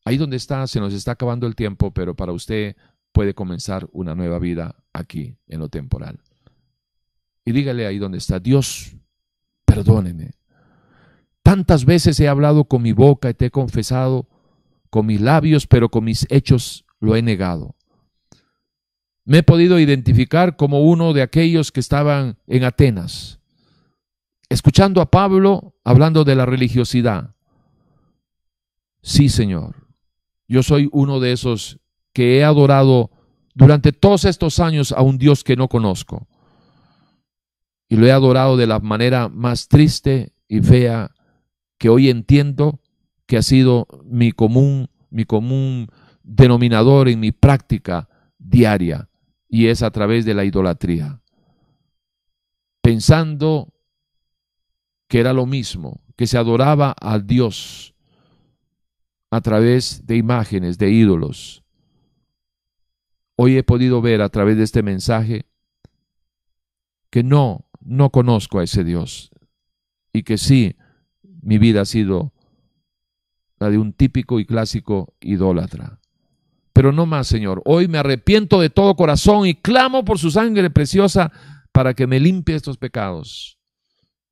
Ahí 0.04 0.16
donde 0.16 0.36
está, 0.36 0.66
se 0.66 0.80
nos 0.80 0.94
está 0.94 1.12
acabando 1.12 1.46
el 1.46 1.56
tiempo, 1.56 1.92
pero 1.92 2.14
para 2.14 2.32
usted 2.32 2.76
puede 3.12 3.34
comenzar 3.34 3.88
una 3.92 4.14
nueva 4.14 4.38
vida 4.38 4.76
aquí, 4.92 5.36
en 5.46 5.61
lo 5.61 5.68
temporal 5.68 6.20
y 7.44 7.52
dígale 7.52 7.86
ahí 7.86 7.98
donde 7.98 8.18
está, 8.18 8.38
Dios, 8.38 8.96
perdóneme. 9.64 10.32
Tantas 11.42 11.84
veces 11.84 12.18
he 12.20 12.28
hablado 12.28 12.64
con 12.64 12.82
mi 12.82 12.92
boca 12.92 13.30
y 13.30 13.34
te 13.34 13.46
he 13.46 13.50
confesado 13.50 14.28
con 14.90 15.06
mis 15.06 15.20
labios, 15.20 15.66
pero 15.66 15.88
con 15.88 16.04
mis 16.04 16.26
hechos 16.30 16.84
lo 17.00 17.16
he 17.16 17.22
negado. 17.22 17.76
Me 19.25 19.39
he 19.39 19.43
podido 19.43 19.79
identificar 19.79 20.57
como 20.57 20.81
uno 20.81 21.12
de 21.12 21.23
aquellos 21.23 21.73
que 21.73 21.81
estaban 21.81 22.39
en 22.47 22.64
Atenas, 22.64 23.41
escuchando 24.49 25.01
a 25.01 25.11
Pablo 25.11 25.75
hablando 25.85 26.25
de 26.25 26.35
la 26.35 26.47
religiosidad. 26.47 27.35
Sí, 29.03 29.29
Señor, 29.29 29.87
yo 30.49 30.62
soy 30.62 30.89
uno 30.93 31.21
de 31.21 31.33
esos 31.33 31.79
que 32.12 32.39
he 32.39 32.45
adorado 32.45 33.11
durante 33.55 33.93
todos 33.93 34.25
estos 34.25 34.59
años 34.59 34.93
a 34.93 35.03
un 35.03 35.18
Dios 35.18 35.45
que 35.45 35.57
no 35.57 35.68
conozco. 35.68 36.27
Y 37.89 37.97
lo 37.97 38.07
he 38.07 38.12
adorado 38.12 38.57
de 38.57 38.66
la 38.66 38.79
manera 38.79 39.29
más 39.29 39.68
triste 39.68 40.33
y 40.49 40.61
fea 40.61 41.11
que 41.79 41.89
hoy 41.89 42.09
entiendo 42.09 42.81
que 43.27 43.37
ha 43.37 43.43
sido 43.43 43.87
mi 44.05 44.33
común, 44.33 44.89
mi 45.11 45.25
común 45.25 45.89
denominador 46.23 47.09
en 47.09 47.21
mi 47.21 47.33
práctica 47.33 48.09
diaria, 48.39 49.09
y 49.51 49.66
es 49.66 49.82
a 49.82 49.90
través 49.90 50.24
de 50.24 50.34
la 50.34 50.44
idolatría. 50.44 51.20
Pensando 52.80 53.74
que 55.09 55.18
era 55.18 55.32
lo 55.32 55.44
mismo, 55.44 56.01
que 56.16 56.26
se 56.26 56.38
adoraba 56.38 56.94
a 57.01 57.18
Dios 57.18 57.94
a 59.30 59.40
través 59.40 60.07
de 60.07 60.16
imágenes, 60.16 60.78
de 60.78 60.90
ídolos. 60.90 61.64
Hoy 63.36 63.57
he 63.57 63.62
podido 63.62 64.01
ver 64.01 64.22
a 64.22 64.28
través 64.28 64.57
de 64.57 64.64
este 64.64 64.82
mensaje 64.82 65.46
que 67.11 67.22
no, 67.22 67.66
no 67.80 68.11
conozco 68.11 68.61
a 68.61 68.64
ese 68.64 68.84
Dios 68.84 69.30
y 70.12 70.22
que 70.22 70.38
sí, 70.38 70.76
mi 71.42 71.59
vida 71.59 71.82
ha 71.82 71.86
sido 71.86 72.32
la 73.59 73.70
de 73.70 73.78
un 73.78 73.92
típico 73.92 74.40
y 74.40 74.46
clásico 74.46 75.14
idólatra. 75.20 75.99
Pero 76.81 76.93
no 76.93 77.05
más, 77.05 77.26
Señor. 77.26 77.61
Hoy 77.66 77.89
me 77.89 77.99
arrepiento 77.99 78.59
de 78.59 78.70
todo 78.70 78.97
corazón 78.97 79.47
y 79.47 79.55
clamo 79.55 80.03
por 80.03 80.18
su 80.18 80.31
sangre 80.31 80.70
preciosa 80.70 81.31
para 81.72 81.93
que 81.93 82.07
me 82.07 82.18
limpie 82.18 82.55
estos 82.55 82.78
pecados. 82.78 83.59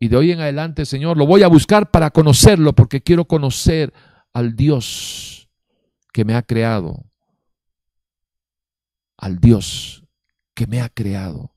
Y 0.00 0.08
de 0.08 0.16
hoy 0.16 0.32
en 0.32 0.40
adelante, 0.40 0.86
Señor, 0.86 1.18
lo 1.18 1.26
voy 1.26 1.42
a 1.42 1.48
buscar 1.48 1.90
para 1.90 2.10
conocerlo, 2.10 2.72
porque 2.72 3.02
quiero 3.02 3.26
conocer 3.26 3.92
al 4.32 4.56
Dios 4.56 5.50
que 6.10 6.24
me 6.24 6.36
ha 6.36 6.40
creado. 6.40 7.04
Al 9.18 9.40
Dios 9.40 10.06
que 10.54 10.66
me 10.66 10.80
ha 10.80 10.88
creado 10.88 11.52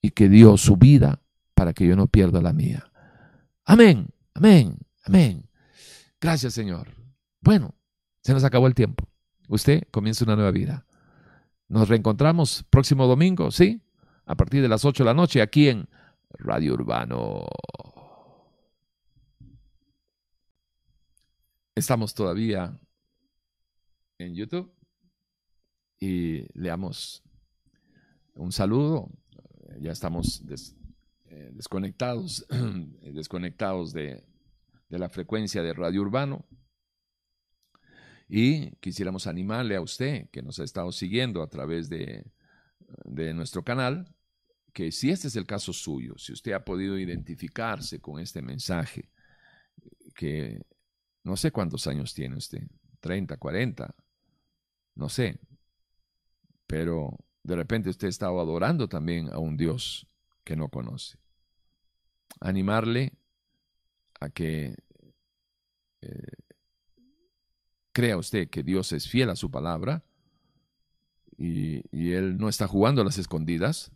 y 0.00 0.10
que 0.10 0.28
dio 0.28 0.56
su 0.56 0.76
vida 0.76 1.22
para 1.54 1.72
que 1.72 1.86
yo 1.86 1.94
no 1.94 2.08
pierda 2.08 2.42
la 2.42 2.52
mía. 2.52 2.90
Amén, 3.64 4.08
amén, 4.34 4.76
amén. 5.04 5.48
Gracias, 6.20 6.52
Señor. 6.52 6.88
Bueno, 7.40 7.76
se 8.24 8.32
nos 8.32 8.42
acabó 8.42 8.66
el 8.66 8.74
tiempo. 8.74 9.11
Usted 9.52 9.82
comienza 9.90 10.24
una 10.24 10.34
nueva 10.34 10.50
vida. 10.50 10.86
Nos 11.68 11.86
reencontramos 11.86 12.64
próximo 12.70 13.06
domingo, 13.06 13.50
¿sí? 13.50 13.82
A 14.24 14.34
partir 14.34 14.62
de 14.62 14.68
las 14.68 14.86
8 14.86 15.02
de 15.02 15.06
la 15.06 15.12
noche 15.12 15.42
aquí 15.42 15.68
en 15.68 15.90
Radio 16.30 16.72
Urbano. 16.72 17.44
Estamos 21.74 22.14
todavía 22.14 22.80
en 24.16 24.34
YouTube 24.34 24.72
y 26.00 26.46
le 26.58 26.70
damos 26.70 27.22
un 28.36 28.52
saludo. 28.52 29.10
Ya 29.80 29.92
estamos 29.92 30.42
eh, 31.26 31.50
desconectados, 31.52 32.46
desconectados 33.02 33.92
de, 33.92 34.24
de 34.88 34.98
la 34.98 35.10
frecuencia 35.10 35.62
de 35.62 35.74
Radio 35.74 36.00
Urbano. 36.00 36.46
Y 38.34 38.70
quisiéramos 38.76 39.26
animarle 39.26 39.76
a 39.76 39.82
usted 39.82 40.30
que 40.30 40.40
nos 40.40 40.58
ha 40.58 40.64
estado 40.64 40.90
siguiendo 40.90 41.42
a 41.42 41.50
través 41.50 41.90
de, 41.90 42.24
de 43.04 43.34
nuestro 43.34 43.62
canal, 43.62 44.16
que 44.72 44.90
si 44.90 45.10
este 45.10 45.28
es 45.28 45.36
el 45.36 45.44
caso 45.44 45.74
suyo, 45.74 46.14
si 46.16 46.32
usted 46.32 46.52
ha 46.52 46.64
podido 46.64 46.98
identificarse 46.98 48.00
con 48.00 48.18
este 48.18 48.40
mensaje, 48.40 49.10
que 50.14 50.62
no 51.24 51.36
sé 51.36 51.50
cuántos 51.50 51.86
años 51.86 52.14
tiene 52.14 52.38
usted, 52.38 52.62
30, 53.00 53.36
40, 53.36 53.94
no 54.94 55.10
sé, 55.10 55.38
pero 56.66 57.18
de 57.42 57.54
repente 57.54 57.90
usted 57.90 58.08
estaba 58.08 58.40
adorando 58.40 58.88
también 58.88 59.30
a 59.30 59.36
un 59.40 59.58
Dios 59.58 60.06
que 60.42 60.56
no 60.56 60.70
conoce. 60.70 61.18
Animarle 62.40 63.12
a 64.20 64.30
que 64.30 64.74
eh, 66.00 66.51
crea 67.92 68.16
usted 68.16 68.48
que 68.48 68.62
Dios 68.62 68.92
es 68.92 69.08
fiel 69.08 69.30
a 69.30 69.36
su 69.36 69.50
palabra 69.50 70.04
y, 71.38 72.12
Él 72.12 72.38
no 72.38 72.48
está 72.48 72.66
jugando 72.68 73.02
a 73.02 73.04
las 73.04 73.18
escondidas, 73.18 73.90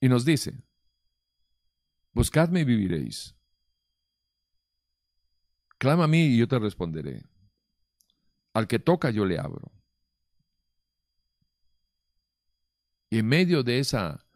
y 0.00 0.08
nos 0.08 0.24
dice, 0.24 0.62
buscadme 2.12 2.60
y 2.60 2.64
viviréis. 2.64 3.34
Clama 5.78 6.04
a 6.04 6.08
mí 6.08 6.26
y 6.26 6.38
yo 6.38 6.48
te 6.48 6.58
responderé. 6.58 7.22
Al 8.52 8.66
que 8.66 8.78
toca 8.78 9.10
yo 9.10 9.24
le 9.24 9.38
abro. 9.38 9.70
Y 13.10 13.18
en 13.18 13.26
medio 13.26 13.62
de 13.62 13.78
esa 13.78 14.26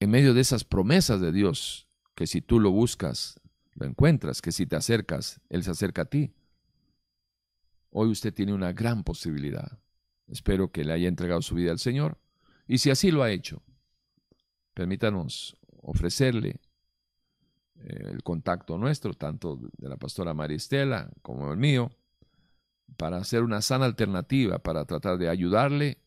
en 0.00 0.10
medio 0.10 0.34
de 0.34 0.40
esas 0.40 0.64
promesas 0.64 1.20
de 1.20 1.30
Dios, 1.30 1.86
que 2.16 2.26
si 2.26 2.40
tú 2.42 2.58
lo 2.58 2.72
buscas, 2.72 3.40
encuentras, 3.86 4.40
que 4.40 4.52
si 4.52 4.66
te 4.66 4.76
acercas, 4.76 5.40
Él 5.48 5.62
se 5.62 5.70
acerca 5.70 6.02
a 6.02 6.06
ti. 6.06 6.34
Hoy 7.90 8.10
usted 8.10 8.32
tiene 8.32 8.52
una 8.52 8.72
gran 8.72 9.04
posibilidad. 9.04 9.78
Espero 10.26 10.70
que 10.70 10.84
le 10.84 10.92
haya 10.92 11.08
entregado 11.08 11.42
su 11.42 11.54
vida 11.54 11.72
al 11.72 11.78
Señor 11.78 12.18
y 12.66 12.78
si 12.78 12.90
así 12.90 13.10
lo 13.10 13.22
ha 13.22 13.30
hecho, 13.30 13.62
permítanos 14.74 15.56
ofrecerle 15.82 16.60
eh, 17.74 18.08
el 18.10 18.22
contacto 18.22 18.78
nuestro, 18.78 19.14
tanto 19.14 19.58
de 19.76 19.88
la 19.88 19.96
pastora 19.96 20.32
Maristela 20.32 21.10
como 21.22 21.50
el 21.52 21.58
mío, 21.58 21.90
para 22.96 23.18
hacer 23.18 23.42
una 23.42 23.62
sana 23.62 23.86
alternativa, 23.86 24.58
para 24.58 24.84
tratar 24.84 25.18
de 25.18 25.28
ayudarle 25.28 25.98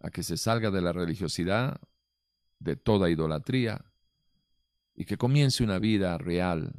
a 0.00 0.10
que 0.10 0.22
se 0.22 0.36
salga 0.36 0.70
de 0.70 0.82
la 0.82 0.92
religiosidad, 0.92 1.80
de 2.58 2.76
toda 2.76 3.10
idolatría, 3.10 3.84
y 4.94 5.04
que 5.04 5.16
comience 5.16 5.62
una 5.62 5.78
vida 5.78 6.18
real, 6.18 6.74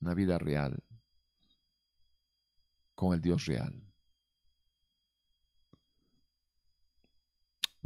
una 0.00 0.14
vida 0.14 0.38
real, 0.38 0.82
con 2.94 3.14
el 3.14 3.20
Dios 3.20 3.46
real. 3.46 3.86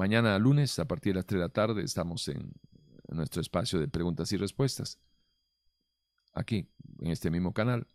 Mañana 0.01 0.39
lunes, 0.39 0.79
a 0.79 0.87
partir 0.87 1.13
de 1.13 1.19
las 1.19 1.27
3 1.27 1.39
de 1.39 1.47
la 1.47 1.53
tarde, 1.53 1.83
estamos 1.83 2.27
en, 2.29 2.55
nuestro 3.09 3.43
espacio 3.43 3.79
de 3.79 3.87
preguntas 3.87 4.33
y 4.33 4.37
respuestas. 4.37 4.99
Aquí, 6.33 6.71
en 7.01 7.11
este 7.11 7.31
mismo 7.31 7.53
canal. 7.53 7.87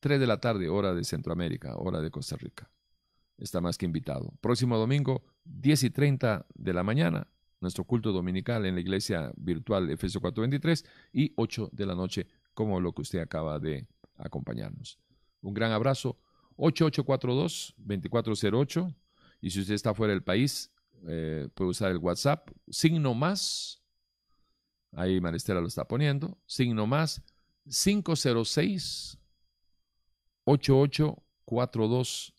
3 0.00 0.18
de 0.18 0.26
la 0.26 0.40
tarde, 0.40 0.68
hora 0.68 0.94
de 0.94 1.04
Centroamérica, 1.04 1.76
hora 1.76 2.00
de 2.00 2.10
Costa 2.10 2.36
Rica. 2.36 2.70
Está 3.38 3.60
más 3.60 3.78
que 3.78 3.86
invitado. 3.86 4.32
Próximo 4.40 4.78
domingo, 4.78 5.22
10 5.44 5.84
y 5.84 5.90
30 5.90 6.46
de 6.54 6.72
la 6.72 6.82
mañana, 6.82 7.28
nuestro 7.60 7.84
culto 7.84 8.10
dominical 8.10 8.66
en 8.66 8.74
la 8.74 8.80
iglesia 8.80 9.32
virtual 9.36 9.90
Efesios 9.90 10.20
423 10.20 10.84
y 11.12 11.32
8 11.36 11.70
de 11.72 11.86
la 11.86 11.94
noche, 11.94 12.26
como 12.54 12.80
lo 12.80 12.92
que 12.92 13.02
usted 13.02 13.18
acaba 13.18 13.58
de 13.58 13.86
acompañarnos. 14.16 14.98
Un 15.42 15.52
gran 15.54 15.72
abrazo. 15.72 16.16
8842-2408. 16.56 18.94
Y 19.40 19.50
si 19.50 19.60
usted 19.60 19.74
está 19.74 19.92
fuera 19.92 20.12
del 20.12 20.22
país, 20.22 20.70
eh, 21.06 21.48
puede 21.54 21.70
usar 21.70 21.90
el 21.90 21.98
WhatsApp, 21.98 22.48
signo 22.70 23.12
más, 23.12 23.82
ahí 24.92 25.20
Maristela 25.20 25.60
lo 25.60 25.66
está 25.66 25.86
poniendo, 25.86 26.38
signo 26.46 26.86
más 26.86 27.22
506 27.64 29.18
8842 30.44 32.34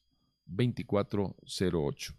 2408. 0.48 2.16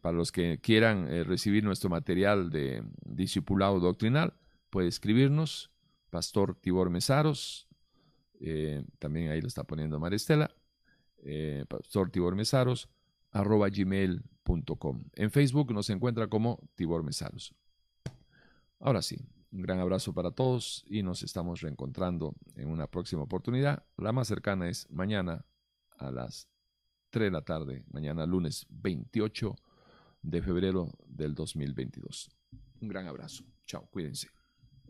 para 0.00 0.16
los 0.16 0.32
que 0.32 0.58
quieran 0.60 1.10
eh, 1.10 1.24
recibir 1.24 1.64
nuestro 1.64 1.88
material 1.88 2.50
de 2.50 2.82
discipulado 3.04 3.80
doctrinal, 3.80 4.34
puede 4.70 4.88
escribirnos, 4.88 5.70
Pastor 6.10 6.54
Tibor 6.60 6.90
Mesaros, 6.90 7.68
eh, 8.40 8.84
también 8.98 9.30
ahí 9.30 9.40
lo 9.40 9.48
está 9.48 9.64
poniendo 9.64 9.98
Maristela, 9.98 10.54
Pastor 11.68 12.10
Tibor 12.10 12.36
Mesaros, 12.36 12.88
arroba 13.32 13.68
gmail.com. 13.68 15.04
En 15.14 15.30
Facebook 15.30 15.72
nos 15.72 15.90
encuentra 15.90 16.28
como 16.28 16.60
Tibor 16.76 17.02
Mesaros. 17.02 17.54
Ahora 18.78 19.02
sí, 19.02 19.18
un 19.52 19.62
gran 19.62 19.78
abrazo 19.78 20.12
para 20.12 20.30
todos 20.30 20.84
y 20.88 21.02
nos 21.02 21.22
estamos 21.22 21.60
reencontrando 21.60 22.34
en 22.56 22.68
una 22.68 22.86
próxima 22.86 23.22
oportunidad. 23.22 23.84
La 23.96 24.12
más 24.12 24.28
cercana 24.28 24.68
es 24.68 24.90
mañana 24.90 25.44
a 25.98 26.10
las 26.10 26.48
3 27.10 27.26
de 27.26 27.30
la 27.30 27.42
tarde, 27.42 27.84
mañana 27.90 28.26
lunes 28.26 28.66
28 28.68 29.56
de 30.22 30.42
febrero 30.42 30.92
del 31.06 31.34
2022. 31.34 32.30
Un 32.80 32.88
gran 32.88 33.06
abrazo. 33.06 33.44
Chao, 33.64 33.88
cuídense. 33.90 34.35